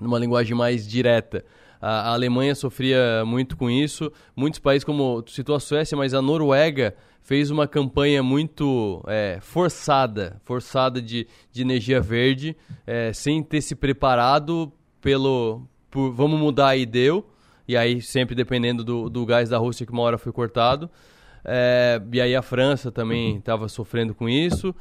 numa 0.00 0.18
linguagem 0.18 0.56
mais 0.56 0.86
direta. 0.86 1.44
A, 1.80 2.10
a, 2.10 2.12
Alemanha 2.12 2.54
sofria 2.54 3.24
muito 3.26 3.56
com 3.56 3.70
isso. 3.70 4.10
Muitos 4.34 4.58
países, 4.58 4.84
como 4.84 5.22
tu 5.22 5.30
citou 5.30 5.54
a 5.54 5.60
Suécia, 5.60 5.96
mas 5.96 6.14
a 6.14 6.22
Noruega 6.22 6.94
fez 7.22 7.50
uma 7.50 7.66
campanha 7.66 8.22
muito 8.22 9.02
é, 9.06 9.38
forçada, 9.40 10.40
forçada 10.44 11.00
de, 11.00 11.26
de 11.50 11.62
energia 11.62 12.00
verde, 12.00 12.56
é, 12.86 13.12
sem 13.12 13.42
ter 13.42 13.62
se 13.62 13.74
preparado 13.74 14.70
pelo 15.00 15.62
por, 15.90 16.12
vamos 16.12 16.38
mudar 16.38 16.76
e 16.76 16.84
deu 16.84 17.26
e 17.66 17.76
aí 17.76 18.00
sempre 18.00 18.34
dependendo 18.34 18.84
do, 18.84 19.08
do 19.08 19.24
gás 19.24 19.48
da 19.48 19.58
Rússia 19.58 19.86
que 19.86 19.92
uma 19.92 20.02
hora 20.02 20.18
foi 20.18 20.32
cortado. 20.32 20.90
É, 21.44 22.00
e 22.12 22.20
aí 22.20 22.34
a 22.34 22.42
França 22.42 22.90
também 22.90 23.36
estava 23.36 23.68
sofrendo 23.68 24.14
com 24.14 24.28
isso. 24.28 24.74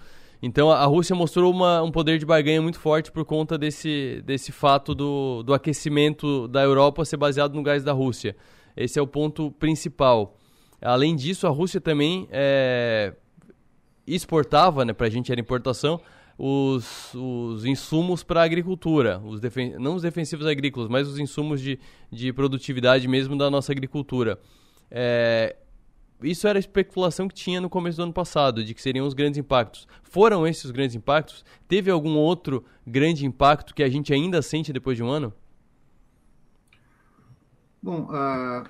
Então 0.46 0.70
a, 0.70 0.84
Rússia 0.84 1.16
mostrou 1.16 1.50
uma, 1.50 1.82
um 1.82 1.90
poder 1.90 2.20
de 2.20 2.26
barganha 2.26 2.62
muito 2.62 2.78
forte 2.78 3.10
por 3.10 3.24
conta 3.24 3.58
desse, 3.58 4.22
desse 4.26 4.52
fato 4.52 4.94
do, 4.94 5.42
do 5.42 5.54
aquecimento 5.54 6.50
da 6.50 6.62
Europa 6.62 7.06
ser 7.06 7.16
baseado 7.16 7.54
no 7.54 7.64
gás 7.64 7.82
da 7.82 7.94
Rússia. 7.94 8.36
Esse 8.76 9.00
é 9.00 9.02
o 9.02 9.08
ponto 9.08 9.52
principal. 9.52 10.36
Além 10.82 11.16
disso, 11.16 11.48
a 11.48 11.50
Rússia 11.50 11.80
também 11.80 12.28
é, 12.30 13.14
exportava, 14.06 14.84
né, 14.84 14.92
para 14.92 15.08
a 15.08 15.10
gente 15.10 15.32
era 15.32 15.40
importação, 15.40 16.02
os, 16.38 17.14
os 17.14 17.64
insumos 17.64 18.22
para 18.22 18.42
a 18.42 18.44
agricultura, 18.44 19.22
os 19.24 19.40
defen 19.40 19.80
não 19.80 19.96
os 19.96 20.02
defensivos 20.02 20.46
agrícolas, 20.46 20.90
mas 20.90 21.08
os 21.08 21.20
insumos 21.20 21.62
de, 21.62 21.80
de 22.12 22.34
produtividade 22.34 23.08
mesmo 23.08 23.38
da 23.38 23.50
nossa 23.50 23.72
agricultura. 23.72 24.38
É, 24.92 25.56
isso 26.24 26.48
era 26.48 26.58
a 26.58 26.62
especulação 26.62 27.28
que 27.28 27.36
tinha 27.36 27.60
no 27.60 27.70
começo 27.70 27.98
do 27.98 28.04
ano 28.04 28.14
passado, 28.14 28.64
de 28.64 28.74
que 28.74 28.82
seriam 28.82 29.06
os 29.06 29.14
grandes 29.14 29.38
impactos. 29.38 29.88
Foram 30.04 30.48
esses 30.48 30.66
os 30.66 30.72
grandes 30.72 30.96
impactos? 30.96 31.44
Teve 31.68 31.90
algum 31.92 32.16
outro 32.18 32.64
grande 32.86 33.26
impacto 33.26 33.74
que 33.74 33.84
a 33.84 33.90
gente 33.90 34.14
ainda 34.14 34.42
sente 34.42 34.72
depois 34.72 34.98
de 34.98 35.04
um 35.04 35.10
ano? 35.10 35.34
Bom, 37.82 38.08
uh, 38.10 38.66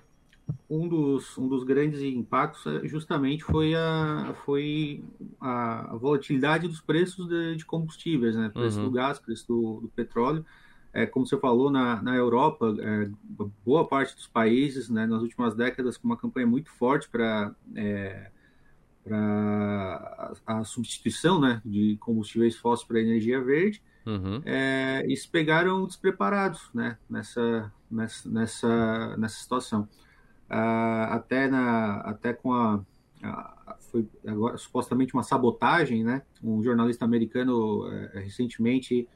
um 0.69 0.87
dos, 0.87 1.37
um 1.37 1.47
dos 1.47 1.63
grandes 1.63 2.01
impactos 2.01 2.65
é, 2.65 2.87
justamente 2.87 3.43
foi 3.43 3.75
a, 3.75 4.33
foi 4.43 5.03
a, 5.39 5.95
volatilidade 5.95 6.67
dos 6.67 6.81
preços 6.81 7.27
de, 7.27 7.55
de 7.55 7.65
combustíveis, 7.65 8.35
né? 8.35 8.49
Preço 8.49 8.79
uhum. 8.79 8.85
do 8.85 8.91
gás, 8.91 9.19
preço 9.19 9.47
do, 9.47 9.81
do, 9.81 9.87
petróleo. 9.89 10.45
É, 10.93 11.07
como 11.07 11.25
você 11.25 11.37
falou, 11.37 11.71
na, 11.71 12.01
na 12.01 12.15
Europa, 12.15 12.75
é, 12.79 13.09
boa 13.65 13.87
parte 13.87 14.15
dos 14.15 14.27
países, 14.27 14.89
né, 14.89 15.07
nas 15.07 15.23
últimas 15.23 15.55
décadas, 15.55 15.97
com 15.97 16.07
uma 16.07 16.17
campanha 16.17 16.45
muito 16.45 16.69
forte 16.69 17.09
para 17.09 17.53
é, 17.75 18.29
para 19.03 20.33
a, 20.45 20.63
substituição 20.63 21.39
né, 21.39 21.61
de 21.65 21.97
combustíveis 21.99 22.55
fósseis 22.55 22.87
para 22.87 23.01
energia 23.01 23.41
verde, 23.41 23.81
uhum. 24.05 24.41
é, 24.45 25.03
e 25.05 25.15
se 25.17 25.27
pegaram 25.27 25.85
despreparados 25.85 26.69
né, 26.73 26.97
nessa, 27.09 27.71
nessa, 27.91 28.29
nessa, 28.29 29.17
nessa 29.17 29.35
situação. 29.35 29.87
Ah, 30.49 31.15
até, 31.15 31.47
na, 31.47 31.97
até 32.01 32.33
com 32.33 32.53
a, 32.53 32.83
a, 33.21 33.75
foi 33.91 34.07
agora 34.25 34.57
supostamente 34.57 35.13
uma 35.13 35.23
sabotagem, 35.23 36.03
né? 36.03 36.21
Um 36.43 36.61
jornalista 36.61 37.05
americano 37.05 37.87
é, 37.91 38.19
recentemente 38.19 39.07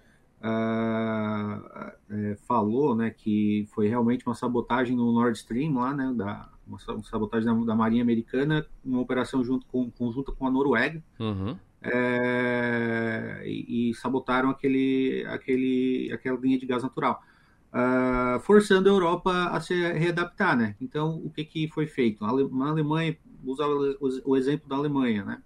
ah, 0.41 1.93
é, 2.09 2.35
falou, 2.47 2.95
né, 2.95 3.09
que 3.09 3.67
foi 3.73 3.88
realmente 3.88 4.25
uma 4.25 4.35
sabotagem 4.35 4.95
no 4.95 5.11
Nord 5.11 5.38
Stream 5.38 5.75
lá, 5.75 5.93
né, 5.93 6.13
da 6.15 6.49
uma 6.67 7.03
sabotagem 7.03 7.45
da, 7.47 7.65
da 7.65 7.75
Marinha 7.75 8.03
Americana, 8.03 8.65
uma 8.83 8.99
operação 8.99 9.43
junto 9.43 9.65
com, 9.67 9.89
conjunta 9.89 10.31
com 10.31 10.45
a 10.45 10.51
Noruega, 10.51 11.01
uhum. 11.19 11.57
é, 11.81 13.41
e, 13.45 13.89
e, 13.89 13.93
sabotaram 13.95 14.49
aquele, 14.49 15.25
aquele, 15.29 16.11
aquela 16.13 16.38
linha 16.38 16.59
de 16.59 16.65
gás 16.65 16.83
natural, 16.83 17.23
uh, 17.71 18.39
forçando 18.41 18.89
a 18.89 18.91
Europa 18.91 19.31
a 19.49 19.61
se 19.61 19.73
readaptar, 19.93 20.57
né? 20.57 20.75
Então, 20.81 21.21
o 21.23 21.29
que, 21.29 21.45
que 21.45 21.69
foi 21.69 21.88
feito? 21.88 22.21
Na 22.23 22.67
Alemanha, 22.67 23.17
usar 23.45 23.67
o, 23.67 23.97
o, 24.25 24.35
exemplo 24.35 24.67
da 24.67 24.75
Alemanha, 24.75 25.23
né? 25.23 25.41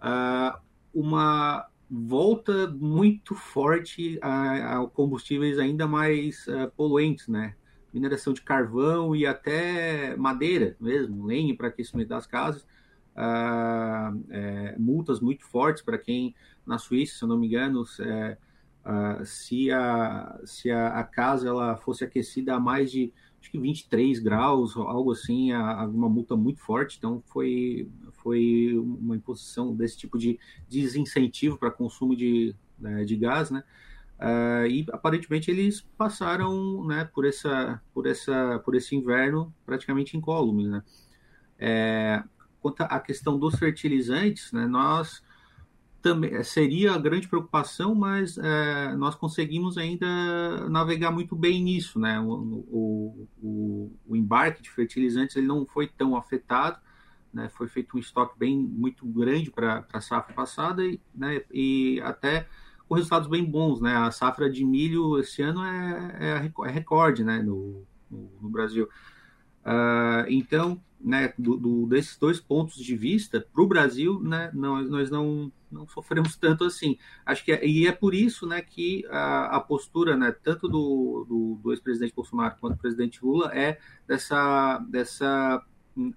Uh, 0.00 0.58
uma 0.92 1.66
volta 1.90 2.68
muito 2.68 3.34
forte 3.34 4.18
a, 4.22 4.86
combustíveis 4.92 5.58
ainda 5.58 5.86
mais 5.86 6.46
uh, 6.46 6.70
poluentes, 6.76 7.28
né? 7.28 7.54
mineração 7.92 8.32
de 8.32 8.42
carvão 8.42 9.14
e 9.14 9.26
até 9.26 10.16
madeira 10.16 10.76
mesmo, 10.80 11.24
lenha 11.24 11.56
para 11.56 11.68
aquecimento 11.68 12.08
das 12.08 12.26
casas. 12.26 12.66
Ah, 13.20 14.12
é, 14.30 14.76
multas 14.78 15.18
muito 15.18 15.44
fortes 15.44 15.82
para 15.82 15.98
quem 15.98 16.36
na 16.64 16.78
Suíça, 16.78 17.18
se 17.18 17.24
eu 17.24 17.28
não 17.28 17.36
me 17.36 17.48
engano, 17.48 17.84
é, 18.00 18.36
ah, 18.84 19.24
se, 19.24 19.72
a, 19.72 20.40
se 20.44 20.70
a, 20.70 21.00
a, 21.00 21.04
casa 21.04 21.48
ela 21.48 21.76
fosse 21.76 22.04
aquecida 22.04 22.54
a 22.54 22.60
mais 22.60 22.92
de 22.92 23.12
acho 23.40 23.50
que 23.50 23.58
23 23.58 24.18
graus, 24.18 24.76
algo 24.76 25.12
assim, 25.12 25.52
a, 25.52 25.86
uma 25.86 26.08
multa 26.08 26.36
muito 26.36 26.60
forte. 26.60 26.96
Então 26.98 27.22
foi, 27.26 27.88
foi 28.12 28.76
uma 28.76 29.16
imposição 29.16 29.74
desse 29.74 29.96
tipo 29.96 30.18
de 30.18 30.38
desincentivo 30.68 31.56
para 31.56 31.70
consumo 31.70 32.14
de, 32.16 32.54
né, 32.78 33.04
de 33.04 33.16
gás, 33.16 33.50
né? 33.50 33.62
Uh, 34.18 34.66
e 34.66 34.86
aparentemente 34.92 35.48
eles 35.48 35.80
passaram 35.96 36.84
né, 36.84 37.04
por, 37.04 37.24
essa, 37.24 37.80
por, 37.94 38.04
essa, 38.04 38.58
por 38.64 38.74
esse 38.74 38.96
inverno 38.96 39.54
praticamente 39.64 40.16
incólumes. 40.16 40.66
Né? 40.66 40.82
É, 41.56 42.24
quanto 42.60 42.80
à 42.82 42.98
questão 42.98 43.38
dos 43.38 43.54
fertilizantes, 43.54 44.50
né, 44.50 44.66
nós 44.66 45.22
também 46.00 46.42
seria 46.44 46.92
a 46.92 46.98
grande 46.98 47.28
preocupação, 47.28 47.94
mas 47.94 48.38
é, 48.38 48.94
nós 48.96 49.14
conseguimos 49.14 49.76
ainda 49.76 50.68
navegar 50.68 51.10
muito 51.10 51.34
bem 51.34 51.62
nisso. 51.62 51.98
Né? 51.98 52.20
O, 52.20 53.26
o, 53.42 53.90
o, 54.06 54.16
embarque 54.16 54.62
de 54.62 54.70
fertilizantes 54.70 55.36
ele 55.36 55.46
não 55.46 55.66
foi 55.66 55.88
tão 55.88 56.16
afetado. 56.16 56.78
Né? 57.32 57.48
Foi 57.48 57.68
feito 57.68 57.96
um 57.96 58.00
estoque 58.00 58.38
bem 58.38 58.56
muito 58.56 59.04
grande 59.06 59.50
para 59.50 59.84
a 59.92 60.00
safra 60.00 60.32
passada 60.34 60.84
e, 60.84 61.00
né, 61.14 61.42
e 61.52 62.00
até 62.02 62.46
com 62.88 62.94
resultados 62.94 63.28
bem 63.28 63.44
bons, 63.44 63.82
né? 63.82 63.94
A 63.94 64.10
safra 64.10 64.48
de 64.48 64.64
milho 64.64 65.18
esse 65.18 65.42
ano 65.42 65.62
é, 65.62 66.16
é, 66.20 66.52
é 66.66 66.70
recorde, 66.70 67.22
né, 67.22 67.42
no, 67.42 67.86
no, 68.10 68.30
no 68.40 68.48
Brasil. 68.48 68.88
Uh, 69.62 70.24
então, 70.28 70.80
né, 70.98 71.34
do, 71.38 71.58
do, 71.58 71.86
desses 71.86 72.16
dois 72.16 72.40
pontos 72.40 72.76
de 72.76 72.96
vista, 72.96 73.46
para 73.52 73.62
o 73.62 73.66
Brasil, 73.66 74.18
né, 74.22 74.50
nós 74.54 75.10
não, 75.10 75.52
não 75.70 75.86
sofremos 75.86 76.36
tanto 76.36 76.64
assim. 76.64 76.98
Acho 77.24 77.44
que 77.44 77.52
é, 77.52 77.66
e 77.66 77.86
é 77.86 77.92
por 77.92 78.14
isso, 78.14 78.46
né, 78.46 78.60
que 78.60 79.06
a, 79.10 79.56
a 79.56 79.60
postura, 79.60 80.16
né, 80.16 80.32
tanto 80.42 80.68
do, 80.68 81.24
do, 81.28 81.60
do 81.62 81.72
ex-presidente 81.72 82.14
Bolsonaro 82.14 82.56
quanto 82.60 82.74
do 82.76 82.80
presidente 82.80 83.24
Lula 83.24 83.52
é 83.54 83.78
dessa, 84.06 84.78
dessa 84.88 85.62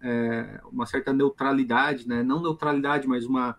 é, 0.02 0.62
uma 0.72 0.86
certa 0.86 1.14
neutralidade, 1.14 2.08
né, 2.08 2.24
não 2.24 2.42
neutralidade, 2.42 3.08
mas 3.08 3.26
uma 3.26 3.58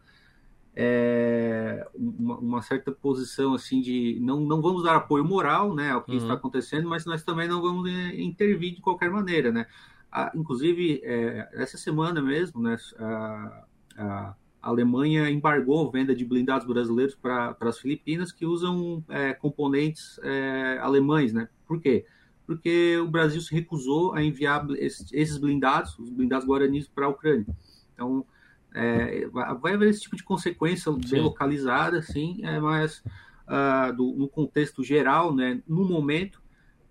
é, 0.75 1.87
uma, 1.95 2.39
uma, 2.39 2.63
certa 2.63 2.91
posição 2.91 3.55
assim 3.55 3.81
de 3.83 4.19
não, 4.21 4.41
não 4.41 4.63
vamos 4.63 4.85
dar 4.85 4.97
apoio 4.97 5.25
moral 5.25 5.75
né, 5.75 5.91
ao 5.91 6.03
que 6.03 6.13
uhum. 6.13 6.17
está 6.17 6.33
acontecendo, 6.33 6.89
mas 6.89 7.05
nós 7.05 7.23
também 7.23 7.47
não 7.47 7.61
vamos 7.61 7.91
é, 7.91 8.21
intervir 8.21 8.75
de 8.75 8.81
qualquer 8.81 9.11
maneira. 9.11 9.53
Né? 9.53 9.67
Ah, 10.11 10.33
inclusive, 10.35 11.01
é, 11.05 11.49
essa 11.53 11.77
semana 11.77 12.23
mesmo, 12.23 12.63
né, 12.63 12.77
a, 12.99 13.65
a, 13.99 14.35
Alemanha 14.63 15.29
embargou 15.29 15.91
venda 15.91 16.15
de 16.15 16.25
blindados 16.25 16.67
brasileiros 16.67 17.17
para 17.17 17.57
as 17.61 17.81
Filipinas 17.81 18.31
que 18.31 18.47
usam 18.47 19.05
é, 19.09 19.35
componentes 19.35 20.21
é, 20.23 20.79
alemães. 20.81 21.33
Né? 21.33 21.49
Por 21.67 21.81
quê? 21.81 22.07
Porque 22.47 22.97
o 22.99 23.09
Brasil 23.09 23.41
se 23.41 23.53
recusou 23.53 24.15
a 24.15 24.23
enviar 24.23 24.65
esses 24.71 25.37
blindados, 25.37 25.99
os 25.99 26.11
blindados 26.11 26.47
guaranis, 26.47 26.87
para 26.87 27.07
a 27.07 27.09
Ucrânia. 27.09 27.47
Então, 27.93 28.25
é, 28.73 29.27
vai 29.29 29.75
haver 29.75 29.89
esse 29.91 30.03
tipo 30.03 30.17
de 30.17 30.23
consequência 30.23 30.91
bem 30.93 31.03
sim. 31.07 31.21
localizada, 31.21 32.01
sim, 32.01 32.41
é, 32.43 32.61
mas 32.61 33.03
uh, 33.49 33.95
do, 33.97 34.13
no 34.13 34.29
contexto 34.29 34.83
geral, 34.83 35.35
né, 35.35 35.61
no 35.67 35.85
momento, 35.85 36.41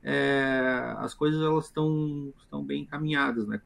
é, 0.04 0.96
as 0.98 1.14
coisas 1.14 1.42
elas 1.42 1.66
estão, 1.66 2.34
estão 2.38 2.64
bem 2.64 2.84
encaminhadas, 2.84 3.48
né? 3.48 3.62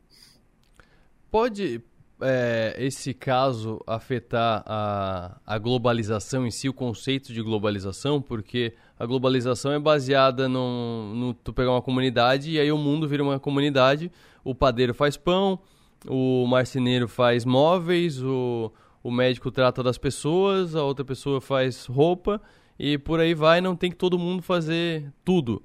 Pode 1.32 1.84
é, 2.22 2.76
esse 2.80 3.14
caso 3.14 3.82
afetar 3.86 4.64
a, 4.66 5.38
a 5.46 5.58
globalização 5.58 6.46
em 6.46 6.52
si, 6.52 6.70
o 6.70 6.74
conceito 6.74 7.34
de 7.34 7.42
globalização, 7.42 8.22
porque 8.22 8.74
a 8.98 9.06
globalização 9.06 9.72
é 9.72 9.80
baseada 9.80 10.48
no, 10.48 11.14
no 11.14 11.34
tu 11.34 11.52
pegar 11.54 11.72
uma 11.72 11.82
comunidade 11.82 12.52
e 12.52 12.60
aí 12.60 12.72
o 12.72 12.78
mundo 12.78 13.08
vira 13.08 13.24
uma 13.24 13.40
comunidade, 13.40 14.12
o 14.44 14.56
padeiro 14.56 14.94
faz 14.94 15.18
pão, 15.18 15.60
o 16.08 16.46
marceneiro 16.48 17.08
faz 17.08 17.44
móveis, 17.44 18.22
o, 18.22 18.72
o 19.04 19.12
médico 19.12 19.52
trata 19.52 19.84
das 19.84 19.98
pessoas, 19.98 20.76
a 20.76 20.84
outra 20.84 21.04
pessoa 21.04 21.42
faz 21.42 21.86
roupa 21.86 22.42
e 22.80 22.98
por 22.98 23.20
aí 23.20 23.34
vai, 23.34 23.62
não 23.62 23.76
tem 23.76 23.90
que 23.90 23.98
todo 23.98 24.18
mundo 24.18 24.42
fazer 24.42 25.12
tudo. 25.24 25.62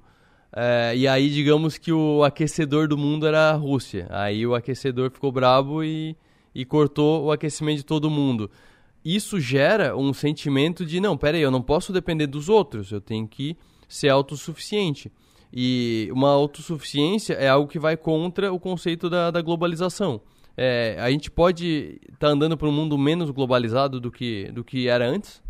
É, 0.53 0.93
e 0.95 1.07
aí, 1.07 1.29
digamos 1.29 1.77
que 1.77 1.93
o 1.93 2.23
aquecedor 2.23 2.87
do 2.87 2.97
mundo 2.97 3.25
era 3.25 3.51
a 3.51 3.53
Rússia. 3.53 4.07
Aí 4.09 4.45
o 4.45 4.53
aquecedor 4.53 5.09
ficou 5.09 5.31
brabo 5.31 5.83
e, 5.83 6.15
e 6.53 6.65
cortou 6.65 7.25
o 7.25 7.31
aquecimento 7.31 7.77
de 7.77 7.85
todo 7.85 8.09
mundo. 8.09 8.49
Isso 9.03 9.39
gera 9.39 9.97
um 9.97 10.13
sentimento 10.13 10.85
de, 10.85 10.99
não, 10.99 11.17
peraí, 11.17 11.41
eu 11.41 11.51
não 11.51 11.61
posso 11.61 11.91
depender 11.91 12.27
dos 12.27 12.49
outros, 12.49 12.91
eu 12.91 13.01
tenho 13.01 13.27
que 13.27 13.57
ser 13.87 14.09
autossuficiente. 14.09 15.11
E 15.53 16.09
uma 16.13 16.29
autossuficiência 16.29 17.33
é 17.33 17.49
algo 17.49 17.69
que 17.69 17.79
vai 17.79 17.97
contra 17.97 18.53
o 18.53 18.59
conceito 18.59 19.09
da, 19.09 19.31
da 19.31 19.41
globalização. 19.41 20.21
É, 20.55 20.97
a 20.99 21.09
gente 21.09 21.31
pode 21.31 21.99
estar 22.03 22.27
tá 22.27 22.29
andando 22.29 22.57
para 22.57 22.67
um 22.67 22.71
mundo 22.71 22.97
menos 22.97 23.29
globalizado 23.31 23.99
do 23.99 24.11
que, 24.11 24.51
do 24.51 24.63
que 24.63 24.87
era 24.87 25.07
antes? 25.07 25.41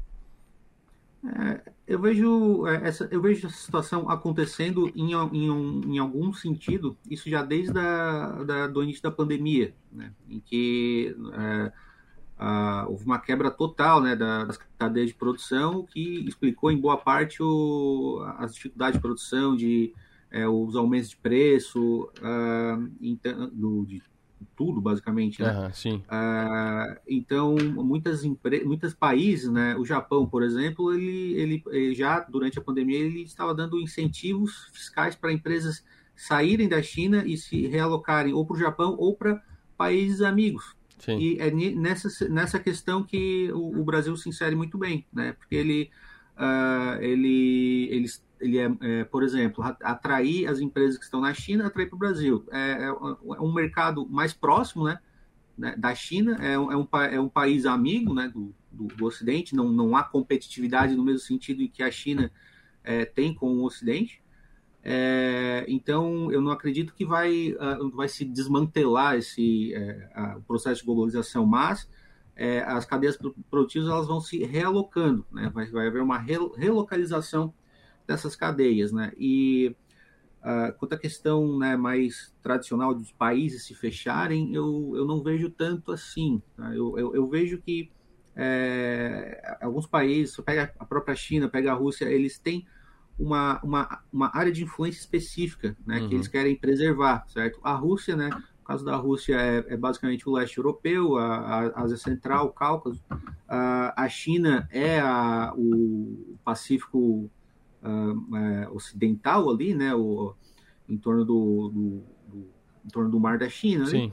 É, 1.24 1.72
eu 1.86 2.00
vejo 2.00 2.66
é, 2.66 2.88
essa, 2.88 3.08
eu 3.12 3.22
vejo 3.22 3.46
essa 3.46 3.56
situação 3.56 4.10
acontecendo 4.10 4.92
em, 4.96 5.14
em, 5.14 5.94
em 5.94 6.00
algum 6.00 6.34
sentido, 6.34 6.98
isso 7.10 7.30
já 7.30 7.44
desde 7.44 7.78
a, 7.78 8.44
da, 8.44 8.68
do 8.68 8.82
início 8.82 9.04
da 9.04 9.12
pandemia, 9.12 9.74
né, 9.92 10.12
em 10.28 10.40
que 10.40 11.16
é, 11.34 11.72
a, 12.40 12.88
houve 12.90 13.06
uma 13.06 13.20
quebra 13.20 13.52
total 13.52 14.02
né, 14.02 14.16
da, 14.16 14.46
das 14.46 14.58
cadeias 14.80 15.10
de 15.10 15.16
produção, 15.16 15.86
que 15.86 16.28
explicou 16.28 16.72
em 16.72 16.78
boa 16.78 16.98
parte 16.98 17.44
o, 17.44 18.20
as 18.38 18.56
dificuldades 18.56 18.98
de 18.98 19.02
produção, 19.02 19.56
de 19.56 19.94
é, 20.32 20.48
os 20.48 20.76
aumentos 20.76 21.10
de 21.10 21.18
preço, 21.18 22.10
uh, 22.20 22.90
então, 23.02 23.50
do, 23.54 23.86
de 23.86 24.02
tudo, 24.56 24.82
basicamente. 24.82 25.42
Né? 25.42 25.52
Uhum, 25.52 25.74
sim. 25.74 25.96
Uh, 26.08 27.00
então, 27.08 27.56
muitas 27.76 28.24
muitos 28.24 28.94
países, 28.94 29.50
né, 29.50 29.76
o 29.76 29.86
Japão, 29.86 30.28
por 30.28 30.44
exemplo, 30.44 30.94
ele, 30.94 31.34
ele, 31.34 31.64
ele, 31.68 31.96
já 31.96 32.20
durante 32.22 32.60
a 32.60 32.62
pandemia 32.62 33.00
ele 33.00 33.22
estava 33.24 33.54
dando 33.54 33.80
incentivos 33.80 34.70
fiscais 34.74 35.16
para 35.16 35.32
empresas 35.32 35.84
saírem 36.16 36.70
da 36.70 36.82
China 36.82 37.24
e 37.26 37.38
se 37.38 37.68
realocarem 37.68 38.34
ou 38.34 38.46
para 38.46 38.56
o 38.56 38.60
Japão 38.60 38.96
ou 38.98 39.16
para 39.16 39.42
países 39.78 40.22
amigos. 40.22 40.76
Sim. 41.00 41.18
E 41.18 41.40
é 41.40 41.50
nessa, 41.50 42.30
nessa 42.30 42.60
questão 42.60 43.04
que 43.04 43.52
o, 43.54 43.80
o, 43.80 43.84
Brasil 43.84 44.16
se 44.16 44.30
insere 44.30 44.56
muito 44.56 44.78
bem, 44.78 45.08
né? 45.12 45.34
Porque 45.34 45.56
ele, 45.56 45.90
uh, 46.38 47.02
ele, 47.02 47.88
ele 47.90 48.08
ele 48.42 48.58
é, 48.58 48.72
é, 48.82 49.04
por 49.04 49.24
exemplo, 49.24 49.64
atrair 49.64 50.48
as 50.48 50.60
empresas 50.60 50.98
que 50.98 51.06
estão 51.06 51.22
na 51.22 51.34
China, 51.34 51.68
atrair 51.68 51.88
para 51.88 51.96
o 51.96 52.00
Brasil. 52.00 52.44
É, 52.52 52.72
é, 52.72 52.86
é, 52.88 53.42
um 53.42 53.54
mercado 53.54 54.06
mais 54.08 54.34
próximo, 54.34 54.86
né, 54.86 55.00
né 55.58 55.76
da 55.78 55.94
China, 55.94 56.36
é, 56.42 56.58
um, 56.58 56.72
é 56.72 56.78
um, 56.78 56.88
é 57.12 57.20
um 57.20 57.30
país 57.30 57.66
amigo, 57.66 58.14
né, 58.14 58.28
do, 58.34 58.54
do, 58.72 58.88
do, 58.88 59.06
Ocidente, 59.06 59.56
não, 59.56 59.72
não 59.72 59.96
há 59.96 60.04
competitividade 60.04 60.96
no 60.96 61.04
mesmo 61.04 61.20
sentido 61.20 61.62
em 61.62 61.68
que 61.68 61.84
a 61.84 61.92
China 61.92 62.32
é, 62.84 63.06
tem 63.06 63.34
com 63.34 63.48
o 63.60 63.64
Ocidente. 63.64 64.22
É, 64.84 65.64
então, 65.68 66.32
eu 66.32 66.42
não 66.42 66.50
acredito 66.50 66.96
que 66.96 67.06
vai, 67.06 67.52
uh, 67.52 67.90
vai 67.92 68.08
se 68.08 68.26
desmantelar 68.26 69.16
esse 69.16 69.76
o 70.36 70.42
processo 70.42 70.80
de 70.80 70.88
globalização, 70.88 71.46
mas 71.46 71.88
as 72.66 72.86
cadeias 72.86 73.16
produtivas 73.52 73.88
elas 73.88 74.08
vão 74.08 74.20
se 74.20 74.44
realocando, 74.44 75.24
né? 75.32 75.52
Vai, 75.54 75.70
vai 75.70 75.86
haver 75.86 76.02
uma 76.02 76.18
relocalização 76.18 77.54
dessas 78.12 78.36
cadeias, 78.36 78.92
né? 78.92 79.12
E 79.18 79.76
uh, 80.42 80.74
quanto 80.78 80.94
à 80.94 80.98
questão 80.98 81.58
né, 81.58 81.78
mais 81.78 82.34
tradicional 82.42 82.94
dos 82.94 83.12
países 83.12 83.66
se 83.66 83.74
fecharem, 83.74 84.54
eu, 84.54 84.92
eu 84.96 85.06
não 85.06 85.24
vejo 85.24 85.50
tanto 85.50 85.92
assim. 85.92 86.42
Tá? 86.56 86.76
Eu, 86.76 86.98
eu, 86.98 87.16
eu, 87.16 87.28
vejo 87.28 87.58
que 87.60 87.90
é, 88.36 89.58
alguns 89.62 89.88
países, 89.88 90.36
pega 90.46 90.74
a 90.78 90.86
própria 90.86 91.16
China, 91.16 91.50
pega 91.50 91.72
a 91.72 91.76
Rússia, 91.76 92.06
eles 92.06 92.38
têm 92.38 92.66
uma, 93.18 93.62
uma, 93.64 94.02
uma 94.12 94.32
área 94.36 94.52
de 94.52 94.64
influência 94.64 95.00
específica, 95.00 95.76
né, 95.86 96.00
uhum. 96.00 96.10
que 96.10 96.16
eles 96.16 96.28
querem 96.28 96.56
preservar, 96.56 97.26
certo? 97.28 97.60
A 97.64 97.74
Rússia, 97.74 98.16
né, 98.16 98.30
o 98.62 98.66
caso 98.66 98.84
da 98.84 98.96
Rússia 98.96 99.36
é, 99.36 99.74
é 99.74 99.78
basicamente 99.78 100.28
o 100.28 100.32
leste 100.32 100.58
europeu, 100.58 101.18
a, 101.18 101.68
a, 101.68 101.82
Ásia 101.82 101.98
Central, 101.98 102.48
o 102.48 102.54
Cáucaso. 102.54 103.04
A, 103.48 104.04
a 104.06 104.10
China 104.10 104.68
é 104.72 105.00
a, 105.00 105.54
o 105.56 106.38
Pacífico 106.44 107.30
uh, 107.84 108.76
Ocidental 108.76 109.50
ali, 109.50 109.74
né, 109.74 109.94
o, 109.96 110.34
em 110.88 110.98
torno 110.98 111.26
do, 111.26 111.70
do, 111.70 112.04
do, 112.28 112.50
em 112.86 112.90
torno 112.90 113.10
do 113.10 113.20
Mar 113.20 113.38
da 113.38 113.50
China. 113.50 113.90
Né? 113.90 114.12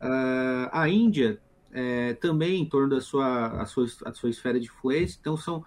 Uh, 0.00 0.68
a 0.72 0.88
Índia 0.88 1.40
é, 1.72 2.14
também 2.14 2.62
em 2.62 2.66
torno 2.66 2.88
da 2.88 3.00
sua, 3.00 3.60
a 3.60 3.66
sua, 3.66 3.86
a 4.04 4.12
sua 4.12 4.30
esfera 4.30 4.58
de 4.58 4.66
influência. 4.66 5.18
Então, 5.20 5.36
são, 5.36 5.64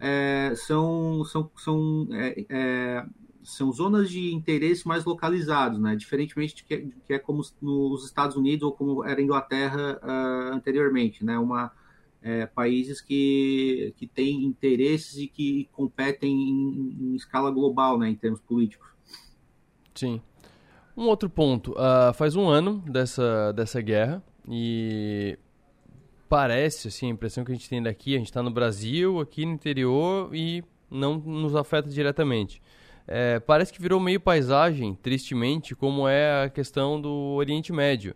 é, 0.00 0.52
são, 0.56 1.24
são, 1.24 1.50
são, 1.56 2.08
é, 2.12 2.46
é, 2.48 3.06
são 3.42 3.72
zonas 3.72 4.10
de 4.10 4.32
interesse 4.32 4.86
mais 4.86 5.04
localizados, 5.04 5.78
né? 5.78 5.96
diferentemente 5.96 6.56
de 6.56 6.64
que, 6.64 6.76
de 6.78 6.96
que 7.06 7.14
é 7.14 7.18
como 7.18 7.42
nos 7.60 8.04
Estados 8.04 8.36
Unidos 8.36 8.62
ou 8.62 8.72
como 8.72 9.04
era 9.04 9.20
a 9.20 9.22
Inglaterra 9.22 10.00
uh, 10.02 10.54
anteriormente, 10.54 11.24
né? 11.24 11.38
uma, 11.38 11.72
é, 12.22 12.46
países 12.46 13.00
que, 13.00 13.92
que 13.96 14.06
têm 14.06 14.44
interesses 14.44 15.16
e 15.16 15.26
que 15.26 15.68
competem 15.72 16.32
em, 16.32 16.96
em, 17.00 17.14
escala 17.14 17.50
global, 17.50 17.98
né, 17.98 18.08
em 18.08 18.14
termos 18.14 18.40
políticos. 18.40 18.88
Sim. 19.94 20.20
Um 20.96 21.06
outro 21.06 21.28
ponto, 21.28 21.72
uh, 21.72 22.12
faz 22.14 22.36
um 22.36 22.48
ano 22.48 22.78
dessa, 22.86 23.52
dessa 23.52 23.80
guerra 23.80 24.22
e 24.48 25.38
parece, 26.28 26.88
assim, 26.88 27.06
a 27.06 27.10
impressão 27.10 27.44
que 27.44 27.52
a 27.52 27.54
gente 27.54 27.68
tem 27.68 27.82
daqui, 27.82 28.14
a 28.14 28.18
gente 28.18 28.26
está 28.26 28.42
no 28.42 28.50
Brasil, 28.50 29.20
aqui 29.20 29.44
no 29.44 29.52
interior 29.52 30.34
e 30.34 30.62
não 30.90 31.18
nos 31.18 31.56
afeta 31.56 31.88
diretamente. 31.88 32.60
É, 33.06 33.40
parece 33.40 33.72
que 33.72 33.82
virou 33.82 33.98
meio 33.98 34.20
paisagem, 34.20 34.94
tristemente, 34.94 35.74
como 35.74 36.06
é 36.06 36.44
a 36.44 36.48
questão 36.48 37.00
do 37.00 37.10
Oriente 37.10 37.72
Médio, 37.72 38.14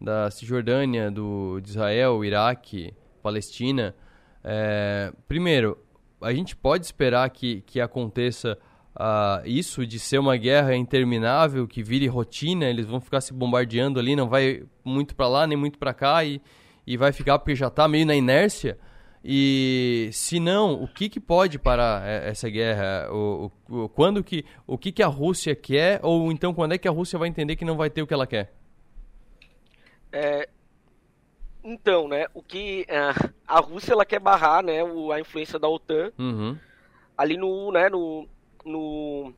da 0.00 0.30
Cisjordânia, 0.30 1.10
do, 1.10 1.60
de 1.60 1.70
Israel, 1.70 2.24
Iraque, 2.24 2.94
Palestina. 3.18 3.94
É, 4.42 5.12
primeiro, 5.26 5.76
a 6.20 6.32
gente 6.32 6.56
pode 6.56 6.84
esperar 6.84 7.28
que, 7.30 7.62
que 7.62 7.80
aconteça 7.80 8.58
uh, 8.96 9.46
isso 9.46 9.86
de 9.86 9.98
ser 9.98 10.18
uma 10.18 10.36
guerra 10.36 10.74
interminável, 10.74 11.66
que 11.66 11.82
vire 11.82 12.06
rotina, 12.06 12.66
eles 12.66 12.86
vão 12.86 13.00
ficar 13.00 13.20
se 13.20 13.32
bombardeando 13.32 13.98
ali, 13.98 14.16
não 14.16 14.28
vai 14.28 14.64
muito 14.84 15.14
para 15.14 15.28
lá 15.28 15.46
nem 15.46 15.56
muito 15.56 15.78
para 15.78 15.92
cá 15.92 16.24
e 16.24 16.40
e 16.88 16.96
vai 16.96 17.12
ficar 17.12 17.38
porque 17.38 17.54
já 17.54 17.66
está 17.66 17.86
meio 17.86 18.06
na 18.06 18.14
inércia. 18.14 18.78
E 19.22 20.08
se 20.10 20.40
não, 20.40 20.82
o 20.82 20.88
que, 20.88 21.10
que 21.10 21.20
pode 21.20 21.58
parar 21.58 22.08
essa 22.08 22.48
guerra? 22.48 23.12
O, 23.12 23.52
o, 23.68 23.88
quando 23.90 24.24
que, 24.24 24.42
o 24.66 24.78
que, 24.78 24.90
que 24.90 25.02
a 25.02 25.06
Rússia 25.06 25.54
quer? 25.54 26.00
Ou 26.02 26.32
então 26.32 26.54
quando 26.54 26.72
é 26.72 26.78
que 26.78 26.88
a 26.88 26.90
Rússia 26.90 27.18
vai 27.18 27.28
entender 27.28 27.56
que 27.56 27.64
não 27.64 27.76
vai 27.76 27.90
ter 27.90 28.00
o 28.00 28.06
que 28.06 28.14
ela 28.14 28.26
quer? 28.26 28.54
É, 30.10 30.48
então, 31.72 32.08
né, 32.08 32.26
o 32.32 32.42
que 32.42 32.86
uh, 32.88 33.30
a 33.46 33.60
Rússia 33.60 33.92
ela 33.92 34.06
quer 34.06 34.18
barrar, 34.18 34.62
né, 34.62 34.82
o, 34.82 35.12
a 35.12 35.20
influência 35.20 35.58
da 35.58 35.68
OTAN 35.68 36.10
uhum. 36.18 36.56
ali 37.16 37.36
no, 37.36 37.70
né, 37.70 37.90
no, 37.90 38.26
no, 38.64 39.34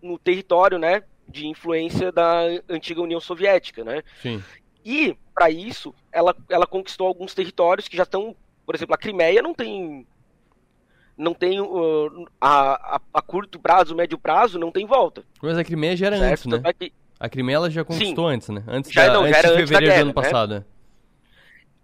no 0.00 0.18
território, 0.18 0.78
né, 0.78 1.02
de 1.28 1.48
influência 1.48 2.12
da 2.12 2.42
antiga 2.68 3.00
União 3.00 3.20
Soviética, 3.20 3.82
né? 3.82 4.02
Sim. 4.22 4.42
E, 4.84 5.16
para 5.34 5.50
isso, 5.50 5.94
ela, 6.12 6.36
ela 6.48 6.66
conquistou 6.66 7.06
alguns 7.06 7.34
territórios 7.34 7.88
que 7.88 7.96
já 7.96 8.02
estão. 8.02 8.36
Por 8.66 8.74
exemplo, 8.74 8.94
a 8.94 8.98
Crimeia 8.98 9.42
não 9.42 9.54
tem. 9.54 10.06
Não 11.16 11.32
tem. 11.32 11.60
Uh, 11.60 12.26
a, 12.40 12.96
a, 12.96 13.00
a, 13.14 13.22
curto 13.22 13.58
prazo, 13.58 13.96
médio 13.96 14.18
prazo, 14.18 14.58
não 14.58 14.70
tem 14.70 14.86
volta. 14.86 15.24
Mas 15.42 15.56
a 15.56 15.64
Crimeia 15.64 15.96
já 15.96 16.06
era 16.06 16.18
certo? 16.18 16.32
antes, 16.32 16.62
né? 16.62 16.70
É 16.70 16.72
que... 16.72 16.92
A 17.18 17.28
Crimeia 17.28 17.56
ela 17.56 17.70
já 17.70 17.84
conquistou 17.84 18.28
Sim. 18.28 18.34
antes, 18.34 18.48
né? 18.50 18.62
Antes, 18.68 18.92
já, 18.92 19.06
da, 19.06 19.14
não, 19.14 19.22
antes 19.22 19.40
já 19.40 19.48
de 19.48 19.56
fevereiro 19.56 19.86
guerra, 19.86 19.96
do 19.96 20.02
ano 20.02 20.14
passado. 20.14 20.64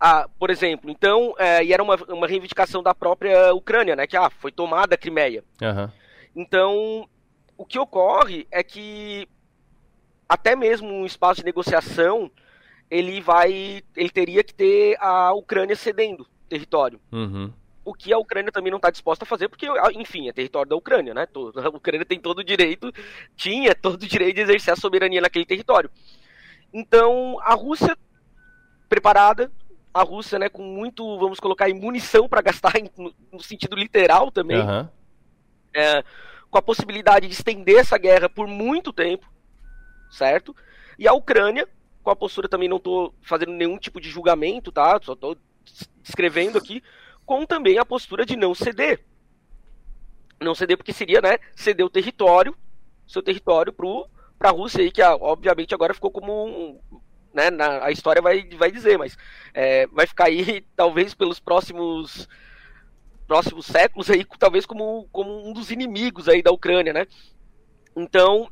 Ah, 0.00 0.26
por 0.38 0.48
exemplo, 0.48 0.90
então, 0.90 1.34
é, 1.38 1.62
e 1.62 1.74
era 1.74 1.82
uma, 1.82 1.94
uma 2.08 2.26
reivindicação 2.26 2.82
da 2.82 2.94
própria 2.94 3.52
Ucrânia, 3.52 3.94
né? 3.94 4.06
Que 4.06 4.16
ah, 4.16 4.30
foi 4.30 4.50
tomada 4.50 4.94
a 4.94 4.98
Crimeia. 4.98 5.44
Uhum. 5.60 5.90
Então, 6.34 7.08
o 7.58 7.66
que 7.66 7.78
ocorre 7.78 8.46
é 8.50 8.62
que 8.62 9.28
até 10.26 10.56
mesmo 10.56 10.88
um 10.88 11.04
espaço 11.04 11.40
de 11.40 11.44
negociação 11.44 12.30
ele 12.90 13.20
vai. 13.20 13.82
ele 13.94 14.10
teria 14.10 14.42
que 14.42 14.54
ter 14.54 14.96
a 15.00 15.32
Ucrânia 15.34 15.76
cedendo 15.76 16.26
território. 16.48 16.98
Uhum. 17.12 17.52
O 17.84 17.92
que 17.92 18.12
a 18.12 18.18
Ucrânia 18.18 18.50
também 18.50 18.70
não 18.70 18.78
está 18.78 18.90
disposta 18.90 19.24
a 19.24 19.26
fazer, 19.26 19.48
porque, 19.48 19.66
enfim, 19.94 20.28
é 20.28 20.32
território 20.32 20.68
da 20.68 20.76
Ucrânia, 20.76 21.12
né? 21.12 21.26
A 21.56 21.68
Ucrânia 21.68 22.04
tem 22.04 22.18
todo 22.18 22.40
o 22.40 22.44
direito, 22.44 22.92
tinha 23.36 23.74
todo 23.74 24.02
o 24.02 24.06
direito 24.06 24.36
de 24.36 24.42
exercer 24.42 24.72
a 24.72 24.76
soberania 24.76 25.20
naquele 25.20 25.46
território. 25.46 25.90
Então, 26.72 27.38
a 27.40 27.54
Rússia 27.54 27.96
preparada, 28.88 29.50
a 29.92 30.02
Rússia, 30.02 30.38
né, 30.38 30.48
com 30.48 30.62
muito, 30.62 31.18
vamos 31.18 31.40
colocar, 31.40 31.68
munição 31.74 32.28
para 32.28 32.42
gastar 32.42 32.74
no, 32.96 33.12
no, 33.32 33.42
sentido 33.42 33.76
literal 33.76 34.30
também, 34.30 34.60
uhum. 34.60 34.88
é, 35.74 36.04
com 36.50 36.58
a 36.58 36.62
possibilidade 36.62 37.26
de 37.26 37.32
estender 37.32 37.78
essa 37.78 37.98
guerra 37.98 38.28
por 38.28 38.46
muito 38.46 38.92
tempo, 38.92 39.26
certo? 40.10 40.54
E 40.98 41.08
a 41.08 41.12
Ucrânia 41.12 41.68
com 42.02 42.10
a 42.10 42.16
postura 42.16 42.48
também 42.48 42.68
não 42.68 42.78
estou 42.78 43.14
fazendo 43.20 43.52
nenhum 43.52 43.78
tipo 43.78 44.00
de 44.00 44.08
julgamento, 44.08 44.72
tá? 44.72 44.98
Só 45.02 45.12
estou 45.12 45.36
descrevendo 46.02 46.58
aqui, 46.58 46.82
com 47.26 47.44
também 47.44 47.78
a 47.78 47.84
postura 47.84 48.24
de 48.24 48.36
não 48.36 48.54
ceder. 48.54 49.04
Não 50.40 50.54
ceder 50.54 50.76
porque 50.76 50.92
seria, 50.92 51.20
né, 51.20 51.38
ceder 51.54 51.84
o 51.84 51.90
território, 51.90 52.56
seu 53.06 53.22
território 53.22 53.72
para 53.72 54.48
a 54.48 54.52
Rússia 54.52 54.80
aí, 54.80 54.90
que 54.90 55.02
obviamente 55.02 55.74
agora 55.74 55.92
ficou 55.92 56.10
como 56.10 56.46
um, 56.46 56.80
né, 57.32 57.50
na, 57.50 57.84
a 57.84 57.90
história 57.90 58.20
vai, 58.20 58.48
vai 58.56 58.70
dizer, 58.70 58.98
mas 58.98 59.16
é, 59.54 59.86
vai 59.88 60.06
ficar 60.06 60.26
aí 60.26 60.64
talvez 60.76 61.14
pelos 61.14 61.40
próximos 61.40 62.28
próximos 63.26 63.66
séculos 63.66 64.10
aí, 64.10 64.24
talvez 64.40 64.66
como, 64.66 65.08
como 65.12 65.48
um 65.48 65.52
dos 65.52 65.70
inimigos 65.70 66.28
aí 66.28 66.42
da 66.42 66.50
Ucrânia, 66.50 66.92
né? 66.92 67.06
Então, 67.94 68.50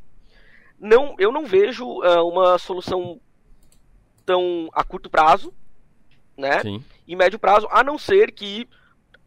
não, 0.78 1.16
eu 1.18 1.32
não 1.32 1.44
vejo 1.44 1.84
uh, 1.84 2.22
uma 2.28 2.56
solução 2.58 3.20
tão 4.24 4.68
a 4.72 4.84
curto 4.84 5.10
prazo, 5.10 5.52
né? 6.36 6.60
Sim. 6.60 6.84
E 7.08 7.16
médio 7.16 7.40
prazo, 7.40 7.66
a 7.72 7.82
não 7.82 7.98
ser 7.98 8.30
que 8.30 8.68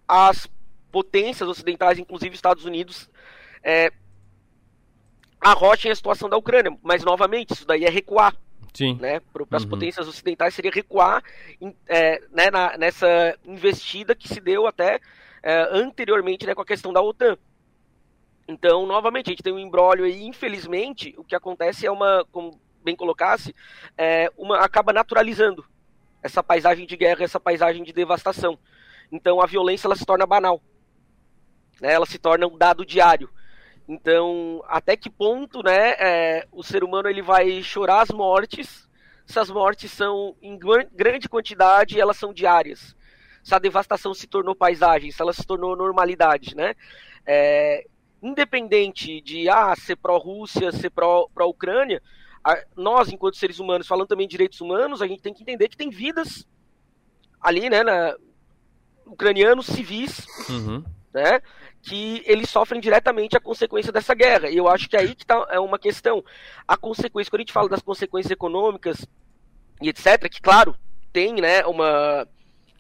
as 0.08 0.47
potências 0.91 1.49
ocidentais, 1.49 1.99
inclusive 1.99 2.34
Estados 2.34 2.64
Unidos, 2.64 3.10
é, 3.62 3.91
arrochem 5.39 5.91
a 5.91 5.95
situação 5.95 6.30
da 6.30 6.38
Ucrânia. 6.38 6.78
Mas, 6.82 7.04
novamente, 7.04 7.54
isso 7.54 7.66
daí 7.66 7.84
é 7.84 7.89
recuar. 7.89 8.36
Sim. 8.74 8.97
Né? 8.99 9.19
Para 9.19 9.57
as 9.57 9.63
uhum. 9.63 9.69
potências 9.69 10.07
ocidentais 10.07 10.53
seria 10.53 10.72
recuar 10.72 11.24
é, 11.88 12.22
né, 12.32 12.49
na, 12.49 12.78
nessa 12.78 13.38
investida 13.45 14.15
que 14.15 14.28
se 14.28 14.39
deu 14.39 14.65
até 14.65 14.99
é, 15.43 15.67
anteriormente 15.72 16.45
né, 16.45 16.55
com 16.55 16.61
a 16.61 16.65
questão 16.65 16.93
da 16.93 17.01
OTAN. 17.01 17.38
Então, 18.47 18.86
novamente, 18.86 19.28
a 19.28 19.32
gente 19.32 19.43
tem 19.43 19.53
um 19.53 19.59
embrólio 19.59 20.05
aí, 20.05 20.24
infelizmente, 20.24 21.13
o 21.17 21.24
que 21.24 21.36
acontece 21.36 21.86
é 21.86 21.91
uma, 21.91 22.26
como 22.32 22.59
bem 22.84 22.95
colocasse, 22.95 23.55
é, 23.97 24.32
uma, 24.38 24.57
acaba 24.59 24.91
naturalizando 24.91 25.65
essa 26.24 26.43
paisagem 26.43 26.86
de 26.86 26.95
guerra, 26.95 27.24
essa 27.24 27.39
paisagem 27.39 27.84
de 27.84 27.93
devastação. 27.93 28.57
Então 29.11 29.41
a 29.41 29.45
violência 29.45 29.88
ela 29.88 29.95
se 29.95 30.05
torna 30.05 30.26
banal, 30.26 30.61
né? 31.80 31.93
ela 31.93 32.05
se 32.05 32.17
torna 32.17 32.47
um 32.47 32.57
dado 32.57 32.86
diário. 32.86 33.30
Então, 33.91 34.63
até 34.69 34.95
que 34.95 35.09
ponto 35.09 35.61
né, 35.61 35.89
é, 35.99 36.47
o 36.49 36.63
ser 36.63 36.81
humano 36.81 37.09
ele 37.09 37.21
vai 37.21 37.61
chorar 37.61 38.03
as 38.03 38.09
mortes 38.09 38.89
se 39.25 39.37
as 39.37 39.49
mortes 39.49 39.91
são 39.91 40.33
em 40.41 40.57
grande 40.57 41.27
quantidade 41.27 41.97
e 41.97 41.99
elas 41.99 42.15
são 42.15 42.33
diárias? 42.33 42.95
Se 43.43 43.53
a 43.53 43.59
devastação 43.59 44.13
se 44.13 44.27
tornou 44.27 44.55
paisagem, 44.55 45.11
se 45.11 45.21
ela 45.21 45.33
se 45.33 45.45
tornou 45.45 45.75
normalidade, 45.75 46.55
né? 46.55 46.73
É, 47.25 47.85
independente 48.23 49.19
de 49.19 49.49
ah, 49.49 49.75
ser 49.75 49.97
pró-Rússia, 49.97 50.71
ser 50.71 50.89
pró-Ucrânia, 50.89 52.01
nós, 52.77 53.11
enquanto 53.11 53.35
seres 53.35 53.59
humanos, 53.59 53.87
falando 53.87 54.07
também 54.07 54.25
de 54.25 54.31
direitos 54.31 54.61
humanos, 54.61 55.01
a 55.01 55.07
gente 55.07 55.21
tem 55.21 55.33
que 55.33 55.43
entender 55.43 55.67
que 55.67 55.77
tem 55.77 55.89
vidas 55.89 56.47
ali, 57.41 57.69
né, 57.69 57.83
na, 57.83 58.15
ucranianos 59.05 59.65
civis, 59.65 60.25
uhum. 60.49 60.81
né, 61.13 61.41
que 61.82 62.23
eles 62.25 62.49
sofrem 62.49 62.79
diretamente 62.79 63.36
a 63.36 63.41
consequência 63.41 63.91
dessa 63.91 64.13
guerra. 64.13 64.49
E 64.49 64.57
eu 64.57 64.67
acho 64.67 64.88
que 64.88 64.95
aí 64.95 65.15
que 65.15 65.25
tá 65.25 65.47
é 65.49 65.59
uma 65.59 65.79
questão. 65.79 66.23
A 66.67 66.77
consequência, 66.77 67.29
quando 67.29 67.39
a 67.39 67.43
gente 67.43 67.53
fala 67.53 67.69
das 67.69 67.82
consequências 67.82 68.32
econômicas 68.32 69.05
e 69.82 69.89
etc, 69.89 70.29
que 70.29 70.41
claro, 70.41 70.75
tem, 71.11 71.36
né, 71.36 71.65
uma 71.65 72.27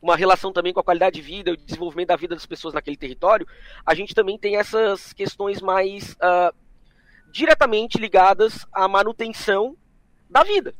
uma 0.01 0.15
relação 0.15 0.51
também 0.51 0.73
com 0.73 0.79
a 0.79 0.83
qualidade 0.83 1.17
de 1.17 1.21
vida, 1.21 1.51
o 1.51 1.57
desenvolvimento 1.57 2.07
da 2.07 2.15
vida 2.15 2.33
das 2.33 2.45
pessoas 2.45 2.73
naquele 2.73 2.97
território, 2.97 3.47
a 3.85 3.93
gente 3.93 4.15
também 4.15 4.35
tem 4.37 4.55
essas 4.55 5.13
questões 5.13 5.61
mais 5.61 6.13
uh, 6.13 6.51
diretamente 7.31 7.99
ligadas 7.99 8.65
à 8.73 8.87
manutenção 8.87 9.77
da 10.27 10.43
vida. 10.43 10.73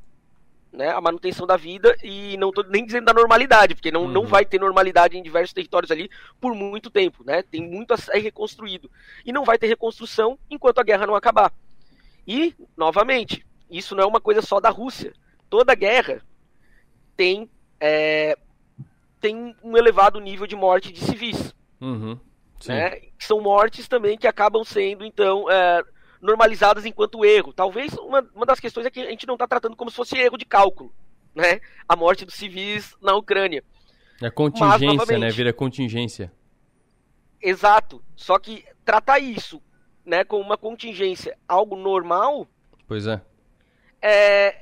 Né, 0.72 0.90
a 0.90 1.02
manutenção 1.02 1.46
da 1.46 1.58
vida 1.58 1.98
e 2.02 2.38
não 2.38 2.48
estou 2.48 2.64
nem 2.64 2.86
dizendo 2.86 3.04
da 3.04 3.14
normalidade, 3.14 3.76
porque 3.76 3.92
não, 3.92 4.04
uhum. 4.04 4.08
não 4.08 4.26
vai 4.26 4.46
ter 4.46 4.58
normalidade 4.58 5.18
em 5.18 5.22
diversos 5.22 5.52
territórios 5.54 5.92
ali 5.92 6.10
por 6.40 6.56
muito 6.56 6.90
tempo, 6.90 7.26
né? 7.26 7.44
Tem 7.44 7.62
muito 7.62 7.94
a 7.94 7.98
ser 7.98 8.18
reconstruído. 8.20 8.90
E 9.26 9.34
não 9.34 9.44
vai 9.44 9.58
ter 9.58 9.68
reconstrução 9.68 10.40
enquanto 10.50 10.80
a 10.80 10.84
guerra 10.84 11.06
não 11.06 11.14
acabar. 11.14 11.52
E, 12.26 12.56
novamente, 12.78 13.46
isso 13.70 13.96
não 13.96 14.04
é 14.04 14.08
uma 14.08 14.22
coisa 14.22 14.42
só 14.42 14.62
da 14.62 14.70
Rússia. 14.70 15.12
Toda 15.50 15.76
guerra 15.76 16.22
tem 17.18 17.50
é, 17.78 18.38
tem 19.20 19.56
um 19.64 19.78
elevado 19.78 20.20
nível 20.20 20.48
de 20.48 20.56
morte 20.56 20.92
de 20.92 21.00
civis. 21.00 21.54
Uhum, 21.80 22.20
né? 22.68 23.02
São 23.20 23.42
mortes 23.42 23.88
também 23.88 24.18
que 24.18 24.28
acabam 24.28 24.64
sendo, 24.64 25.06
então, 25.06 25.50
é, 25.50 25.84
normalizadas 26.22 26.86
enquanto 26.86 27.26
erro. 27.26 27.52
Talvez 27.52 27.94
uma, 27.94 28.26
uma 28.34 28.46
das 28.46 28.60
questões 28.60 28.86
é 28.86 28.92
que 28.92 29.02
a 29.02 29.10
gente 29.10 29.28
não 29.28 29.36
está 29.36 29.48
tratando 29.48 29.76
como 29.76 29.90
se 29.90 29.96
fosse 29.96 30.18
erro 30.18 30.38
de 30.38 30.46
cálculo, 30.46 30.94
né? 31.34 31.60
A 31.88 31.96
morte 31.96 32.26
dos 32.26 32.36
civis 32.36 32.96
na 33.02 33.16
Ucrânia. 33.16 33.64
É 34.22 34.30
contingência, 34.30 35.06
Mas, 35.08 35.20
né? 35.20 35.30
Vira 35.30 35.52
contingência. 35.52 36.32
Exato. 37.42 38.04
Só 38.16 38.38
que 38.38 38.64
tratar 38.86 39.20
isso, 39.20 39.62
né, 40.06 40.24
como 40.24 40.44
uma 40.44 40.58
contingência, 40.58 41.38
algo 41.48 41.76
normal. 41.76 42.48
Pois 42.88 43.08
é. 43.08 43.20
É, 44.00 44.56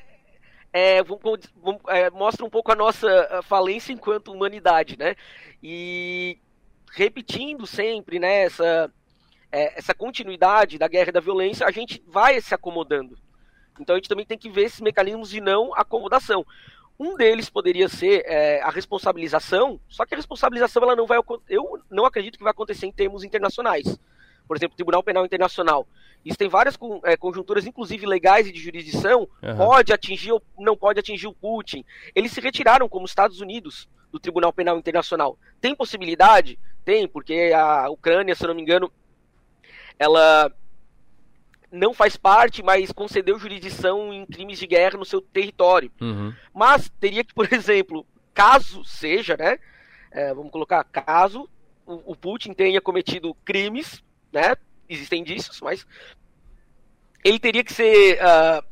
é, 0.71 1.03
vamos, 1.03 1.21
vamos, 1.61 1.81
é, 1.87 2.09
mostra 2.09 2.45
um 2.45 2.49
pouco 2.49 2.71
a 2.71 2.75
nossa 2.75 3.41
falência 3.43 3.91
enquanto 3.91 4.31
humanidade, 4.31 4.97
né? 4.97 5.15
E 5.61 6.37
repetindo 6.91 7.67
sempre, 7.67 8.17
né, 8.19 8.43
essa, 8.43 8.91
é, 9.51 9.77
essa 9.77 9.93
continuidade 9.93 10.77
da 10.77 10.87
guerra 10.87 11.09
e 11.09 11.13
da 11.13 11.19
violência, 11.19 11.65
a 11.65 11.71
gente 11.71 12.03
vai 12.07 12.39
se 12.41 12.53
acomodando. 12.53 13.17
Então 13.79 13.95
a 13.95 13.97
gente 13.97 14.09
também 14.09 14.25
tem 14.25 14.37
que 14.37 14.49
ver 14.49 14.63
esses 14.63 14.81
mecanismos 14.81 15.29
de 15.29 15.39
não 15.39 15.73
acomodação. 15.73 16.45
Um 16.99 17.15
deles 17.15 17.49
poderia 17.49 17.87
ser 17.87 18.23
é, 18.25 18.61
a 18.61 18.69
responsabilização, 18.69 19.79
só 19.87 20.05
que 20.05 20.13
a 20.13 20.17
responsabilização 20.17 20.83
ela 20.83 20.95
não 20.95 21.07
vai, 21.07 21.17
eu 21.47 21.81
não 21.89 22.05
acredito 22.05 22.37
que 22.37 22.43
vai 22.43 22.51
acontecer 22.51 22.87
em 22.87 22.91
termos 22.91 23.23
internacionais 23.23 23.97
por 24.49 24.57
exemplo, 24.57 24.73
o 24.73 24.77
Tribunal 24.77 25.03
Penal 25.03 25.23
Internacional. 25.23 25.87
Isso 26.25 26.35
tem 26.35 26.49
várias 26.49 26.75
é, 27.03 27.15
conjunturas, 27.15 27.67
inclusive 27.67 28.03
legais 28.07 28.47
e 28.47 28.51
de 28.51 28.59
jurisdição, 28.59 29.29
uhum. 29.43 29.55
pode 29.55 29.93
atingir 29.93 30.31
ou 30.31 30.41
não 30.57 30.75
pode 30.75 30.99
atingir 30.99 31.27
o 31.27 31.33
Putin. 31.33 31.85
Eles 32.15 32.31
se 32.31 32.41
retiraram 32.41 32.89
como 32.89 33.05
Estados 33.05 33.41
Unidos 33.41 33.87
do 34.11 34.19
Tribunal 34.19 34.51
Penal 34.51 34.75
Internacional. 34.75 35.37
Tem 35.61 35.75
possibilidade? 35.75 36.57
Tem, 36.83 37.07
porque 37.07 37.51
a 37.55 37.91
Ucrânia, 37.91 38.33
se 38.33 38.43
eu 38.43 38.47
não 38.47 38.55
me 38.55 38.63
engano, 38.63 38.91
ela 39.99 40.51
não 41.71 41.93
faz 41.93 42.17
parte, 42.17 42.63
mas 42.63 42.91
concedeu 42.91 43.37
jurisdição 43.37 44.11
em 44.11 44.25
crimes 44.25 44.57
de 44.57 44.65
guerra 44.65 44.97
no 44.97 45.05
seu 45.05 45.21
território. 45.21 45.91
Uhum. 46.01 46.33
Mas 46.51 46.89
teria 46.99 47.23
que, 47.23 47.33
por 47.33 47.51
exemplo, 47.53 48.03
caso 48.33 48.83
seja, 48.83 49.37
né? 49.37 49.59
É, 50.09 50.33
vamos 50.33 50.51
colocar, 50.51 50.83
caso 50.85 51.47
o, 51.85 52.13
o 52.13 52.15
Putin 52.15 52.53
tenha 52.53 52.81
cometido 52.81 53.35
crimes 53.45 54.01
né? 54.31 54.55
Existem 54.87 55.21
indícios, 55.21 55.59
mas 55.61 55.85
ele 57.23 57.39
teria 57.39 57.63
que 57.63 57.73
ser, 57.73 58.17
uh, 58.17 58.65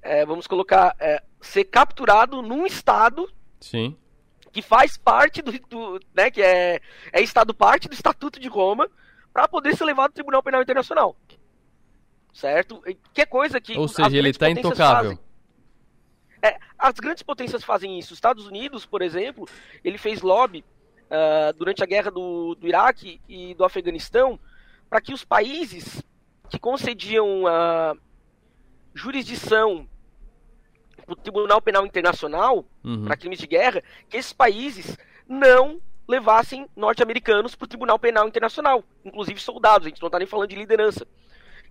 é, 0.00 0.24
vamos 0.24 0.46
colocar, 0.46 0.94
é, 0.98 1.22
ser 1.40 1.64
capturado 1.64 2.40
num 2.40 2.64
estado 2.64 3.30
Sim. 3.60 3.96
que 4.50 4.62
faz 4.62 4.96
parte 4.96 5.42
do, 5.42 5.52
do, 5.68 6.00
né, 6.14 6.30
que 6.30 6.40
é, 6.40 6.80
é 7.12 7.20
estado 7.20 7.52
parte 7.52 7.88
do 7.88 7.94
Estatuto 7.94 8.40
de 8.40 8.48
Roma 8.48 8.88
para 9.32 9.48
poder 9.48 9.76
ser 9.76 9.84
levado 9.84 10.10
ao 10.10 10.14
Tribunal 10.14 10.42
Penal 10.42 10.62
Internacional, 10.62 11.16
certo? 12.32 12.82
Que 13.12 13.22
é 13.22 13.26
coisa 13.26 13.60
que 13.60 13.76
ou 13.76 13.88
seja, 13.88 14.16
ele 14.16 14.30
está 14.30 14.50
intocável. 14.50 15.16
Fazem. 15.16 15.18
É, 16.42 16.58
as 16.76 16.94
grandes 16.94 17.22
potências 17.22 17.62
fazem 17.62 17.98
isso. 17.98 18.12
Os 18.12 18.16
Estados 18.16 18.46
Unidos, 18.46 18.84
por 18.84 19.00
exemplo, 19.00 19.48
ele 19.84 19.96
fez 19.96 20.20
lobby 20.22 20.64
uh, 21.04 21.52
durante 21.56 21.82
a 21.82 21.86
guerra 21.86 22.10
do, 22.10 22.56
do 22.56 22.66
Iraque 22.66 23.20
e 23.28 23.54
do 23.54 23.64
Afeganistão 23.64 24.38
para 24.90 25.00
que 25.00 25.14
os 25.14 25.24
países 25.24 26.02
que 26.50 26.58
concediam 26.58 27.46
a 27.46 27.96
jurisdição 28.94 29.88
para 30.96 31.12
o 31.12 31.16
Tribunal 31.16 31.62
Penal 31.62 31.86
Internacional 31.86 32.66
uhum. 32.84 33.04
para 33.04 33.16
crimes 33.16 33.38
de 33.38 33.46
guerra, 33.46 33.82
que 34.08 34.16
esses 34.16 34.32
países 34.32 34.98
não 35.26 35.80
levassem 36.08 36.66
norte-americanos 36.76 37.54
para 37.54 37.64
o 37.64 37.68
Tribunal 37.68 37.98
Penal 37.98 38.26
Internacional, 38.26 38.84
inclusive 39.04 39.40
soldados, 39.40 39.86
a 39.86 39.88
gente 39.88 40.00
não 40.00 40.08
está 40.08 40.18
nem 40.18 40.26
falando 40.26 40.48
de 40.48 40.56
liderança. 40.56 41.06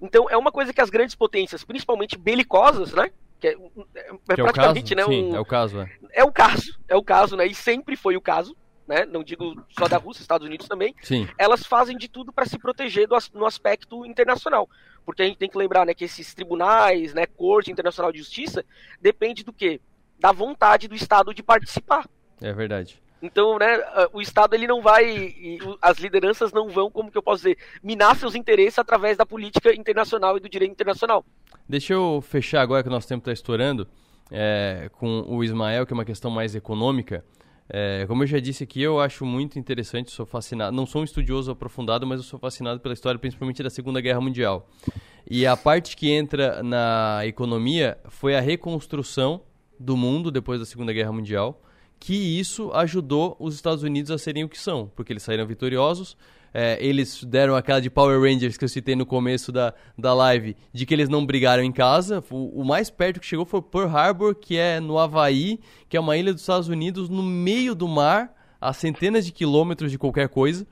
Então 0.02 0.30
é 0.30 0.38
uma 0.38 0.52
coisa 0.52 0.74
que 0.74 0.82
as 0.82 0.90
grandes 0.90 1.16
potências, 1.16 1.64
principalmente 1.64 2.18
belicosas, 2.18 2.94
né? 2.94 3.12
Que 3.40 3.50
é, 3.50 3.52
é, 3.52 4.10
é 4.30 4.36
praticamente, 4.36 4.96
né? 4.96 5.06
Um, 5.06 5.36
é 5.36 5.40
o 5.40 5.46
caso, 5.46 5.80
é. 5.80 5.92
É 6.14 6.24
o 6.24 6.32
caso, 6.32 6.80
é 6.88 6.96
o 6.96 7.04
caso, 7.04 7.36
né? 7.36 7.46
E 7.46 7.54
sempre 7.54 7.96
foi 7.96 8.16
o 8.16 8.22
caso 8.22 8.56
né, 8.92 9.06
não 9.06 9.24
digo 9.24 9.56
só 9.70 9.88
da 9.88 9.96
Rússia, 9.96 10.22
Estados 10.22 10.46
Unidos 10.46 10.68
também, 10.68 10.94
Sim. 11.02 11.26
elas 11.38 11.64
fazem 11.66 11.98
de 11.98 12.10
tudo 12.10 12.34
para 12.34 12.46
se 12.46 12.60
proteger 12.60 13.08
do, 13.08 13.18
no 13.34 13.46
aspecto 13.46 14.06
internacional. 14.06 14.70
Porque 15.06 15.22
a 15.22 15.26
gente 15.26 15.38
tem 15.38 15.50
que 15.50 15.58
lembrar 15.58 15.86
né, 15.86 15.94
que 15.94 16.04
esses 16.04 16.34
tribunais, 16.34 17.14
né, 17.14 17.26
Corte 17.26 17.72
Internacional 17.72 18.12
de 18.12 18.18
Justiça, 18.18 18.66
depende 19.00 19.46
do 19.46 19.54
quê? 19.54 19.80
Da 20.20 20.34
vontade 20.34 20.90
do 20.90 20.96
Estado 20.96 21.34
de 21.34 21.42
participar. 21.42 22.06
É 22.42 22.52
verdade. 22.52 23.02
Então, 23.22 23.60
né, 23.60 23.80
o 24.12 24.22
Estado 24.22 24.56
ele 24.56 24.66
não 24.66 24.82
vai, 24.82 25.34
as 25.82 25.98
lideranças 26.00 26.52
não 26.52 26.70
vão, 26.70 26.90
como 26.90 27.12
que 27.12 27.18
eu 27.18 27.22
posso 27.22 27.44
dizer, 27.44 27.58
minar 27.84 28.16
seus 28.16 28.34
interesses 28.34 28.80
através 28.80 29.16
da 29.16 29.26
política 29.26 29.74
internacional 29.74 30.38
e 30.38 30.40
do 30.40 30.50
direito 30.50 30.72
internacional. 30.72 31.24
Deixa 31.70 31.94
eu 31.94 32.22
fechar 32.22 32.62
agora 32.62 32.82
que 32.82 32.90
o 32.90 32.92
nosso 32.92 33.08
tempo 33.08 33.22
está 33.22 33.32
estourando 33.32 33.88
é, 34.32 34.90
com 34.94 35.26
o 35.28 35.44
Ismael, 35.44 35.86
que 35.86 35.94
é 35.94 35.96
uma 35.96 36.06
questão 36.06 36.32
mais 36.32 36.56
econômica. 36.56 37.24
É, 37.70 38.06
como 38.06 38.24
eu 38.24 38.28
já 38.28 38.40
disse 38.40 38.64
aqui, 38.64 38.82
eu 38.82 39.00
acho 39.00 39.26
muito 39.26 39.58
interessante, 39.58 40.12
sou 40.12 40.26
fascinado. 40.26 40.76
Não 40.76 40.86
sou 40.86 41.02
um 41.02 41.06
estudioso 41.06 41.52
aprofundado, 41.52 42.06
mas 42.06 42.20
eu 42.20 42.24
sou 42.24 42.40
fascinado 42.40 42.80
pela 42.82 42.94
história, 42.94 43.20
principalmente 43.20 43.64
da 43.64 43.70
Segunda 43.70 44.02
Guerra 44.02 44.20
Mundial. 44.20 44.68
E 45.30 45.46
a 45.46 45.56
parte 45.56 45.96
que 45.96 46.12
entra 46.12 46.62
na 46.64 47.22
economia 47.24 47.98
foi 48.10 48.36
a 48.36 48.42
reconstrução 48.42 49.44
do 49.80 49.96
mundo 49.96 50.32
depois 50.32 50.60
da 50.60 50.66
Segunda 50.66 50.92
Guerra 50.92 51.14
Mundial, 51.14 51.62
que 52.02 52.16
isso 52.16 52.72
ajudou 52.74 53.38
os 53.40 53.54
Estados 53.54 53.84
Unidos 53.84 54.10
a 54.10 54.18
serem 54.18 54.44
o 54.44 54.50
que 54.50 54.58
são, 54.58 54.92
porque 54.96 55.14
eles 55.14 55.22
saíram 55.22 55.46
vitoriosos, 55.46 56.18
é, 56.52 56.76
eles 56.84 57.24
deram 57.24 57.56
aquela 57.56 57.80
de 57.80 57.92
Power 57.92 58.20
Rangers 58.20 58.58
que 58.58 58.66
eu 58.66 58.70
citei 58.70 58.96
no 58.96 59.06
começo 59.06 59.52
da, 59.52 59.72
da 59.96 60.12
live, 60.12 60.58
de 60.74 60.84
que 60.84 60.96
eles 60.96 61.08
não 61.08 61.24
brigaram 61.24 61.64
em 61.64 61.72
casa. 61.72 62.24
O, 62.32 62.62
o 62.62 62.66
mais 62.66 62.90
perto 62.90 63.20
que 63.20 63.26
chegou 63.26 63.46
foi 63.46 63.62
Pearl 63.62 63.96
Harbor, 63.96 64.34
que 64.34 64.58
é 64.58 64.80
no 64.80 64.98
Havaí, 64.98 65.60
que 65.88 65.96
é 65.96 66.00
uma 66.00 66.18
ilha 66.18 66.34
dos 66.34 66.42
Estados 66.42 66.68
Unidos, 66.68 67.08
no 67.08 67.22
meio 67.22 67.76
do 67.76 67.88
mar, 67.88 68.34
a 68.60 68.74
centenas 68.74 69.24
de 69.24 69.32
quilômetros 69.32 69.92
de 69.92 70.00
qualquer 70.00 70.28
coisa. 70.28 70.66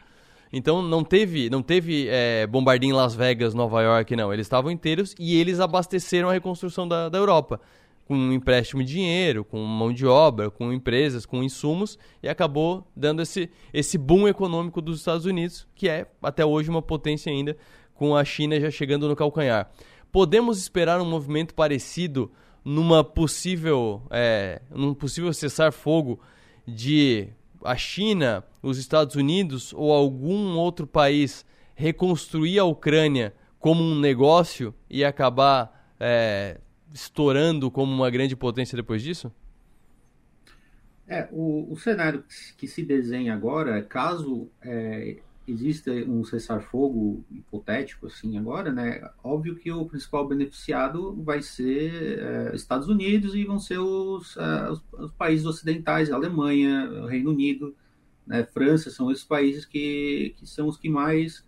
Então 0.52 0.82
não 0.82 1.04
teve, 1.04 1.48
não 1.48 1.62
teve 1.62 2.08
é, 2.10 2.48
bombardeio 2.48 2.90
em 2.90 2.94
Las 2.94 3.14
Vegas, 3.14 3.54
Nova 3.54 3.84
York, 3.84 4.16
não. 4.16 4.34
Eles 4.34 4.48
estavam 4.48 4.72
inteiros 4.72 5.14
e 5.20 5.40
eles 5.40 5.60
abasteceram 5.60 6.28
a 6.28 6.34
reconstrução 6.34 6.88
da, 6.88 7.08
da 7.08 7.20
Europa 7.20 7.62
com 8.10 8.16
um 8.16 8.34
empréstimo 8.34 8.84
de 8.84 8.92
dinheiro, 8.92 9.46
com 9.46 9.64
mão 9.64 9.94
de 9.94 10.04
obra, 10.04 10.50
com 10.50 10.74
empresas, 10.74 11.28
com 11.28 11.44
insumos, 11.44 12.00
e 12.24 12.28
acabou 12.28 12.84
dando 12.96 13.22
esse, 13.22 13.52
esse 13.72 14.00
boom 14.00 14.28
econômico 14.28 14.82
dos 14.82 14.98
Estados 14.98 15.28
Unidos, 15.28 15.68
que 15.76 15.88
é 15.88 16.08
até 16.20 16.44
hoje 16.44 16.72
uma 16.72 16.82
potência 16.82 17.32
ainda, 17.32 17.56
com 17.94 18.16
a 18.16 18.26
China 18.26 18.60
já 18.60 18.72
chegando 18.72 19.08
no 19.08 19.16
calcanhar. 19.16 19.70
Podemos 20.12 20.58
esperar 20.58 21.00
um 21.00 21.06
movimento 21.06 21.54
parecido 21.54 22.32
numa 22.66 23.04
possível, 23.04 24.02
é, 24.10 24.60
num 24.72 24.96
possível 24.96 25.32
cessar-fogo 25.32 26.20
de 26.68 27.28
a 27.64 27.76
China, 27.76 28.44
os 28.64 28.80
Estados 28.80 29.14
Unidos 29.18 29.72
ou 29.72 29.94
algum 29.94 30.58
outro 30.58 30.88
país 30.88 31.46
reconstruir 31.76 32.58
a 32.58 32.64
Ucrânia 32.64 33.36
como 33.60 33.84
um 33.84 34.00
negócio 34.00 34.74
e 34.90 35.06
acabar 35.06 35.94
é, 36.00 36.60
estourando 36.94 37.70
como 37.70 37.92
uma 37.92 38.10
grande 38.10 38.36
potência 38.36 38.76
depois 38.76 39.02
disso? 39.02 39.32
É, 41.08 41.28
o, 41.32 41.72
o 41.72 41.78
cenário 41.78 42.24
que 42.58 42.68
se 42.68 42.84
desenha 42.84 43.34
agora, 43.34 43.82
caso 43.82 44.48
é, 44.62 45.18
exista 45.48 45.92
um 45.92 46.24
cessar-fogo 46.24 47.26
hipotético 47.32 48.06
assim 48.06 48.38
agora, 48.38 48.72
né? 48.72 49.10
Óbvio 49.24 49.56
que 49.56 49.72
o 49.72 49.86
principal 49.86 50.28
beneficiado 50.28 51.16
vai 51.24 51.42
ser 51.42 52.20
é, 52.20 52.56
Estados 52.56 52.88
Unidos 52.88 53.34
e 53.34 53.44
vão 53.44 53.60
ser 53.60 53.80
os, 53.80 54.38
é, 54.38 54.70
os, 54.70 54.84
os, 54.94 55.12
países 55.14 55.46
ocidentais, 55.46 56.12
Alemanha, 56.12 57.08
Reino 57.08 57.32
Unido, 57.32 57.76
né? 58.26 58.44
França, 58.44 58.92
são 58.92 59.12
esses 59.12 59.24
países 59.24 59.66
que, 59.66 60.36
que 60.38 60.46
são 60.46 60.68
os 60.68 60.78
que 60.78 60.90
mais 60.90 61.44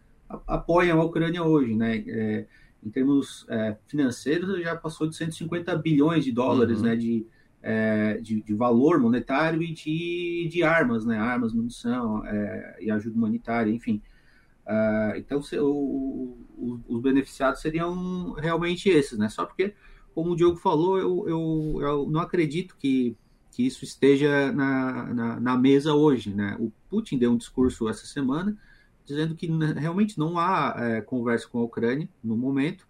apoiam 0.48 1.00
a 1.00 1.04
Ucrânia 1.04 1.44
hoje, 1.44 1.76
né? 1.76 2.04
É, 2.08 2.46
em 2.84 2.90
termos 2.90 3.46
é, 3.50 3.78
financeiros, 3.88 4.62
já 4.62 4.76
passou 4.76 5.08
de 5.08 5.16
150 5.16 5.76
bilhões 5.78 6.24
de 6.24 6.32
dólares 6.32 6.80
uhum. 6.80 6.86
né, 6.86 6.96
de, 6.96 7.26
é, 7.62 8.18
de, 8.22 8.42
de, 8.42 8.54
valor 8.54 9.00
monetário 9.00 9.62
e 9.62 9.72
de, 9.72 10.50
de 10.52 10.64
armas, 10.64 11.06
né? 11.06 11.18
Armas, 11.18 11.54
munição 11.54 12.26
é, 12.26 12.78
e 12.82 12.90
ajuda 12.90 13.16
humanitária, 13.16 13.72
enfim. 13.72 14.02
Uh, 14.66 15.18
então, 15.18 15.42
se, 15.42 15.58
o, 15.58 15.68
o, 15.68 16.80
os 16.88 17.02
beneficiados 17.02 17.62
seriam 17.62 18.34
realmente 18.34 18.90
esses, 18.90 19.18
né? 19.18 19.30
Só 19.30 19.46
porque, 19.46 19.74
como 20.14 20.32
o 20.32 20.36
Diogo 20.36 20.58
falou, 20.58 20.98
eu, 20.98 21.26
eu, 21.28 21.82
eu 21.82 22.10
não 22.10 22.22
acredito 22.22 22.76
que, 22.78 23.16
que 23.52 23.66
isso 23.66 23.84
esteja 23.84 24.52
na, 24.52 25.14
na, 25.14 25.40
na, 25.40 25.58
mesa 25.58 25.94
hoje, 25.94 26.34
né? 26.34 26.56
O 26.60 26.72
Putin 26.90 27.18
deu 27.18 27.32
um 27.32 27.38
discurso 27.38 27.90
essa 27.90 28.06
semana 28.06 28.58
dizendo 29.12 29.36
que 29.36 29.48
realmente 29.78 30.18
não 30.18 30.38
há 30.40 30.76
é, 30.78 31.02
conversa 31.02 31.48
com 31.48 31.60
a 31.60 31.64
Ucrânia 31.64 32.08
no 32.24 32.36
momento, 32.36 32.86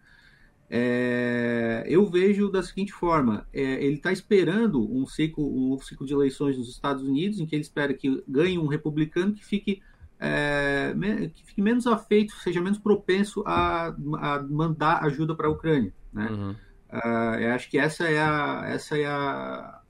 é, 0.74 1.84
eu 1.86 2.05
vejo 2.05 2.49
da 2.49 2.63
seguinte 2.63 2.93
forma: 2.93 3.45
é, 3.51 3.61
ele 3.84 3.95
está 3.95 4.09
esperando 4.09 4.82
um 4.89 5.05
ciclo, 5.05 5.74
um 5.74 5.78
ciclo 5.80 6.07
de 6.07 6.13
eleições 6.13 6.57
nos 6.57 6.69
Estados 6.69 7.03
Unidos, 7.03 7.41
em 7.41 7.45
que 7.45 7.53
ele 7.53 7.61
espera 7.61 7.93
que 7.93 8.24
ganhe 8.26 8.57
um 8.57 8.67
republicano 8.67 9.34
que 9.34 9.43
fique, 9.43 9.82
é, 10.17 10.93
que 11.34 11.45
fique 11.45 11.61
menos 11.61 11.86
afeito, 11.86 12.34
seja 12.36 12.61
menos 12.61 12.80
propenso 12.80 13.43
a, 13.45 13.88
a 13.88 14.41
mandar 14.43 15.03
ajuda 15.03 15.36
para 15.36 15.47
a 15.47 15.51
Ucrânia. 15.51 15.93
Né? 16.13 16.30
Uhum. 16.30 16.51
Uh, 16.51 17.36
eu 17.39 17.51
acho 17.51 17.69
que 17.69 17.78
essa 17.78 18.05
é 18.05 18.19
a, 18.19 18.63
essa 18.67 18.97
é 18.97 19.05
a, 19.05 19.82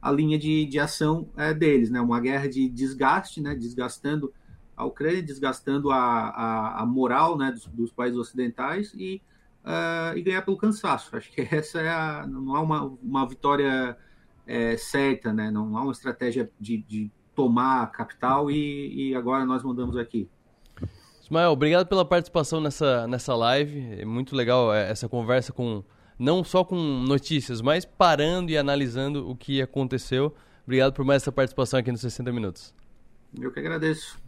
a 0.00 0.12
linha 0.12 0.38
de, 0.38 0.66
de 0.66 0.78
ação 0.78 1.28
é, 1.36 1.52
deles, 1.52 1.90
né? 1.90 2.00
uma 2.00 2.20
guerra 2.20 2.48
de 2.48 2.68
desgaste, 2.68 3.40
né? 3.40 3.56
desgastando 3.56 4.32
a 4.78 4.84
Ucrânia, 4.84 5.22
desgastando 5.22 5.90
a, 5.90 5.98
a, 5.98 6.82
a 6.82 6.86
moral 6.86 7.36
né? 7.36 7.50
dos, 7.50 7.66
dos 7.66 7.92
países 7.92 8.18
ocidentais 8.18 8.92
e 8.94 9.20
uh, 9.64 10.16
e 10.16 10.22
ganhar 10.22 10.42
pelo 10.42 10.56
cansaço. 10.56 11.14
Acho 11.16 11.30
que 11.30 11.42
essa 11.54 11.80
é 11.80 11.88
a, 11.88 12.26
não 12.26 12.54
há 12.54 12.60
uma, 12.60 12.84
uma 13.02 13.28
vitória 13.28 13.96
é, 14.46 14.76
certa, 14.76 15.32
né? 15.32 15.50
Não 15.50 15.76
há 15.76 15.82
uma 15.82 15.92
estratégia 15.92 16.50
de, 16.58 16.78
de 16.78 17.10
tomar 17.34 17.82
a 17.82 17.86
capital 17.86 18.50
e, 18.50 19.10
e 19.10 19.14
agora 19.14 19.44
nós 19.44 19.62
mandamos 19.62 19.96
aqui. 19.96 20.28
Ismael, 21.22 21.52
obrigado 21.52 21.86
pela 21.86 22.04
participação 22.04 22.60
nessa, 22.60 23.06
nessa 23.06 23.34
live. 23.34 24.00
É 24.00 24.04
muito 24.04 24.34
legal 24.34 24.72
é, 24.72 24.90
essa 24.90 25.08
conversa 25.08 25.52
com 25.52 25.84
não 26.18 26.42
só 26.42 26.64
com 26.64 26.74
notícias, 26.74 27.60
mas 27.60 27.84
parando 27.84 28.50
e 28.50 28.56
analisando 28.56 29.28
o 29.28 29.36
que 29.36 29.62
aconteceu. 29.62 30.34
Obrigado 30.64 30.92
por 30.92 31.04
mais 31.04 31.22
essa 31.22 31.30
participação 31.30 31.78
aqui 31.78 31.92
nos 31.92 32.00
60 32.00 32.32
Minutos. 32.32 32.74
Eu 33.38 33.52
que 33.52 33.60
agradeço. 33.60 34.18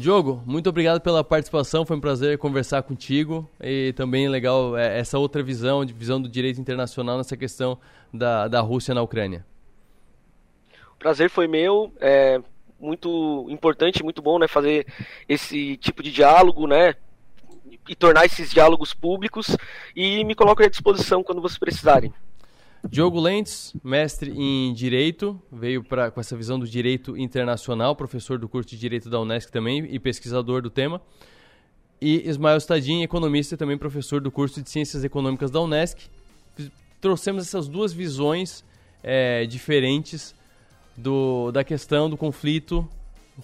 Diogo, 0.00 0.42
muito 0.46 0.68
obrigado 0.70 1.00
pela 1.00 1.22
participação, 1.22 1.84
foi 1.84 1.94
um 1.94 2.00
prazer 2.00 2.38
conversar 2.38 2.82
contigo 2.82 3.48
e 3.60 3.92
também 3.92 4.28
legal 4.30 4.76
é, 4.76 4.98
essa 4.98 5.18
outra 5.18 5.42
visão, 5.42 5.84
visão 5.86 6.20
do 6.20 6.28
direito 6.28 6.58
internacional 6.58 7.18
nessa 7.18 7.36
questão 7.36 7.78
da, 8.12 8.48
da 8.48 8.60
Rússia 8.60 8.94
na 8.94 9.02
Ucrânia. 9.02 9.44
O 10.94 10.98
prazer 10.98 11.28
foi 11.28 11.46
meu, 11.46 11.92
é 12.00 12.40
muito 12.80 13.46
importante, 13.50 14.02
muito 14.02 14.22
bom, 14.22 14.38
né, 14.38 14.48
fazer 14.48 14.86
esse 15.28 15.76
tipo 15.76 16.02
de 16.02 16.10
diálogo, 16.10 16.66
né, 16.66 16.94
e 17.86 17.94
tornar 17.94 18.24
esses 18.24 18.50
diálogos 18.50 18.94
públicos 18.94 19.54
e 19.94 20.24
me 20.24 20.34
coloco 20.34 20.62
à 20.62 20.68
disposição 20.68 21.22
quando 21.22 21.42
vocês 21.42 21.58
precisarem. 21.58 22.10
Diogo 22.88 23.20
Lentes, 23.20 23.74
mestre 23.84 24.30
em 24.30 24.72
Direito, 24.72 25.40
veio 25.52 25.84
pra, 25.84 26.10
com 26.10 26.18
essa 26.20 26.36
visão 26.36 26.58
do 26.58 26.66
direito 26.66 27.16
internacional, 27.16 27.94
professor 27.94 28.38
do 28.38 28.48
curso 28.48 28.70
de 28.70 28.78
Direito 28.78 29.10
da 29.10 29.20
Unesco 29.20 29.52
também 29.52 29.86
e 29.90 29.98
pesquisador 29.98 30.62
do 30.62 30.70
tema. 30.70 31.00
E 32.00 32.26
Ismael 32.26 32.56
Stadin, 32.56 33.02
economista 33.02 33.54
e 33.54 33.58
também 33.58 33.76
professor 33.76 34.20
do 34.20 34.30
curso 34.30 34.62
de 34.62 34.70
Ciências 34.70 35.04
Econômicas 35.04 35.50
da 35.50 35.60
Unesco. 35.60 36.00
Trouxemos 37.00 37.46
essas 37.46 37.68
duas 37.68 37.92
visões 37.92 38.64
é, 39.02 39.44
diferentes 39.44 40.34
do, 40.96 41.52
da 41.52 41.62
questão 41.62 42.08
do 42.08 42.16
conflito 42.16 42.88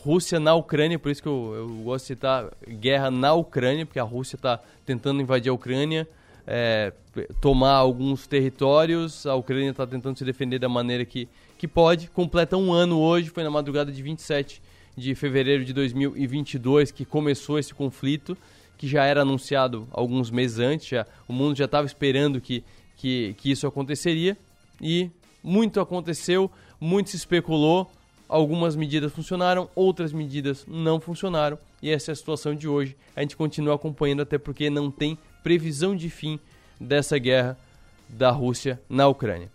Rússia 0.03 0.39
na 0.39 0.55
Ucrânia, 0.55 0.99
por 0.99 1.11
isso 1.11 1.23
que 1.23 1.29
eu, 1.29 1.55
eu 1.55 1.69
gosto 1.85 2.05
de 2.05 2.09
citar 2.09 2.51
guerra 2.67 3.11
na 3.11 3.33
Ucrânia, 3.35 3.87
porque 3.87 3.99
a 3.99 4.03
Rússia 4.03 4.37
está 4.37 4.61
tentando 4.85 5.21
invadir 5.23 5.51
a 5.51 5.55
Ucrânia, 5.55 6.07
é, 6.47 6.93
tomar 7.41 7.73
alguns 7.73 8.27
territórios. 8.27 9.27
A 9.27 9.35
Ucrânia 9.35 9.71
está 9.71 9.87
tentando 9.87 10.17
se 10.17 10.25
defender 10.25 10.59
da 10.59 10.69
maneira 10.69 11.05
que, 11.05 11.29
que 11.59 11.67
pode. 11.67 12.09
Completa 12.11 12.57
um 12.57 12.73
ano 12.73 12.99
hoje, 13.01 13.31
foi 13.31 13.43
na 13.43 13.51
madrugada 13.51 13.91
de 13.91 14.03
27 14.03 14.63
de 14.97 15.15
fevereiro 15.15 15.65
de 15.65 15.73
2022 15.73 16.91
que 16.91 17.05
começou 17.05 17.59
esse 17.59 17.75
conflito, 17.75 18.37
que 18.79 18.89
já 18.89 19.05
era 19.05 19.23
anunciado 19.23 19.87
alguns 19.91 20.31
meses 20.31 20.59
antes. 20.59 20.87
Já, 20.87 21.07
o 21.29 21.33
mundo 21.33 21.57
já 21.57 21.67
estava 21.67 21.87
esperando 21.87 22.41
que, 22.41 22.65
que, 22.97 23.35
que 23.39 23.51
isso 23.51 23.67
aconteceria 23.67 24.37
e 24.81 25.11
muito 25.43 25.81
aconteceu, 25.81 26.51
muito 26.81 27.11
se 27.11 27.17
especulou. 27.17 27.91
Algumas 28.29 28.75
medidas 28.75 29.13
funcionaram, 29.13 29.71
outras 29.73 30.13
medidas 30.13 30.67
não 30.67 30.99
funcionaram, 30.99 31.57
e 31.81 31.91
essa 31.91 32.11
é 32.11 32.13
a 32.13 32.17
situação 32.17 32.57
de 32.57 32.67
hoje. 32.67 32.97
A 33.15 33.21
gente 33.21 33.37
continua 33.37 33.77
acompanhando, 33.77 34.23
até 34.23 34.37
porque 34.37 34.69
não 34.69 34.91
tem 34.91 35.17
previsão 35.47 35.95
de 35.95 36.11
fim 36.11 36.41
dessa 36.81 37.17
guerra 37.19 37.57
da 38.09 38.33
Rússia 38.33 38.81
na 38.89 39.07
Ucrânia. 39.07 39.49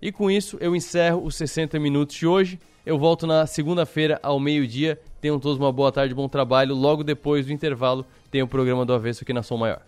E 0.00 0.12
com 0.12 0.30
isso 0.30 0.56
eu 0.60 0.76
encerro 0.76 1.24
os 1.24 1.34
60 1.34 1.76
minutos 1.80 2.14
de 2.14 2.24
hoje. 2.24 2.56
Eu 2.86 2.96
volto 2.96 3.26
na 3.26 3.44
segunda-feira 3.44 4.20
ao 4.22 4.38
meio-dia. 4.38 4.96
Tenham 5.20 5.40
todos 5.40 5.58
uma 5.58 5.72
boa 5.72 5.90
tarde, 5.90 6.14
bom 6.14 6.28
trabalho. 6.28 6.72
Logo 6.72 7.02
depois 7.02 7.46
do 7.46 7.52
intervalo 7.52 8.06
tem 8.30 8.42
o 8.42 8.46
programa 8.46 8.86
do 8.86 8.92
Avesso 8.92 9.24
aqui 9.24 9.32
na 9.32 9.42
Som 9.42 9.56
Maior. 9.56 9.87